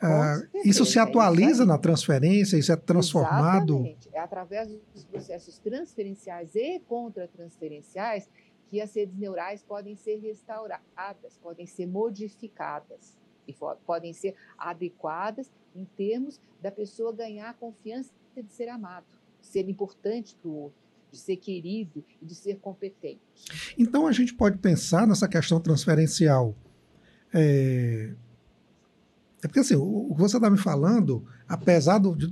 Uh, 0.00 0.46
isso 0.64 0.84
se 0.84 0.98
atualiza 0.98 1.64
é 1.64 1.66
na 1.66 1.78
transferência, 1.78 2.56
isso 2.56 2.70
é 2.70 2.76
transformado. 2.76 3.78
Exatamente. 3.78 4.08
É 4.12 4.20
através 4.20 4.68
dos 4.94 5.04
processos 5.04 5.58
transferenciais 5.58 6.54
e 6.54 6.80
contratransferenciais 6.80 8.28
que 8.68 8.80
as 8.80 8.94
redes 8.94 9.16
neurais 9.16 9.62
podem 9.62 9.96
ser 9.96 10.16
restauradas, 10.16 11.38
podem 11.42 11.66
ser 11.66 11.86
modificadas 11.86 13.16
e 13.46 13.54
podem 13.86 14.12
ser 14.12 14.34
adequadas 14.58 15.50
em 15.74 15.84
termos 15.84 16.40
da 16.60 16.70
pessoa 16.70 17.12
ganhar 17.12 17.50
a 17.50 17.54
confiança 17.54 18.12
de 18.36 18.52
ser 18.52 18.68
amado, 18.68 19.06
de 19.40 19.46
ser 19.46 19.68
importante 19.68 20.36
para 20.40 20.50
o 20.50 20.54
outro, 20.54 20.78
de 21.10 21.18
ser 21.18 21.36
querido 21.36 22.04
e 22.20 22.26
de 22.26 22.34
ser 22.34 22.58
competente. 22.58 23.20
Então 23.76 24.06
a 24.06 24.12
gente 24.12 24.34
pode 24.34 24.58
pensar 24.58 25.06
nessa 25.06 25.26
questão 25.26 25.58
transferencial. 25.60 26.54
É, 27.32 28.12
é 29.42 29.48
porque 29.48 29.60
assim, 29.60 29.76
o, 29.76 30.14
que 30.14 30.20
você 30.20 30.36
está 30.36 30.50
me 30.50 30.58
falando, 30.58 31.26
apesar 31.48 31.98
do, 31.98 32.14
de, 32.14 32.28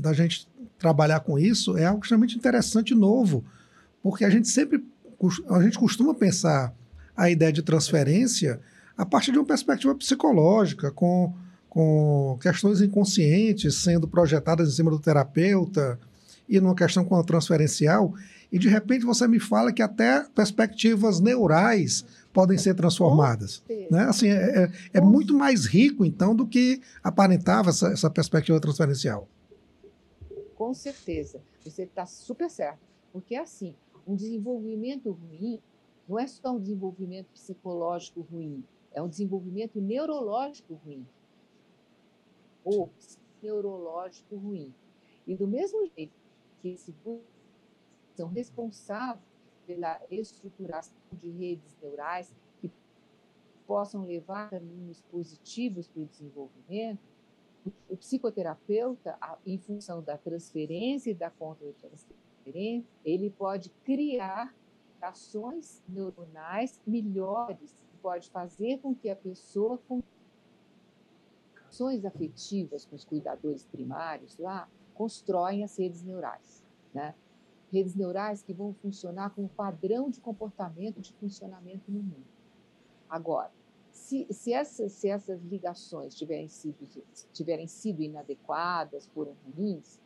da 0.00 0.12
gente 0.12 0.48
trabalhar 0.78 1.20
com 1.20 1.38
isso, 1.38 1.76
é 1.76 1.84
algo 1.84 2.02
extremamente 2.02 2.36
interessante 2.36 2.90
e 2.90 2.96
novo, 2.96 3.44
porque 4.02 4.24
a 4.24 4.30
gente 4.30 4.48
sempre 4.48 4.84
a 5.50 5.62
gente 5.62 5.78
costuma 5.78 6.14
pensar 6.14 6.74
a 7.16 7.28
ideia 7.28 7.52
de 7.52 7.62
transferência 7.62 8.60
a 8.96 9.04
partir 9.04 9.32
de 9.32 9.38
uma 9.38 9.44
perspectiva 9.44 9.94
psicológica, 9.94 10.90
com, 10.90 11.32
com 11.68 12.38
questões 12.40 12.80
inconscientes 12.80 13.76
sendo 13.76 14.08
projetadas 14.08 14.68
em 14.68 14.72
cima 14.72 14.90
do 14.90 14.98
terapeuta 14.98 15.98
e 16.48 16.60
numa 16.60 16.74
questão 16.74 17.04
com 17.04 17.14
a 17.16 17.22
transferencial, 17.22 18.14
e 18.50 18.58
de 18.58 18.68
repente 18.68 19.04
você 19.04 19.28
me 19.28 19.38
fala 19.38 19.72
que 19.72 19.82
até 19.82 20.24
perspectivas 20.34 21.20
neurais 21.20 22.04
podem 22.32 22.56
ser 22.56 22.74
transformadas. 22.74 23.62
Né? 23.90 24.04
Assim, 24.04 24.28
é, 24.28 24.64
é, 24.64 24.70
é 24.94 25.00
muito 25.00 25.34
mais 25.34 25.66
rico, 25.66 26.04
então, 26.04 26.34
do 26.34 26.46
que 26.46 26.80
aparentava 27.02 27.70
essa, 27.70 27.88
essa 27.88 28.08
perspectiva 28.08 28.58
transferencial. 28.58 29.28
Com 30.54 30.72
certeza. 30.72 31.40
Você 31.64 31.82
está 31.82 32.06
super 32.06 32.48
certo. 32.48 32.78
Porque, 33.12 33.36
assim, 33.36 33.74
um 34.08 34.16
desenvolvimento 34.16 35.10
ruim 35.10 35.60
não 36.08 36.18
é 36.18 36.26
só 36.26 36.52
um 36.52 36.58
desenvolvimento 36.58 37.28
psicológico 37.28 38.22
ruim, 38.22 38.64
é 38.90 39.02
um 39.02 39.08
desenvolvimento 39.08 39.78
neurológico 39.78 40.80
ruim. 40.82 41.06
Ou 42.64 42.90
neurológico 43.42 44.34
ruim. 44.36 44.74
E 45.26 45.36
do 45.36 45.46
mesmo 45.46 45.86
jeito 45.94 46.14
que 46.62 46.70
esse 46.70 46.94
são 48.14 48.28
responsáveis 48.28 49.22
pela 49.66 50.00
estruturação 50.10 50.96
de 51.12 51.28
redes 51.28 51.76
neurais 51.82 52.34
que 52.62 52.72
possam 53.66 54.06
levar 54.06 54.48
caminhos 54.48 55.02
positivos 55.10 55.86
para 55.86 56.02
o 56.02 56.06
desenvolvimento, 56.06 57.00
o 57.90 57.96
psicoterapeuta, 57.96 59.18
em 59.44 59.58
função 59.58 60.02
da 60.02 60.16
transferência 60.16 61.10
e 61.10 61.14
da 61.14 61.30
contra-transferência, 61.30 62.27
ele 63.04 63.30
pode 63.30 63.70
criar 63.84 64.54
ações 65.00 65.82
neuronais 65.88 66.80
melhores, 66.86 67.84
pode 68.02 68.30
fazer 68.30 68.78
com 68.78 68.94
que 68.94 69.08
a 69.10 69.16
pessoa 69.16 69.78
com 69.88 70.02
ações 71.68 72.04
afetivas 72.04 72.84
com 72.84 72.96
os 72.96 73.04
cuidadores 73.04 73.64
primários 73.66 74.38
lá 74.38 74.68
constroem 74.94 75.62
as 75.62 75.78
redes 75.78 76.02
neurais, 76.02 76.64
né? 76.92 77.14
Redes 77.70 77.94
neurais 77.94 78.42
que 78.42 78.54
vão 78.54 78.72
funcionar 78.72 79.30
como 79.30 79.48
padrão 79.48 80.08
de 80.08 80.20
comportamento, 80.20 81.00
de 81.00 81.12
funcionamento 81.12 81.90
no 81.90 82.02
mundo. 82.02 82.26
Agora, 83.08 83.52
se, 83.92 84.26
se, 84.30 84.52
essas, 84.52 84.92
se 84.92 85.08
essas 85.08 85.42
ligações 85.42 86.14
tiverem 86.14 86.48
sido, 86.48 86.76
tiverem 87.32 87.66
sido 87.66 88.02
inadequadas, 88.02 89.06
foram 89.08 89.36
ruins, 89.54 90.00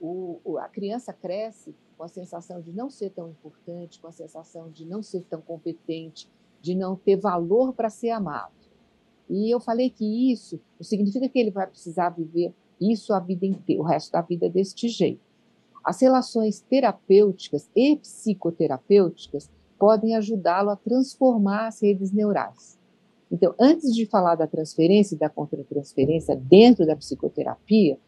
o, 0.00 0.58
a 0.58 0.68
criança 0.68 1.12
cresce 1.12 1.74
com 1.96 2.04
a 2.04 2.08
sensação 2.08 2.60
de 2.60 2.72
não 2.72 2.90
ser 2.90 3.10
tão 3.10 3.30
importante, 3.30 4.00
com 4.00 4.08
a 4.08 4.12
sensação 4.12 4.70
de 4.70 4.84
não 4.84 5.02
ser 5.02 5.22
tão 5.22 5.40
competente, 5.40 6.28
de 6.60 6.74
não 6.74 6.96
ter 6.96 7.16
valor 7.16 7.72
para 7.72 7.88
ser 7.88 8.10
amado. 8.10 8.52
E 9.28 9.52
eu 9.52 9.58
falei 9.58 9.90
que 9.90 10.32
isso 10.32 10.60
não 10.78 10.84
significa 10.84 11.28
que 11.28 11.38
ele 11.38 11.50
vai 11.50 11.66
precisar 11.66 12.10
viver 12.10 12.54
isso 12.80 13.12
a 13.12 13.20
vida 13.20 13.46
inteira, 13.46 13.82
o 13.82 13.84
resto 13.84 14.12
da 14.12 14.20
vida 14.20 14.48
deste 14.48 14.88
jeito. 14.88 15.20
As 15.82 16.00
relações 16.00 16.60
terapêuticas 16.60 17.70
e 17.74 17.96
psicoterapêuticas 17.96 19.50
podem 19.78 20.14
ajudá-lo 20.16 20.70
a 20.70 20.76
transformar 20.76 21.68
as 21.68 21.82
redes 21.82 22.12
neurais. 22.12 22.78
Então, 23.30 23.54
antes 23.58 23.94
de 23.94 24.06
falar 24.06 24.36
da 24.36 24.46
transferência 24.46 25.14
e 25.14 25.18
da 25.18 25.28
contratransferência 25.28 26.36
dentro 26.36 26.86
da 26.86 26.96
psicoterapia, 26.96 27.98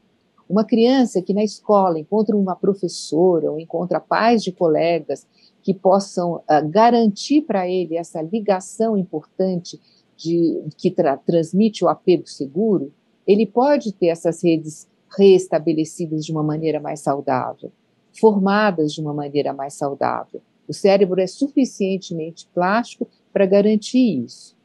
uma 0.48 0.64
criança 0.64 1.20
que 1.20 1.34
na 1.34 1.44
escola 1.44 1.98
encontra 1.98 2.36
uma 2.36 2.56
professora 2.56 3.50
ou 3.50 3.60
encontra 3.60 4.00
pais 4.00 4.42
de 4.42 4.50
colegas 4.50 5.26
que 5.62 5.74
possam 5.74 6.36
uh, 6.36 6.68
garantir 6.68 7.42
para 7.42 7.68
ele 7.68 7.96
essa 7.96 8.22
ligação 8.22 8.96
importante 8.96 9.78
de, 10.16 10.62
que 10.76 10.90
tra 10.90 11.16
transmite 11.16 11.84
o 11.84 11.88
apego 11.88 12.26
seguro, 12.26 12.92
ele 13.26 13.46
pode 13.46 13.92
ter 13.92 14.06
essas 14.06 14.42
redes 14.42 14.88
reestabelecidas 15.16 16.24
de 16.24 16.32
uma 16.32 16.42
maneira 16.42 16.80
mais 16.80 17.00
saudável, 17.00 17.70
formadas 18.18 18.92
de 18.92 19.00
uma 19.00 19.12
maneira 19.12 19.52
mais 19.52 19.74
saudável. 19.74 20.40
O 20.66 20.72
cérebro 20.72 21.20
é 21.20 21.26
suficientemente 21.26 22.48
plástico 22.54 23.06
para 23.32 23.46
garantir 23.46 24.24
isso. 24.24 24.56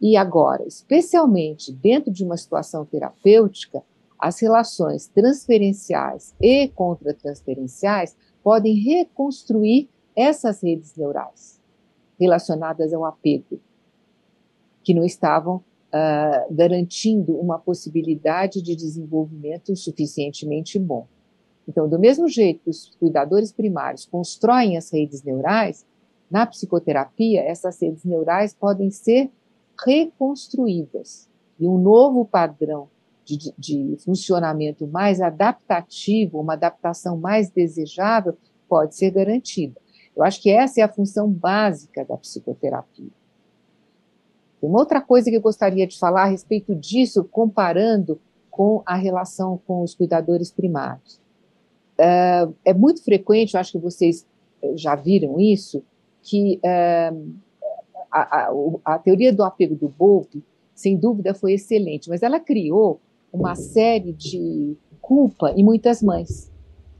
E 0.00 0.16
agora, 0.16 0.66
especialmente 0.66 1.72
dentro 1.72 2.10
de 2.10 2.24
uma 2.24 2.36
situação 2.36 2.84
terapêutica, 2.84 3.82
as 4.22 4.38
relações 4.38 5.08
transferenciais 5.08 6.32
e 6.40 6.68
contratransferenciais 6.68 8.16
podem 8.40 8.76
reconstruir 8.76 9.88
essas 10.14 10.62
redes 10.62 10.94
neurais 10.94 11.60
relacionadas 12.20 12.92
ao 12.94 13.04
apego, 13.04 13.58
que 14.84 14.94
não 14.94 15.04
estavam 15.04 15.56
uh, 15.56 16.54
garantindo 16.54 17.36
uma 17.36 17.58
possibilidade 17.58 18.62
de 18.62 18.76
desenvolvimento 18.76 19.74
suficientemente 19.74 20.78
bom. 20.78 21.08
Então, 21.66 21.88
do 21.88 21.98
mesmo 21.98 22.28
jeito 22.28 22.62
que 22.62 22.70
os 22.70 22.94
cuidadores 23.00 23.50
primários 23.50 24.06
constroem 24.06 24.76
as 24.76 24.88
redes 24.92 25.24
neurais, 25.24 25.84
na 26.30 26.46
psicoterapia, 26.46 27.42
essas 27.42 27.82
redes 27.82 28.04
neurais 28.04 28.54
podem 28.54 28.88
ser 28.88 29.32
reconstruídas 29.84 31.28
e 31.58 31.66
um 31.66 31.76
novo 31.76 32.24
padrão 32.24 32.88
de, 33.24 33.52
de 33.56 33.96
funcionamento 34.04 34.86
mais 34.86 35.20
adaptativo, 35.20 36.40
uma 36.40 36.54
adaptação 36.54 37.16
mais 37.16 37.50
desejável, 37.50 38.36
pode 38.68 38.96
ser 38.96 39.10
garantida. 39.10 39.80
Eu 40.16 40.22
acho 40.22 40.40
que 40.40 40.50
essa 40.50 40.80
é 40.80 40.82
a 40.82 40.92
função 40.92 41.30
básica 41.30 42.04
da 42.04 42.16
psicoterapia. 42.16 43.10
Uma 44.60 44.78
outra 44.78 45.00
coisa 45.00 45.30
que 45.30 45.36
eu 45.36 45.40
gostaria 45.40 45.86
de 45.86 45.98
falar 45.98 46.22
a 46.22 46.26
respeito 46.26 46.74
disso, 46.74 47.24
comparando 47.24 48.20
com 48.50 48.82
a 48.84 48.94
relação 48.94 49.60
com 49.66 49.82
os 49.82 49.94
cuidadores 49.94 50.50
primários. 50.50 51.20
É, 51.98 52.48
é 52.66 52.74
muito 52.74 53.02
frequente, 53.02 53.54
eu 53.54 53.60
acho 53.60 53.72
que 53.72 53.78
vocês 53.78 54.26
já 54.74 54.94
viram 54.94 55.40
isso, 55.40 55.82
que 56.22 56.60
é, 56.62 57.12
a, 58.10 58.20
a, 58.20 58.52
a, 58.84 58.98
teoria 58.98 59.32
do 59.32 59.42
apego 59.42 59.74
do 59.74 59.88
Bowlby, 59.88 60.42
sem 60.74 60.96
dúvida, 60.96 61.34
foi 61.34 61.54
excelente, 61.54 62.08
mas 62.08 62.22
ela 62.22 62.38
criou 62.38 63.00
uma 63.32 63.54
série 63.54 64.12
de 64.12 64.76
culpa 65.00 65.52
em 65.56 65.64
muitas 65.64 66.02
mães, 66.02 66.52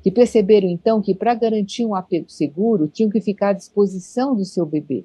que 0.03 0.11
perceberam 0.11 0.69
então 0.69 1.01
que 1.01 1.15
para 1.15 1.35
garantir 1.35 1.85
um 1.85 1.95
apego 1.95 2.31
seguro 2.31 2.89
tinham 2.89 3.11
que 3.11 3.21
ficar 3.21 3.51
à 3.51 3.53
disposição 3.53 4.35
do 4.35 4.45
seu 4.45 4.67
bebê, 4.67 5.05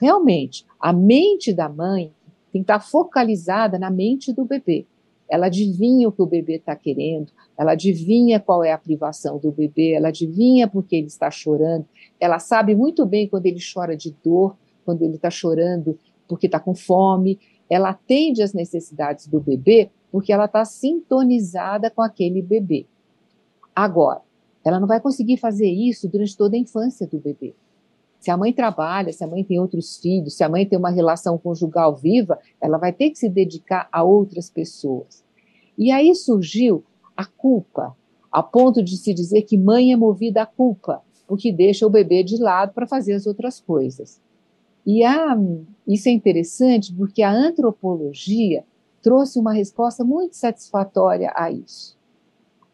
realmente, 0.00 0.66
a 0.78 0.92
mente 0.92 1.52
da 1.52 1.68
mãe 1.68 2.12
tem 2.52 2.60
que 2.60 2.64
estar 2.64 2.80
focalizada 2.80 3.78
na 3.78 3.90
mente 3.90 4.32
do 4.32 4.44
bebê. 4.44 4.86
Ela 5.28 5.46
adivinha 5.46 6.08
o 6.08 6.12
que 6.12 6.20
o 6.20 6.26
bebê 6.26 6.56
está 6.56 6.76
querendo, 6.76 7.32
ela 7.56 7.72
adivinha 7.72 8.38
qual 8.38 8.62
é 8.62 8.72
a 8.72 8.78
privação 8.78 9.38
do 9.38 9.50
bebê, 9.50 9.92
ela 9.92 10.08
adivinha 10.08 10.68
porque 10.68 10.94
ele 10.94 11.06
está 11.06 11.30
chorando, 11.30 11.86
ela 12.20 12.38
sabe 12.38 12.74
muito 12.74 13.06
bem 13.06 13.26
quando 13.26 13.46
ele 13.46 13.58
chora 13.58 13.96
de 13.96 14.14
dor, 14.22 14.56
quando 14.84 15.02
ele 15.02 15.14
está 15.14 15.30
chorando 15.30 15.98
porque 16.28 16.46
está 16.46 16.60
com 16.60 16.74
fome, 16.74 17.38
ela 17.68 17.90
atende 17.90 18.42
às 18.42 18.52
necessidades 18.52 19.26
do 19.26 19.40
bebê 19.40 19.90
porque 20.12 20.32
ela 20.32 20.44
está 20.44 20.62
sintonizada 20.64 21.90
com 21.90 22.02
aquele 22.02 22.42
bebê. 22.42 22.86
Agora, 23.74 24.20
ela 24.62 24.78
não 24.78 24.86
vai 24.86 25.00
conseguir 25.00 25.38
fazer 25.38 25.68
isso 25.68 26.06
durante 26.06 26.36
toda 26.36 26.54
a 26.54 26.58
infância 26.58 27.06
do 27.06 27.18
bebê. 27.18 27.54
Se 28.20 28.30
a 28.30 28.36
mãe 28.36 28.52
trabalha, 28.52 29.12
se 29.12 29.24
a 29.24 29.26
mãe 29.26 29.42
tem 29.42 29.58
outros 29.58 29.96
filhos, 29.96 30.34
se 30.34 30.44
a 30.44 30.48
mãe 30.48 30.64
tem 30.64 30.78
uma 30.78 30.90
relação 30.90 31.36
conjugal 31.36 31.96
viva, 31.96 32.38
ela 32.60 32.78
vai 32.78 32.92
ter 32.92 33.10
que 33.10 33.18
se 33.18 33.28
dedicar 33.28 33.88
a 33.90 34.04
outras 34.04 34.48
pessoas. 34.48 35.24
E 35.76 35.90
aí 35.90 36.14
surgiu 36.14 36.84
a 37.16 37.24
culpa, 37.24 37.96
a 38.30 38.42
ponto 38.42 38.82
de 38.82 38.96
se 38.96 39.12
dizer 39.12 39.42
que 39.42 39.58
mãe 39.58 39.92
é 39.92 39.96
movida 39.96 40.42
à 40.42 40.46
culpa, 40.46 41.02
porque 41.26 41.50
deixa 41.50 41.86
o 41.86 41.90
bebê 41.90 42.22
de 42.22 42.36
lado 42.36 42.72
para 42.72 42.86
fazer 42.86 43.14
as 43.14 43.26
outras 43.26 43.58
coisas. 43.58 44.20
E 44.86 45.02
a, 45.02 45.36
isso 45.86 46.08
é 46.08 46.12
interessante 46.12 46.94
porque 46.94 47.22
a 47.22 47.32
antropologia 47.32 48.64
trouxe 49.02 49.38
uma 49.38 49.52
resposta 49.52 50.04
muito 50.04 50.36
satisfatória 50.36 51.32
a 51.34 51.50
isso. 51.50 51.96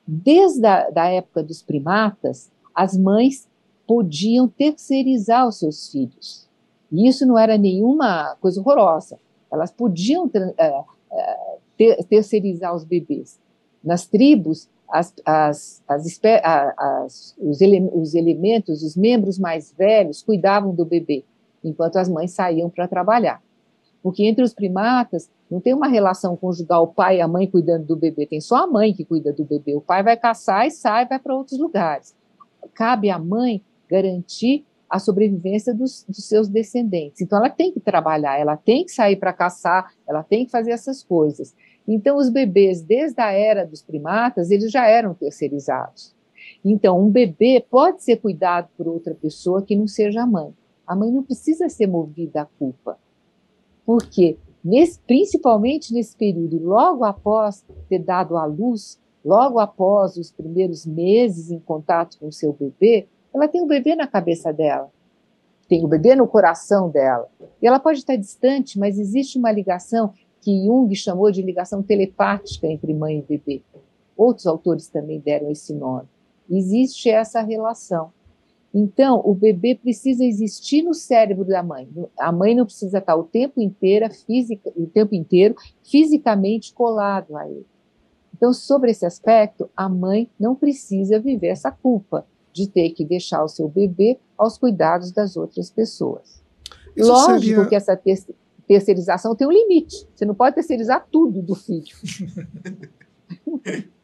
Desde 0.06 0.66
a 0.66 0.90
da 0.90 1.06
época 1.06 1.42
dos 1.42 1.62
primatas, 1.62 2.50
as 2.74 2.96
mães 2.96 3.48
podiam 3.86 4.46
terceirizar 4.46 5.48
os 5.48 5.58
seus 5.58 5.90
filhos. 5.90 6.48
E 6.92 7.08
isso 7.08 7.26
não 7.26 7.38
era 7.38 7.56
nenhuma 7.58 8.36
coisa 8.40 8.60
horrorosa. 8.60 9.18
Elas 9.50 9.70
podiam 9.70 10.30
é, 10.58 10.84
é, 11.10 12.02
terceirizar 12.04 12.74
os 12.74 12.84
bebês. 12.84 13.38
Nas 13.82 14.06
tribos, 14.06 14.68
as, 14.90 15.14
as, 15.24 15.82
as, 15.86 17.34
os, 17.38 17.60
ele, 17.60 17.90
os 17.92 18.14
elementos, 18.14 18.82
os 18.82 18.96
membros 18.96 19.38
mais 19.38 19.72
velhos, 19.72 20.22
cuidavam 20.22 20.74
do 20.74 20.84
bebê, 20.84 21.24
enquanto 21.62 21.96
as 21.96 22.08
mães 22.08 22.32
saíam 22.32 22.70
para 22.70 22.88
trabalhar. 22.88 23.42
Porque 24.02 24.24
entre 24.24 24.42
os 24.42 24.54
primatas, 24.54 25.30
não 25.50 25.60
tem 25.60 25.74
uma 25.74 25.88
relação 25.88 26.36
conjugal, 26.36 26.84
o 26.84 26.88
pai 26.88 27.18
e 27.18 27.20
a 27.20 27.28
mãe 27.28 27.46
cuidando 27.46 27.86
do 27.86 27.96
bebê, 27.96 28.26
tem 28.26 28.40
só 28.40 28.64
a 28.64 28.66
mãe 28.66 28.92
que 28.92 29.04
cuida 29.04 29.32
do 29.32 29.44
bebê. 29.44 29.74
O 29.74 29.80
pai 29.80 30.02
vai 30.02 30.16
caçar 30.16 30.66
e 30.66 30.70
sai, 30.70 31.06
vai 31.06 31.18
para 31.18 31.34
outros 31.34 31.58
lugares. 31.58 32.14
Cabe 32.74 33.10
à 33.10 33.18
mãe 33.18 33.62
garantir 33.90 34.64
a 34.88 34.98
sobrevivência 34.98 35.74
dos, 35.74 36.04
dos, 36.08 36.24
seus 36.24 36.48
descendentes. 36.48 37.20
Então, 37.20 37.38
ela 37.38 37.50
tem 37.50 37.72
que 37.72 37.80
trabalhar, 37.80 38.38
ela 38.38 38.56
tem 38.56 38.84
que 38.84 38.92
sair 38.92 39.16
para 39.16 39.32
caçar, 39.32 39.92
ela 40.08 40.22
tem 40.22 40.46
que 40.46 40.50
fazer 40.50 40.70
essas 40.70 41.02
coisas. 41.02 41.54
Então, 41.86 42.16
os 42.16 42.30
bebês, 42.30 42.80
desde 42.80 43.20
a 43.20 43.30
era 43.30 43.66
dos 43.66 43.82
primatas, 43.82 44.50
eles 44.50 44.70
já 44.70 44.86
eram 44.86 45.14
terceirizados. 45.14 46.14
Então, 46.64 47.00
um 47.00 47.10
bebê 47.10 47.64
pode 47.70 48.02
ser 48.02 48.16
cuidado 48.16 48.68
por 48.76 48.88
outra 48.88 49.14
pessoa 49.14 49.62
que 49.62 49.76
não 49.76 49.86
seja 49.86 50.22
a 50.22 50.26
mãe. 50.26 50.52
A 50.86 50.96
mãe 50.96 51.10
não 51.10 51.22
precisa 51.22 51.68
ser 51.68 51.86
movida 51.86 52.42
à 52.42 52.46
culpa. 52.46 52.98
Porque, 53.88 54.36
nesse, 54.62 55.00
principalmente 55.00 55.94
nesse 55.94 56.14
período, 56.14 56.62
logo 56.62 57.04
após 57.04 57.64
ter 57.88 57.98
dado 57.98 58.36
à 58.36 58.44
luz, 58.44 59.00
logo 59.24 59.58
após 59.58 60.18
os 60.18 60.30
primeiros 60.30 60.84
meses 60.84 61.50
em 61.50 61.58
contato 61.58 62.18
com 62.18 62.28
o 62.28 62.32
seu 62.32 62.52
bebê, 62.52 63.08
ela 63.32 63.48
tem 63.48 63.62
o 63.62 63.66
bebê 63.66 63.96
na 63.96 64.06
cabeça 64.06 64.52
dela, 64.52 64.90
tem 65.70 65.82
o 65.86 65.88
bebê 65.88 66.14
no 66.14 66.28
coração 66.28 66.90
dela. 66.90 67.30
E 67.62 67.66
ela 67.66 67.80
pode 67.80 68.00
estar 68.00 68.14
distante, 68.16 68.78
mas 68.78 68.98
existe 68.98 69.38
uma 69.38 69.50
ligação 69.50 70.12
que 70.42 70.66
Jung 70.66 70.94
chamou 70.94 71.30
de 71.32 71.40
ligação 71.40 71.82
telepática 71.82 72.66
entre 72.66 72.92
mãe 72.92 73.20
e 73.20 73.22
bebê. 73.22 73.62
Outros 74.14 74.46
autores 74.46 74.88
também 74.88 75.18
deram 75.18 75.50
esse 75.50 75.72
nome. 75.72 76.06
Existe 76.50 77.08
essa 77.08 77.40
relação. 77.40 78.12
Então, 78.80 79.20
o 79.24 79.34
bebê 79.34 79.74
precisa 79.74 80.24
existir 80.24 80.84
no 80.84 80.94
cérebro 80.94 81.44
da 81.44 81.64
mãe. 81.64 81.88
A 82.16 82.30
mãe 82.30 82.54
não 82.54 82.64
precisa 82.64 82.98
estar 82.98 83.16
o 83.16 83.24
tempo 83.24 83.60
inteiro, 83.60 84.08
física, 84.14 84.70
o 84.76 84.86
tempo 84.86 85.16
inteiro 85.16 85.56
fisicamente 85.82 86.72
colado 86.72 87.36
a 87.36 87.48
ele. 87.48 87.66
Então, 88.32 88.52
sobre 88.52 88.92
esse 88.92 89.04
aspecto, 89.04 89.68
a 89.76 89.88
mãe 89.88 90.30
não 90.38 90.54
precisa 90.54 91.18
viver 91.18 91.48
essa 91.48 91.72
culpa 91.72 92.24
de 92.52 92.68
ter 92.68 92.90
que 92.90 93.04
deixar 93.04 93.42
o 93.42 93.48
seu 93.48 93.68
bebê 93.68 94.16
aos 94.36 94.56
cuidados 94.56 95.10
das 95.10 95.36
outras 95.36 95.72
pessoas. 95.72 96.40
Isso 96.94 97.08
Lógico 97.08 97.40
seria... 97.40 97.66
que 97.66 97.74
essa 97.74 98.00
terceirização 98.64 99.34
tem 99.34 99.48
um 99.48 99.52
limite. 99.52 100.06
Você 100.14 100.24
não 100.24 100.36
pode 100.36 100.54
terceirizar 100.54 101.04
tudo 101.10 101.42
do 101.42 101.56
filho. 101.56 101.96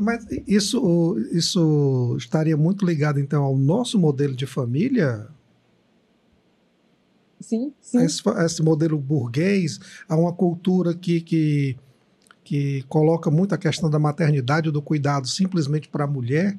Mas 0.00 0.26
isso, 0.46 1.18
isso 1.30 2.16
estaria 2.16 2.56
muito 2.56 2.86
ligado, 2.86 3.20
então, 3.20 3.44
ao 3.44 3.56
nosso 3.56 3.98
modelo 3.98 4.34
de 4.34 4.46
família? 4.46 5.28
Sim, 7.38 7.72
sim. 7.80 7.98
Esse, 7.98 8.22
esse 8.28 8.62
modelo 8.62 8.98
burguês, 8.98 9.78
a 10.08 10.16
uma 10.16 10.32
cultura 10.32 10.94
que, 10.94 11.20
que, 11.20 11.76
que 12.42 12.82
coloca 12.88 13.30
muito 13.30 13.54
a 13.54 13.58
questão 13.58 13.90
da 13.90 13.98
maternidade, 13.98 14.70
do 14.70 14.80
cuidado 14.80 15.28
simplesmente 15.28 15.88
para 15.88 16.04
a 16.04 16.08
mulher. 16.08 16.58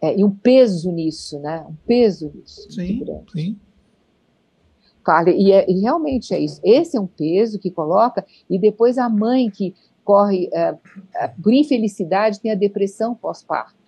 É, 0.00 0.18
e 0.18 0.24
um 0.24 0.30
peso 0.30 0.90
nisso, 0.92 1.38
né? 1.38 1.64
Um 1.68 1.76
peso 1.86 2.30
nisso. 2.34 2.70
Sim, 2.70 3.04
sim. 3.32 3.56
Claro, 5.02 5.30
e, 5.30 5.50
é, 5.50 5.68
e, 5.68 5.80
realmente 5.80 6.32
é 6.32 6.38
isso. 6.38 6.60
Esse 6.62 6.96
é 6.96 7.00
um 7.00 7.06
peso 7.06 7.58
que 7.58 7.70
coloca, 7.70 8.24
e 8.48 8.58
depois 8.58 8.98
a 8.98 9.08
mãe 9.08 9.50
que 9.50 9.74
corre, 10.04 10.48
é, 10.52 10.74
é, 11.14 11.28
por 11.28 11.52
infelicidade, 11.52 12.40
tem 12.40 12.50
a 12.50 12.56
depressão 12.56 13.14
pós-parto. 13.14 13.82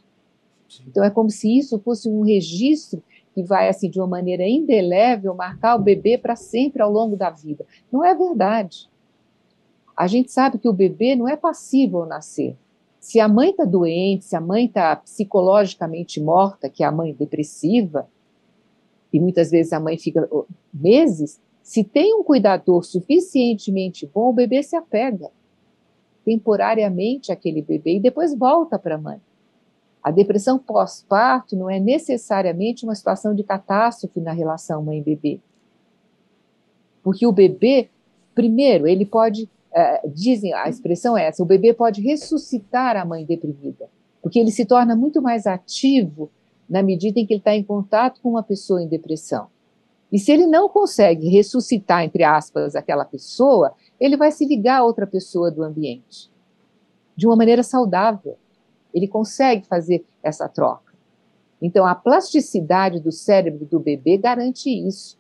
Então 0.89 1.05
é 1.05 1.11
como 1.11 1.31
se 1.31 1.57
isso 1.57 1.79
fosse 1.79 2.09
um 2.09 2.23
registro 2.23 3.03
que 3.35 3.43
vai, 3.43 3.69
assim, 3.69 3.91
de 3.91 3.99
uma 3.99 4.07
maneira 4.07 4.47
indelével, 4.47 5.35
marcar 5.35 5.77
o 5.77 5.83
bebê 5.83 6.17
para 6.17 6.37
sempre 6.37 6.83
ao 6.83 6.91
longo 6.91 7.17
da 7.17 7.31
vida. 7.31 7.67
Não 7.91 8.05
é 8.05 8.15
verdade. 8.15 8.89
A 9.97 10.07
gente 10.07 10.31
sabe 10.31 10.59
que 10.59 10.69
o 10.69 10.73
bebê 10.73 11.15
não 11.17 11.29
é 11.29 11.37
passivo 11.37 11.99
ao 11.99 12.07
nascer. 12.07 12.57
Se 13.01 13.21
a 13.21 13.29
mãe 13.29 13.51
está 13.51 13.65
doente, 13.65 14.25
se 14.25 14.35
a 14.35 14.41
mãe 14.41 14.67
está 14.67 14.97
psicologicamente 14.97 16.21
morta, 16.21 16.69
que 16.69 16.83
é 16.83 16.87
a 16.87 16.93
mãe 16.93 17.13
depressiva, 17.13 18.09
e 19.13 19.21
muitas 19.21 19.51
vezes 19.51 19.73
a 19.73 19.81
mãe 19.81 19.99
fica 19.99 20.29
meses, 20.73 21.41
se 21.63 21.85
tem 21.85 22.15
um 22.15 22.25
cuidador 22.25 22.85
suficientemente 22.85 24.09
bom, 24.13 24.31
o 24.31 24.33
bebê 24.33 24.63
se 24.63 24.75
apega 24.77 25.31
temporariamente 26.25 27.31
àquele 27.31 27.63
bebê 27.63 27.97
e 27.97 28.01
depois 28.01 28.35
volta 28.37 28.79
para 28.79 28.95
a 28.95 28.99
mãe. 28.99 29.21
A 30.03 30.11
depressão 30.11 30.59
pós-parto 30.59 31.57
não 31.57 31.71
é 31.71 31.81
necessariamente 31.81 32.85
uma 32.85 32.95
situação 32.95 33.35
de 33.35 33.43
catástrofe 33.43 34.21
na 34.21 34.33
relação 34.33 34.83
mãe-bebê. 34.83 35.41
Porque 37.03 37.27
o 37.27 37.33
bebê, 37.33 37.89
primeiro, 38.35 38.87
ele 38.87 39.07
pode, 39.07 39.49
é, 39.73 40.07
dizem, 40.09 40.53
a 40.53 40.69
expressão 40.69 41.17
é 41.17 41.27
essa, 41.27 41.43
o 41.43 41.47
bebê 41.47 41.73
pode 41.73 42.03
ressuscitar 42.03 42.97
a 42.97 43.05
mãe 43.05 43.25
deprimida, 43.25 43.89
porque 44.23 44.39
ele 44.39 44.51
se 44.51 44.65
torna 44.65 44.95
muito 44.95 45.23
mais 45.23 45.47
ativo 45.47 46.31
na 46.69 46.83
medida 46.83 47.19
em 47.19 47.27
que 47.27 47.35
ele 47.35 47.41
está 47.41 47.55
em 47.55 47.63
contato 47.63 48.21
com 48.23 48.31
uma 48.31 48.43
pessoa 48.43 48.83
em 48.83 48.89
depressão. 48.89 49.47
E 50.13 50.19
se 50.19 50.31
ele 50.31 50.47
não 50.47 50.69
consegue 50.69 51.29
ressuscitar, 51.29 52.05
entre 52.05 52.23
aspas, 52.25 52.77
aquela 52.77 53.05
pessoa, 53.05 53.73
ele 54.01 54.17
vai 54.17 54.31
se 54.31 54.45
ligar 54.47 54.79
a 54.79 54.85
outra 54.85 55.07
pessoa 55.07 55.51
do 55.51 55.63
ambiente 55.63 56.31
de 57.17 57.27
uma 57.27 57.37
maneira 57.37 57.63
saudável. 57.63 58.37
Ele 58.93 59.09
consegue 59.09 59.67
fazer 59.67 60.05
essa 60.23 60.49
troca. 60.49 60.95
Então, 61.61 61.87
a 61.87 61.95
plasticidade 61.95 63.01
do 63.01 63.13
cérebro 63.13 63.65
do 63.65 63.81
bebê 63.81 64.17
garante 64.17 64.69
isso. 64.69 65.19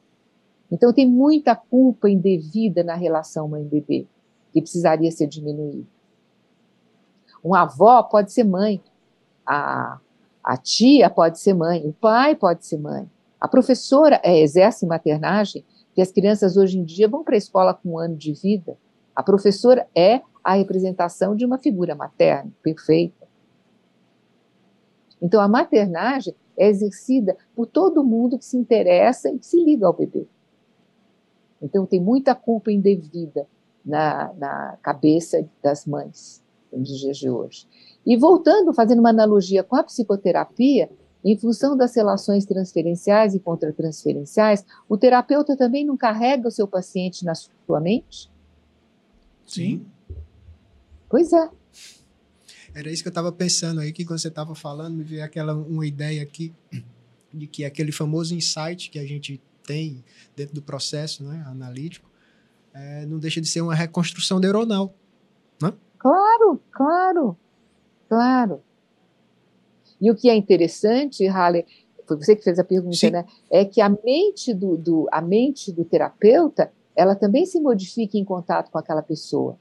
Então, 0.70 0.92
tem 0.92 1.08
muita 1.08 1.54
culpa 1.54 2.10
indevida 2.10 2.82
na 2.82 2.94
relação 2.94 3.48
mãe-bebê, 3.48 4.06
que 4.52 4.60
precisaria 4.60 5.10
ser 5.10 5.26
diminuída. 5.26 5.86
Uma 7.42 7.62
avó 7.62 8.02
pode 8.02 8.32
ser 8.32 8.44
mãe, 8.44 8.82
a 9.46 9.98
a 10.44 10.58
tia 10.58 11.08
pode 11.08 11.40
ser 11.40 11.54
mãe, 11.54 11.86
o 11.86 11.92
pai 11.94 12.36
pode 12.36 12.66
ser 12.66 12.76
mãe. 12.76 13.10
A 13.40 13.48
professora 13.48 14.20
é, 14.22 14.38
exerce 14.38 14.84
maternagem, 14.84 15.64
que 15.94 16.02
as 16.02 16.10
crianças 16.10 16.56
hoje 16.56 16.78
em 16.78 16.84
dia 16.84 17.08
vão 17.08 17.22
para 17.22 17.36
a 17.36 17.38
escola 17.38 17.72
com 17.72 17.90
um 17.90 17.98
ano 17.98 18.16
de 18.16 18.32
vida. 18.32 18.76
A 19.14 19.22
professora 19.22 19.86
é 19.94 20.20
a 20.42 20.54
representação 20.54 21.36
de 21.36 21.46
uma 21.46 21.58
figura 21.58 21.94
materna, 21.94 22.50
perfeita. 22.62 23.26
Então, 25.22 25.40
a 25.40 25.48
maternagem 25.48 26.34
é 26.56 26.68
exercida 26.68 27.36
por 27.54 27.66
todo 27.66 28.04
mundo 28.04 28.38
que 28.38 28.44
se 28.44 28.56
interessa 28.56 29.30
e 29.30 29.38
que 29.38 29.46
se 29.46 29.62
liga 29.62 29.86
ao 29.86 29.92
bebê. 29.92 30.26
Então, 31.62 31.86
tem 31.86 32.00
muita 32.00 32.34
culpa 32.34 32.70
indevida 32.70 33.46
na, 33.84 34.32
na 34.34 34.78
cabeça 34.82 35.48
das 35.62 35.86
mães 35.86 36.42
nos 36.70 36.98
dias 36.98 37.16
de 37.16 37.30
hoje. 37.30 37.66
E 38.04 38.16
voltando, 38.16 38.74
fazendo 38.74 38.98
uma 38.98 39.10
analogia 39.10 39.62
com 39.62 39.76
a 39.76 39.82
psicoterapia, 39.82 40.90
em 41.24 41.36
função 41.38 41.76
das 41.76 41.96
relações 41.96 42.44
transferenciais 42.44 43.34
e 43.34 43.40
contratransferenciais, 43.40 44.64
o 44.88 44.98
terapeuta 44.98 45.56
também 45.56 45.84
não 45.84 45.96
carrega 45.96 46.46
o 46.46 46.50
seu 46.50 46.68
paciente 46.68 47.24
na 47.24 47.34
sua 47.34 47.80
mente? 47.80 48.30
Sim. 49.46 49.86
Pois 51.08 51.32
é. 51.32 51.48
Era 52.74 52.90
isso 52.90 53.02
que 53.02 53.08
eu 53.08 53.12
estava 53.12 53.32
pensando 53.32 53.80
aí, 53.80 53.92
que 53.92 54.04
quando 54.04 54.18
você 54.18 54.28
estava 54.28 54.54
falando, 54.54 54.96
me 54.96 55.04
veio 55.04 55.24
aquela 55.24 55.54
uma 55.54 55.86
ideia 55.86 56.22
aqui 56.22 56.52
de 57.32 57.46
que 57.46 57.64
aquele 57.64 57.92
famoso 57.92 58.34
insight 58.34 58.90
que 58.90 58.98
a 58.98 59.06
gente 59.06 59.40
tem 59.66 60.04
dentro 60.36 60.54
do 60.54 60.62
processo 60.62 61.24
né, 61.24 61.42
analítico 61.46 62.10
é, 62.74 63.06
não 63.06 63.18
deixa 63.18 63.40
de 63.40 63.46
ser 63.46 63.60
uma 63.60 63.74
reconstrução 63.74 64.38
neuronal. 64.38 64.92
Né? 65.62 65.72
Claro, 65.98 66.60
claro, 66.72 67.36
claro. 68.08 68.60
E 70.04 70.10
o 70.10 70.14
que 70.14 70.28
é 70.28 70.36
interessante, 70.36 71.26
Halle, 71.26 71.64
foi 72.06 72.18
você 72.18 72.36
que 72.36 72.44
fez 72.44 72.58
a 72.58 72.64
pergunta, 72.64 72.94
Sim. 72.94 73.08
né? 73.08 73.24
É 73.50 73.64
que 73.64 73.80
a 73.80 73.88
mente 73.88 74.52
do, 74.52 74.76
do, 74.76 75.08
a 75.10 75.22
mente 75.22 75.72
do 75.72 75.82
terapeuta, 75.82 76.70
ela 76.94 77.14
também 77.14 77.46
se 77.46 77.58
modifica 77.58 78.18
em 78.18 78.24
contato 78.24 78.70
com 78.70 78.76
aquela 78.76 79.00
pessoa. 79.00 79.56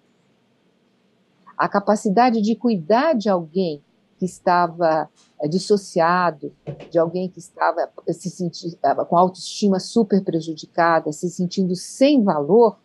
A 1.58 1.70
capacidade 1.70 2.42
de 2.42 2.58
cuidar 2.58 3.14
de 3.14 3.30
alguém 3.30 3.82
que 4.20 4.26
estava 4.26 5.10
é, 5.40 5.48
dissociado, 5.48 6.52
de 6.92 7.00
alguém 7.00 7.30
que 7.30 7.40
estava 7.40 7.90
se 8.10 8.30
sentindo 8.30 8.76
com 9.08 9.16
autoestima 9.16 9.80
super 9.80 10.22
prejudicada, 10.22 11.14
se 11.14 11.30
sentindo 11.30 11.74
sem 11.74 12.22
valor, 12.22 12.78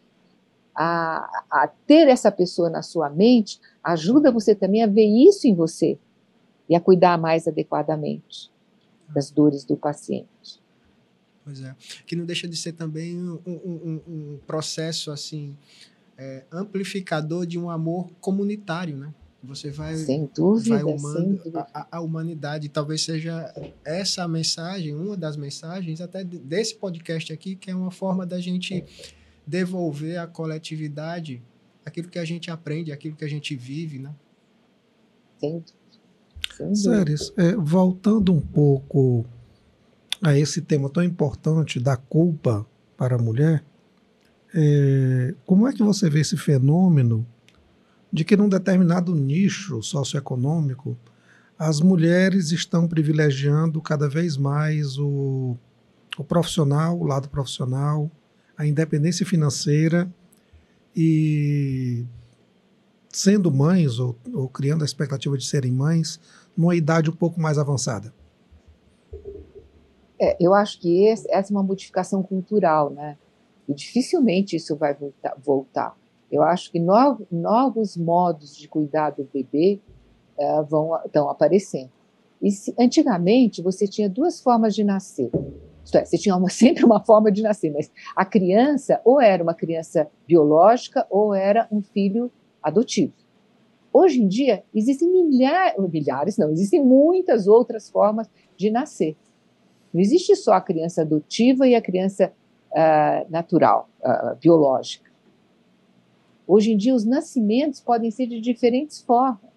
a, 0.73 1.29
a 1.51 1.69
ter 1.89 2.07
essa 2.07 2.31
pessoa 2.31 2.71
na 2.71 2.83
sua 2.83 3.11
mente 3.11 3.61
ajuda 3.83 4.31
você 4.31 4.55
também 4.55 4.85
a 4.85 4.87
ver 4.87 5.07
isso 5.07 5.49
em 5.49 5.55
você 5.57 5.99
e 6.69 6.77
a 6.77 6.81
cuidar 6.81 7.19
mais 7.19 7.47
adequadamente 7.49 8.51
das 9.09 9.31
dores 9.31 9.65
do 9.65 9.77
paciente. 9.77 10.61
Pois 11.45 11.63
é, 11.63 11.75
que 12.07 12.15
não 12.15 12.27
deixa 12.27 12.47
de 12.47 12.57
ser 12.57 12.73
também 12.73 13.17
um, 13.17 13.41
um, 13.47 14.03
um 14.07 14.39
processo 14.47 15.11
assim 15.11 15.57
é, 16.19 16.45
amplificador 16.53 17.47
de 17.47 17.59
um 17.59 17.71
amor 17.71 18.11
comunitário, 18.21 18.97
né? 18.97 19.15
Você 19.43 19.71
vai, 19.71 19.97
sem 19.97 20.29
dúvida, 20.35 20.83
vai 20.83 20.83
humando 20.83 21.37
dúvida. 21.37 21.67
A, 21.73 21.99
a, 21.99 22.01
humanidade. 22.01 22.69
Talvez 22.69 23.03
seja 23.03 23.55
essa 23.85 24.25
a 24.25 24.29
mensagem, 24.29 24.95
uma 24.95 25.17
das 25.17 25.37
mensagens 25.37 26.01
até 26.01 26.25
desse 26.25 26.75
podcast 26.75 27.33
aqui, 27.33 27.55
que 27.55 27.71
é 27.71 27.75
uma 27.75 27.93
forma 27.93 28.27
da 28.27 28.41
gente 28.41 28.85
devolver 29.47 30.19
à 30.19 30.27
coletividade 30.27 31.41
aquilo 31.87 32.09
que 32.09 32.19
a 32.19 32.25
gente 32.25 32.51
aprende, 32.51 32.91
aquilo 32.91 33.15
que 33.15 33.25
a 33.25 33.29
gente 33.29 33.55
vive, 33.55 34.01
né? 34.01 34.13
Sem, 35.39 35.65
Séries, 36.75 37.33
é, 37.37 37.55
voltando 37.55 38.33
um 38.33 38.41
pouco 38.41 39.25
a 40.23 40.37
esse 40.37 40.61
tema 40.61 40.89
tão 40.91 41.03
importante 41.03 41.79
da 41.79 41.97
culpa 41.97 42.67
para 42.97 43.17
a 43.17 43.19
mulher, 43.19 43.65
é, 44.55 45.35
como 45.47 45.69
é 45.69 45.73
que 45.73 45.83
você 45.83 46.11
vê 46.11 46.21
esse 46.21 46.37
fenômeno 46.37 47.27
de 48.13 48.25
que 48.25 48.37
num 48.37 48.49
determinado 48.49 49.15
nicho 49.15 49.83
socioeconômico 49.83 50.97
as 51.59 51.81
mulheres 51.81 52.53
estão 52.53 52.87
privilegiando 52.87 53.81
cada 53.83 54.09
vez 54.09 54.37
mais 54.37 54.97
o, 54.99 55.57
o 56.17 56.25
profissional, 56.25 56.99
o 56.99 57.05
lado 57.05 57.29
profissional, 57.29 58.11
a 58.57 58.67
independência 58.67 59.27
financeira 59.27 60.09
e 60.97 62.05
sendo 63.19 63.51
mães 63.53 63.99
ou, 63.99 64.17
ou, 64.33 64.49
criando 64.49 64.83
a 64.83 64.85
expectativa 64.85 65.37
de 65.37 65.45
serem 65.45 65.73
mães 65.73 66.21
numa 66.57 66.77
idade 66.77 67.11
um 67.11 67.15
pouco 67.15 67.41
mais 67.41 67.59
avançada? 67.59 68.13
É, 70.21 70.37
eu 70.41 70.55
acho 70.55 70.81
que 70.81 71.05
esse, 71.05 71.29
essa 71.31 71.53
é 71.53 71.55
uma 71.55 71.63
modificação 71.63 72.23
cultural, 72.23 72.91
né? 72.91 73.17
E 73.69 73.75
dificilmente 73.75 74.57
isso 74.57 74.77
vai 74.77 74.95
voltar. 74.95 75.37
voltar. 75.45 75.97
Eu 76.31 76.43
acho 76.43 76.71
que 76.71 76.79
novos, 76.79 77.27
novos 77.31 77.97
modos 77.97 78.57
de 78.57 78.69
cuidar 78.69 79.11
do 79.11 79.29
bebê 79.33 79.81
é, 80.39 80.63
vão 80.63 80.97
estão 81.05 81.29
aparecendo. 81.29 81.91
E 82.41 82.51
se, 82.53 82.75
antigamente 82.79 83.63
você 83.63 83.87
tinha 83.87 84.09
duas 84.09 84.41
formas 84.41 84.75
de 84.75 84.85
nascer 84.85 85.31
isto 85.89 85.97
é, 85.97 86.05
você 86.05 86.19
tinha 86.19 86.37
uma, 86.37 86.51
sempre 86.51 86.85
uma 86.85 87.03
forma 87.03 87.33
de 87.33 87.43
nascer, 87.43 87.73
mas 87.73 87.91
a 88.15 88.25
criança 88.25 89.01
ou 89.05 89.21
era 89.21 89.43
uma 89.43 89.55
criança 89.55 90.07
biológica 90.27 91.07
ou 91.09 91.35
era 91.35 91.67
um 91.73 91.81
filho 91.81 92.31
adotivo. 92.69 93.13
Hoje 93.93 94.21
em 94.23 94.29
dia, 94.29 94.63
existem 94.75 95.11
milhares, 95.11 95.75
milhares 95.91 96.37
não, 96.37 96.51
existem 96.51 96.85
muitas 96.85 97.47
outras 97.47 97.89
formas 97.91 98.31
de 98.57 98.71
nascer. 98.71 99.17
Não 99.93 100.01
existe 100.01 100.37
só 100.37 100.53
a 100.53 100.61
criança 100.61 101.03
adotiva 101.03 101.67
e 101.67 101.75
a 101.75 101.83
criança 101.83 102.33
uh, 102.71 103.31
natural, 103.31 103.89
uh, 104.01 104.37
biológica. 104.37 105.11
Hoje 106.47 106.73
em 106.73 106.77
dia, 106.77 106.95
os 106.95 107.05
nascimentos 107.05 107.81
podem 107.81 108.11
ser 108.11 108.27
de 108.27 108.41
diferentes 108.41 109.01
formas. 109.01 109.51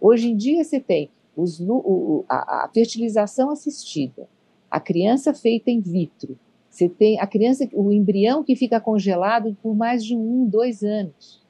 Hoje 0.00 0.30
em 0.30 0.36
dia, 0.36 0.64
você 0.64 0.80
tem 0.80 1.10
os, 1.36 1.60
o, 1.60 2.24
a, 2.28 2.64
a 2.64 2.68
fertilização 2.72 3.50
assistida, 3.50 4.28
a 4.70 4.80
criança 4.80 5.34
feita 5.34 5.70
in 5.70 5.80
vitro. 5.80 6.38
Você 6.68 6.88
tem 6.88 7.20
a 7.20 7.26
criança, 7.26 7.68
o 7.72 7.92
embrião 7.92 8.42
que 8.42 8.56
fica 8.56 8.80
congelado 8.80 9.56
por 9.62 9.76
mais 9.76 10.04
de 10.04 10.16
um, 10.16 10.44
dois 10.44 10.82
anos. 10.82 11.43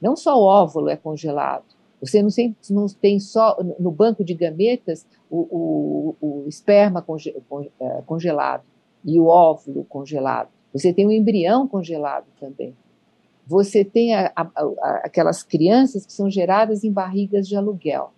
Não 0.00 0.16
só 0.16 0.38
o 0.38 0.44
óvulo 0.44 0.88
é 0.88 0.96
congelado. 0.96 1.64
Você 2.00 2.22
não 2.22 2.30
tem, 2.30 2.54
não 2.70 2.86
tem 2.86 3.18
só 3.18 3.56
no 3.78 3.90
banco 3.90 4.22
de 4.22 4.34
gametas 4.34 5.06
o, 5.30 6.14
o, 6.20 6.44
o 6.44 6.48
esperma 6.48 7.00
conge, 7.00 7.34
é, 7.80 8.02
congelado 8.04 8.64
e 9.04 9.18
o 9.18 9.26
óvulo 9.26 9.84
congelado. 9.84 10.48
Você 10.72 10.92
tem 10.92 11.06
o 11.06 11.12
embrião 11.12 11.66
congelado 11.66 12.26
também. 12.38 12.76
Você 13.46 13.84
tem 13.84 14.14
a, 14.14 14.32
a, 14.36 14.42
a, 14.42 15.00
aquelas 15.04 15.42
crianças 15.42 16.04
que 16.04 16.12
são 16.12 16.28
geradas 16.28 16.84
em 16.84 16.92
barrigas 16.92 17.48
de 17.48 17.56
aluguel. 17.56 18.12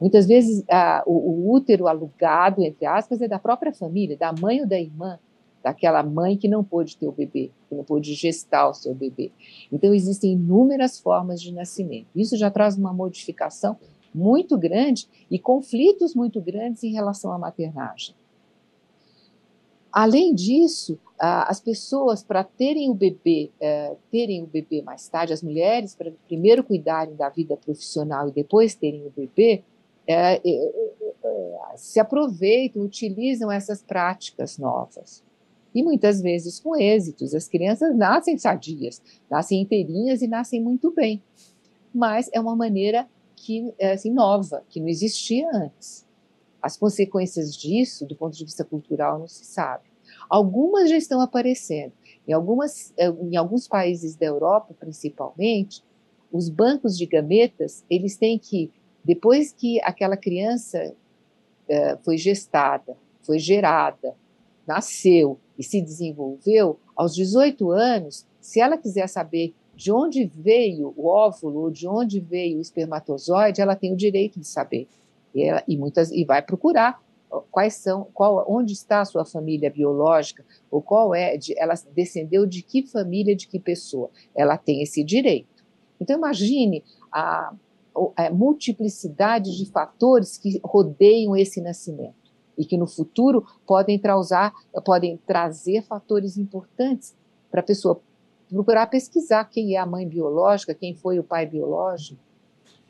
Muitas 0.00 0.26
vezes 0.26 0.64
o, 1.06 1.12
o, 1.12 1.52
útero 1.52 1.88
alugado, 1.88 2.62
entre 2.62 2.84
aspas, 2.84 3.20
é 3.22 3.28
da 3.28 3.38
própria 3.38 3.72
família, 3.72 4.16
da 4.16 4.32
mãe 4.32 4.60
ou 4.60 4.66
da 4.66 4.78
irmã, 4.78 5.18
daquela 5.64 6.02
mãe 6.02 6.36
que 6.36 6.46
não 6.46 6.62
pôde 6.62 6.94
ter 6.94 7.08
o 7.08 7.12
bebê, 7.12 7.50
que 7.68 7.74
não 7.74 7.82
pôde 7.82 8.12
gestar 8.12 8.68
o 8.68 8.74
seu 8.74 8.94
bebê. 8.94 9.32
Então, 9.72 9.94
existem 9.94 10.34
inúmeras 10.34 11.00
formas 11.00 11.40
de 11.40 11.50
nascimento. 11.50 12.06
Isso 12.14 12.36
já 12.36 12.50
traz 12.50 12.76
uma 12.76 12.92
modificação 12.92 13.78
muito 14.14 14.58
grande 14.58 15.08
e 15.30 15.38
conflitos 15.38 16.14
muito 16.14 16.38
grandes 16.38 16.84
em 16.84 16.92
relação 16.92 17.32
à 17.32 17.38
maternagem. 17.38 18.14
Além 19.90 20.34
disso, 20.34 20.98
as 21.18 21.60
pessoas 21.60 22.22
para 22.22 22.44
terem 22.44 22.90
o 22.90 22.94
bebê, 22.94 23.50
é, 23.60 23.94
terem 24.10 24.42
o 24.42 24.46
bebê 24.46 24.82
mais 24.82 25.08
tarde, 25.08 25.32
as 25.32 25.42
mulheres 25.42 25.94
para 25.94 26.12
primeiro 26.26 26.62
cuidarem 26.62 27.14
da 27.14 27.28
vida 27.30 27.56
profissional 27.56 28.28
e 28.28 28.32
depois 28.32 28.74
terem 28.74 29.06
o 29.06 29.10
bebê, 29.10 29.62
é, 30.06 30.40
é, 30.44 30.72
se 31.76 31.98
aproveitam, 32.00 32.82
utilizam 32.82 33.50
essas 33.50 33.82
práticas 33.82 34.58
novas. 34.58 35.22
E 35.74 35.82
muitas 35.82 36.20
vezes 36.20 36.60
com 36.60 36.76
êxitos. 36.76 37.34
As 37.34 37.48
crianças 37.48 37.96
nascem 37.96 38.38
sadias, 38.38 39.02
nascem 39.30 39.60
inteirinhas 39.60 40.22
e 40.22 40.28
nascem 40.28 40.62
muito 40.62 40.92
bem. 40.92 41.22
Mas 41.92 42.30
é 42.32 42.40
uma 42.40 42.54
maneira 42.54 43.08
que 43.34 43.74
é 43.78 43.92
assim, 43.92 44.10
nova, 44.10 44.62
que 44.68 44.80
não 44.80 44.88
existia 44.88 45.48
antes. 45.52 46.06
As 46.62 46.76
consequências 46.76 47.54
disso, 47.54 48.06
do 48.06 48.14
ponto 48.16 48.36
de 48.36 48.44
vista 48.44 48.64
cultural, 48.64 49.18
não 49.18 49.28
se 49.28 49.44
sabe. 49.44 49.84
Algumas 50.30 50.88
já 50.88 50.96
estão 50.96 51.20
aparecendo. 51.20 51.92
Em, 52.26 52.32
algumas, 52.32 52.94
é, 52.96 53.08
em 53.08 53.36
alguns 53.36 53.68
países 53.68 54.16
da 54.16 54.26
Europa, 54.26 54.74
principalmente, 54.78 55.82
os 56.32 56.48
bancos 56.48 56.96
de 56.96 57.06
gametas 57.06 57.84
eles 57.90 58.16
têm 58.16 58.38
que 58.38 58.70
depois 59.04 59.52
que 59.52 59.80
aquela 59.82 60.16
criança 60.16 60.94
uh, 61.68 61.98
foi 62.02 62.16
gestada, 62.16 62.96
foi 63.22 63.38
gerada, 63.38 64.16
nasceu 64.66 65.38
e 65.58 65.62
se 65.62 65.80
desenvolveu, 65.80 66.78
aos 66.96 67.14
18 67.14 67.70
anos, 67.70 68.26
se 68.40 68.60
ela 68.60 68.76
quiser 68.76 69.08
saber 69.08 69.54
de 69.74 69.90
onde 69.90 70.30
veio 70.34 70.92
o 70.96 71.06
óvulo 71.06 71.62
ou 71.62 71.70
de 71.70 71.86
onde 71.86 72.20
veio 72.20 72.58
o 72.58 72.60
espermatozoide, 72.60 73.60
ela 73.60 73.74
tem 73.74 73.92
o 73.92 73.96
direito 73.96 74.38
de 74.38 74.46
saber. 74.46 74.86
E, 75.34 75.42
ela, 75.42 75.62
e 75.66 75.76
muitas 75.76 76.10
e 76.10 76.24
vai 76.24 76.42
procurar 76.42 77.02
quais 77.50 77.74
são, 77.74 78.06
qual, 78.14 78.44
onde 78.48 78.72
está 78.72 79.00
a 79.00 79.04
sua 79.04 79.24
família 79.24 79.70
biológica 79.70 80.44
ou 80.70 80.80
qual 80.80 81.14
é, 81.14 81.36
de, 81.36 81.58
ela 81.58 81.74
descendeu 81.94 82.46
de 82.46 82.62
que 82.62 82.86
família, 82.86 83.34
de 83.34 83.48
que 83.48 83.58
pessoa. 83.58 84.10
Ela 84.34 84.56
tem 84.56 84.82
esse 84.82 85.02
direito. 85.02 85.64
Então 86.00 86.16
imagine 86.16 86.84
a, 87.10 87.52
a 88.16 88.30
multiplicidade 88.30 89.56
de 89.56 89.66
fatores 89.66 90.36
que 90.36 90.60
rodeiam 90.62 91.36
esse 91.36 91.60
nascimento 91.60 92.23
e 92.56 92.64
que 92.64 92.76
no 92.76 92.86
futuro 92.86 93.46
podem, 93.66 93.98
trausar, 93.98 94.52
podem 94.84 95.18
trazer 95.26 95.82
fatores 95.82 96.36
importantes 96.36 97.14
para 97.50 97.60
a 97.60 97.64
pessoa 97.64 98.00
procurar 98.48 98.86
pesquisar 98.86 99.44
quem 99.44 99.74
é 99.74 99.78
a 99.78 99.86
mãe 99.86 100.06
biológica, 100.06 100.74
quem 100.74 100.94
foi 100.94 101.18
o 101.18 101.24
pai 101.24 101.46
biológico, 101.46 102.20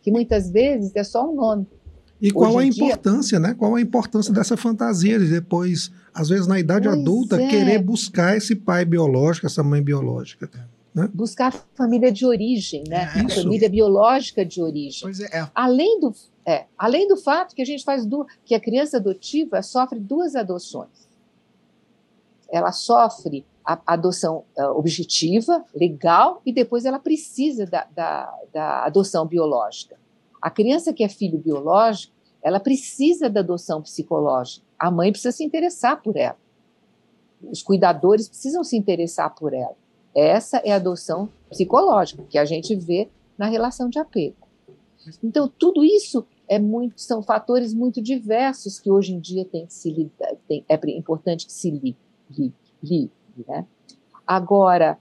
que 0.02 0.10
muitas 0.10 0.50
vezes 0.50 0.94
é 0.94 1.04
só 1.04 1.28
um 1.30 1.34
nome. 1.34 1.66
E 2.20 2.30
qual 2.30 2.58
a 2.58 2.64
importância, 2.64 3.38
dia... 3.38 3.48
né? 3.48 3.54
Qual 3.54 3.74
a 3.74 3.80
importância 3.80 4.32
dessa 4.32 4.56
fantasia 4.56 5.18
de 5.18 5.26
depois, 5.26 5.90
às 6.12 6.28
vezes 6.28 6.46
na 6.46 6.58
idade 6.58 6.88
pois 6.88 6.98
adulta, 6.98 7.40
é. 7.40 7.48
querer 7.48 7.78
buscar 7.82 8.36
esse 8.36 8.54
pai 8.54 8.84
biológico, 8.84 9.46
essa 9.46 9.62
mãe 9.62 9.82
biológica? 9.82 10.48
Né? 10.94 11.08
Buscar 11.12 11.52
família 11.74 12.12
de 12.12 12.24
origem, 12.24 12.84
né? 12.88 13.10
É, 13.16 13.28
família 13.28 13.68
biológica 13.68 14.44
de 14.44 14.62
origem. 14.62 15.10
É, 15.30 15.40
é. 15.40 15.50
Além 15.54 15.98
do, 15.98 16.14
é, 16.46 16.66
além 16.76 17.08
do 17.08 17.16
fato 17.16 17.54
que 17.54 17.62
a 17.62 17.64
gente 17.64 17.84
faz 17.84 18.04
do, 18.04 18.26
que 18.44 18.54
a 18.54 18.60
criança 18.60 18.98
adotiva 18.98 19.62
sofre 19.62 19.98
duas 19.98 20.36
adoções. 20.36 21.08
Ela 22.50 22.70
sofre 22.70 23.46
a 23.64 23.80
adoção 23.86 24.44
uh, 24.58 24.78
objetiva, 24.78 25.64
legal, 25.74 26.42
e 26.44 26.52
depois 26.52 26.84
ela 26.84 26.98
precisa 26.98 27.64
da, 27.64 27.86
da, 27.94 28.38
da, 28.52 28.84
adoção 28.84 29.26
biológica. 29.26 29.98
A 30.40 30.50
criança 30.50 30.92
que 30.92 31.02
é 31.02 31.08
filho 31.08 31.38
biológico, 31.38 32.12
ela 32.42 32.60
precisa 32.60 33.30
da 33.30 33.40
adoção 33.40 33.80
psicológica. 33.80 34.66
A 34.78 34.90
mãe 34.90 35.10
precisa 35.10 35.32
se 35.32 35.42
interessar 35.42 36.02
por 36.02 36.14
ela. 36.14 36.36
Os 37.42 37.62
cuidadores 37.62 38.28
precisam 38.28 38.62
se 38.62 38.76
interessar 38.76 39.34
por 39.34 39.54
ela. 39.54 39.76
Essa 40.14 40.58
é 40.58 40.72
a 40.72 40.76
adoção 40.76 41.30
psicológica 41.48 42.22
que 42.28 42.36
a 42.36 42.44
gente 42.44 42.76
vê 42.76 43.08
na 43.38 43.46
relação 43.46 43.88
de 43.88 43.98
apego. 43.98 44.36
Então, 45.22 45.48
tudo 45.48 45.82
isso 45.82 46.26
é 46.48 46.58
muito, 46.58 47.00
são 47.00 47.22
fatores 47.22 47.72
muito 47.72 48.02
diversos 48.02 48.78
que 48.78 48.90
hoje 48.90 49.14
em 49.14 49.20
dia 49.20 49.44
tem 49.44 49.66
que 49.66 49.72
se 49.72 50.10
tem, 50.48 50.64
é 50.68 50.78
importante 50.90 51.46
que 51.46 51.52
se. 51.52 51.96
Li, 52.82 53.10
né? 53.46 53.66
Agora, 54.26 54.98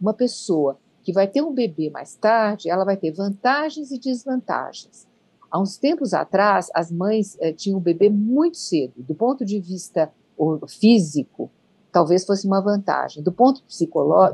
uma 0.00 0.14
pessoa 0.14 0.78
que 1.02 1.12
vai 1.12 1.26
ter 1.26 1.42
um 1.42 1.52
bebê 1.52 1.90
mais 1.90 2.14
tarde, 2.16 2.70
ela 2.70 2.84
vai 2.84 2.96
ter 2.96 3.12
vantagens 3.12 3.90
e 3.90 3.98
desvantagens. 3.98 5.06
Há 5.50 5.60
uns 5.60 5.76
tempos 5.76 6.12
atrás, 6.14 6.70
as 6.74 6.90
mães 6.90 7.36
eh, 7.40 7.52
tinham 7.52 7.78
um 7.78 7.82
bebê 7.82 8.08
muito 8.10 8.56
cedo. 8.56 8.94
Do 8.96 9.14
ponto 9.14 9.44
de 9.44 9.60
vista 9.60 10.10
físico, 10.66 11.50
talvez 11.92 12.24
fosse 12.24 12.46
uma 12.46 12.60
vantagem. 12.60 13.22
Do 13.22 13.30
ponto, 13.30 13.62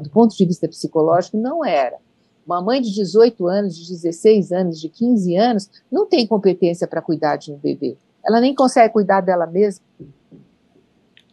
do 0.01 0.11
ponto 0.11 0.35
de 0.35 0.47
vista 0.47 0.67
psicológico, 0.67 1.37
não 1.37 1.63
era. 1.63 1.99
Uma 2.47 2.61
mãe 2.63 2.81
de 2.81 2.93
18 2.95 3.47
anos, 3.47 3.77
de 3.77 3.89
16 3.89 4.53
anos, 4.53 4.81
de 4.81 4.89
15 4.89 5.37
anos, 5.37 5.71
não 5.91 6.07
tem 6.07 6.27
competência 6.27 6.87
para 6.87 7.03
cuidar 7.03 7.37
de 7.37 7.53
um 7.53 7.57
bebê. 7.57 7.97
Ela 8.25 8.41
nem 8.41 8.55
consegue 8.55 8.93
cuidar 8.93 9.21
dela 9.21 9.47
mesma. 9.47 9.85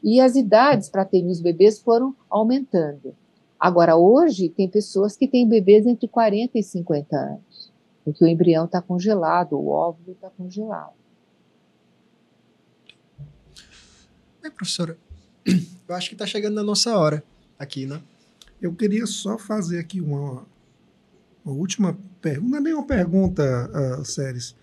E 0.04 0.22
as 0.22 0.36
idades 0.36 0.90
para 0.90 1.06
ter 1.06 1.26
os 1.26 1.42
bebês 1.42 1.80
foram 1.80 2.16
aumentando. 2.30 3.16
Agora, 3.60 3.96
hoje, 3.96 4.50
tem 4.50 4.70
pessoas 4.70 5.18
que 5.18 5.28
têm 5.28 5.48
bebês 5.48 5.86
entre 5.86 6.08
40 6.08 6.60
e 6.60 6.64
50 6.64 7.16
anos, 7.18 7.72
porque 8.06 8.24
o 8.24 8.28
embrião 8.28 8.66
está 8.66 8.82
congelado, 8.82 9.54
o 9.54 9.70
óvulo 9.70 10.12
está 10.12 10.30
congelado. 10.30 10.94
Bem, 14.42 14.52
professora, 14.52 14.98
eu 15.46 15.96
acho 15.96 16.10
que 16.10 16.16
está 16.16 16.28
chegando 16.28 16.54
na 16.54 16.64
nossa 16.64 16.96
hora 16.98 17.24
aqui, 17.58 17.88
né? 17.88 18.00
Eu 18.62 18.74
queria 18.74 19.06
só 19.08 19.38
fazer 19.38 19.80
aqui 19.80 20.00
uma, 20.00 20.46
uma 21.48 21.54
última 21.54 21.98
pergunta, 22.22 22.50
não 22.50 22.58
é 22.58 22.62
nem 22.62 22.74
uma 22.74 22.86
pergunta, 22.86 24.00
uh, 24.00 24.04
Séries. 24.04 24.54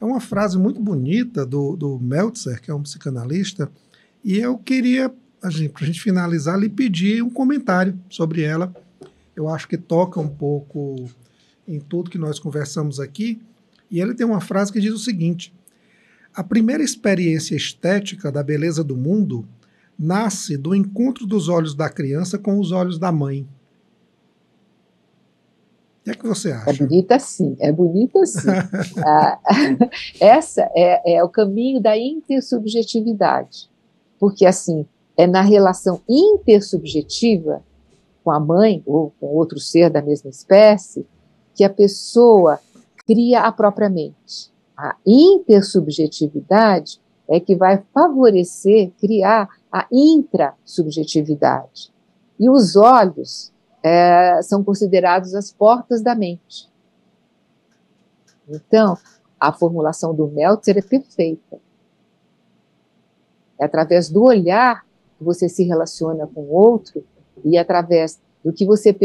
É 0.00 0.04
uma 0.04 0.20
frase 0.20 0.56
muito 0.56 0.80
bonita 0.80 1.44
do, 1.44 1.74
do 1.74 1.98
Meltzer, 1.98 2.60
que 2.60 2.70
é 2.70 2.74
um 2.74 2.82
psicanalista, 2.82 3.70
e 4.24 4.38
eu 4.38 4.56
queria, 4.56 5.12
para 5.40 5.48
a 5.48 5.50
gente 5.50 6.00
finalizar, 6.00 6.58
lhe 6.58 6.68
pedir 6.68 7.22
um 7.22 7.30
comentário 7.30 7.98
sobre 8.08 8.42
ela. 8.42 8.72
Eu 9.34 9.48
acho 9.48 9.66
que 9.66 9.76
toca 9.76 10.20
um 10.20 10.28
pouco 10.28 11.08
em 11.66 11.80
tudo 11.80 12.10
que 12.10 12.18
nós 12.18 12.38
conversamos 12.38 13.00
aqui. 13.00 13.40
E 13.90 14.00
ele 14.00 14.14
tem 14.14 14.26
uma 14.26 14.40
frase 14.40 14.72
que 14.72 14.80
diz 14.80 14.92
o 14.92 14.98
seguinte: 14.98 15.52
A 16.34 16.44
primeira 16.44 16.82
experiência 16.82 17.56
estética 17.56 18.30
da 18.30 18.42
beleza 18.42 18.84
do 18.84 18.96
mundo 18.96 19.46
nasce 19.98 20.56
do 20.56 20.74
encontro 20.74 21.26
dos 21.26 21.48
olhos 21.48 21.74
da 21.74 21.88
criança 21.88 22.38
com 22.38 22.58
os 22.58 22.70
olhos 22.70 22.98
da 22.98 23.10
mãe. 23.10 23.46
Que 26.12 26.18
é 26.18 26.22
que 26.22 26.26
você 26.26 26.52
acha? 26.52 26.70
É 26.70 26.72
bonita 26.72 27.18
sim, 27.18 27.56
é 27.60 27.72
bonita 27.72 28.26
sim. 28.26 28.48
ah, 29.04 29.38
essa 30.20 30.70
é, 30.74 31.16
é 31.16 31.24
o 31.24 31.28
caminho 31.28 31.80
da 31.80 31.96
intersubjetividade 31.96 33.68
porque 34.18 34.44
assim 34.44 34.84
é 35.16 35.26
na 35.26 35.40
relação 35.40 36.02
intersubjetiva 36.08 37.62
com 38.22 38.30
a 38.30 38.38
mãe 38.38 38.82
ou 38.84 39.12
com 39.18 39.26
outro 39.26 39.58
ser 39.58 39.88
da 39.90 40.02
mesma 40.02 40.28
espécie 40.30 41.06
que 41.54 41.64
a 41.64 41.70
pessoa 41.70 42.60
cria 43.06 43.40
a 43.40 43.50
própria 43.50 43.88
mente. 43.88 44.52
A 44.76 44.94
intersubjetividade 45.06 47.00
é 47.28 47.40
que 47.40 47.56
vai 47.56 47.82
favorecer 47.92 48.92
criar 49.00 49.48
a 49.72 49.86
intrasubjetividade. 49.90 51.92
E 52.38 52.48
os 52.48 52.76
olhos 52.76 53.52
é, 53.82 54.40
são 54.42 54.62
considerados 54.62 55.34
as 55.34 55.52
portas 55.52 56.02
da 56.02 56.14
mente. 56.14 56.68
Então, 58.48 58.96
a 59.38 59.52
formulação 59.52 60.14
do 60.14 60.26
Meltzer 60.26 60.78
é 60.78 60.82
perfeita. 60.82 61.58
É 63.58 63.64
através 63.64 64.08
do 64.08 64.22
olhar 64.22 64.84
que 65.16 65.24
você 65.24 65.48
se 65.48 65.64
relaciona 65.64 66.26
com 66.26 66.42
o 66.42 66.52
outro 66.52 67.04
e 67.44 67.58
através 67.58 68.20
do 68.44 68.52
que 68.52 68.64
você 68.64 68.96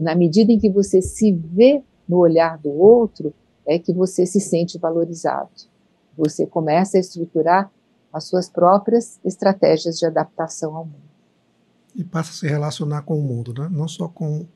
na 0.00 0.14
medida 0.14 0.52
em 0.52 0.58
que 0.58 0.70
você 0.70 1.00
se 1.00 1.32
vê 1.32 1.82
no 2.08 2.18
olhar 2.18 2.58
do 2.58 2.70
outro 2.70 3.34
é 3.66 3.78
que 3.78 3.92
você 3.92 4.26
se 4.26 4.40
sente 4.40 4.78
valorizado. 4.78 5.50
Você 6.16 6.46
começa 6.46 6.96
a 6.96 7.00
estruturar 7.00 7.70
as 8.12 8.24
suas 8.24 8.48
próprias 8.48 9.18
estratégias 9.24 9.98
de 9.98 10.06
adaptação 10.06 10.76
ao 10.76 10.84
mundo. 10.84 11.13
E 11.94 12.02
passa 12.02 12.30
a 12.30 12.34
se 12.34 12.48
relacionar 12.48 13.02
com 13.02 13.18
o 13.18 13.22
mundo, 13.22 13.54
né? 13.56 13.68
Não 13.70 13.86
só 13.86 14.08
com 14.08 14.46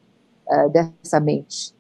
uh, 0.48 0.70
dessa 0.70 1.20
mente, 1.20 1.76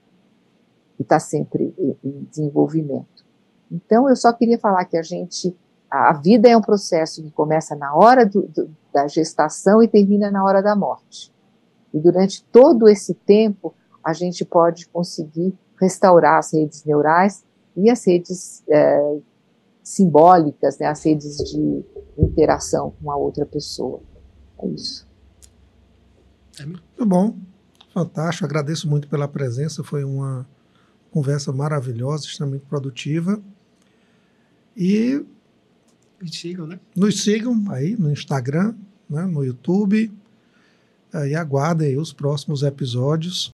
que 0.97 1.03
está 1.03 1.19
sempre 1.19 1.73
em, 2.03 2.27
desenvolvimento. 2.29 3.25
Então, 3.71 4.09
eu 4.09 4.15
só 4.15 4.31
queria 4.31 4.59
falar 4.59 4.85
que 4.85 4.97
a 4.97 5.01
gente, 5.01 5.55
a 5.89 6.13
vida 6.13 6.47
é 6.47 6.55
um 6.55 6.61
processo 6.61 7.23
que 7.23 7.31
começa 7.31 7.75
na 7.75 7.95
hora 7.95 8.25
do, 8.25 8.43
do, 8.43 8.69
da 8.93 9.07
gestação 9.07 9.81
e 9.81 9.87
termina 9.87 10.29
na 10.29 10.43
hora 10.43 10.61
da 10.61 10.75
morte. 10.75 11.33
E 11.93 11.99
durante 11.99 12.43
todo 12.45 12.87
esse 12.87 13.13
tempo, 13.13 13.73
a 14.03 14.13
gente 14.13 14.45
pode 14.45 14.87
conseguir 14.89 15.57
restaurar 15.79 16.37
as 16.37 16.53
redes 16.53 16.83
neurais 16.83 17.43
e 17.75 17.89
as 17.89 18.05
redes 18.05 18.63
é, 18.69 19.17
simbólicas, 19.81 20.77
né, 20.77 20.87
as 20.87 21.03
redes 21.03 21.37
de 21.37 21.83
interação 22.17 22.93
com 23.01 23.11
a 23.11 23.17
outra 23.17 23.45
pessoa. 23.45 24.01
É 24.59 24.67
isso. 24.67 25.07
Muito 26.65 27.05
bom, 27.05 27.37
fantástico. 27.93 28.45
Agradeço 28.45 28.89
muito 28.89 29.07
pela 29.07 29.27
presença. 29.27 29.83
Foi 29.83 30.03
uma 30.03 30.47
conversa 31.11 31.51
maravilhosa, 31.51 32.25
extremamente 32.25 32.65
produtiva. 32.65 33.41
E 34.75 35.25
nos 36.21 36.39
sigam, 36.39 36.67
né? 36.67 36.79
Nos 36.95 37.23
sigam 37.23 37.63
aí 37.69 37.95
no 37.97 38.11
Instagram, 38.11 38.75
né, 39.09 39.25
no 39.25 39.43
YouTube. 39.43 40.11
E 41.13 41.35
aguardem 41.35 41.97
os 41.97 42.11
próximos 42.11 42.61
episódios. 42.61 43.51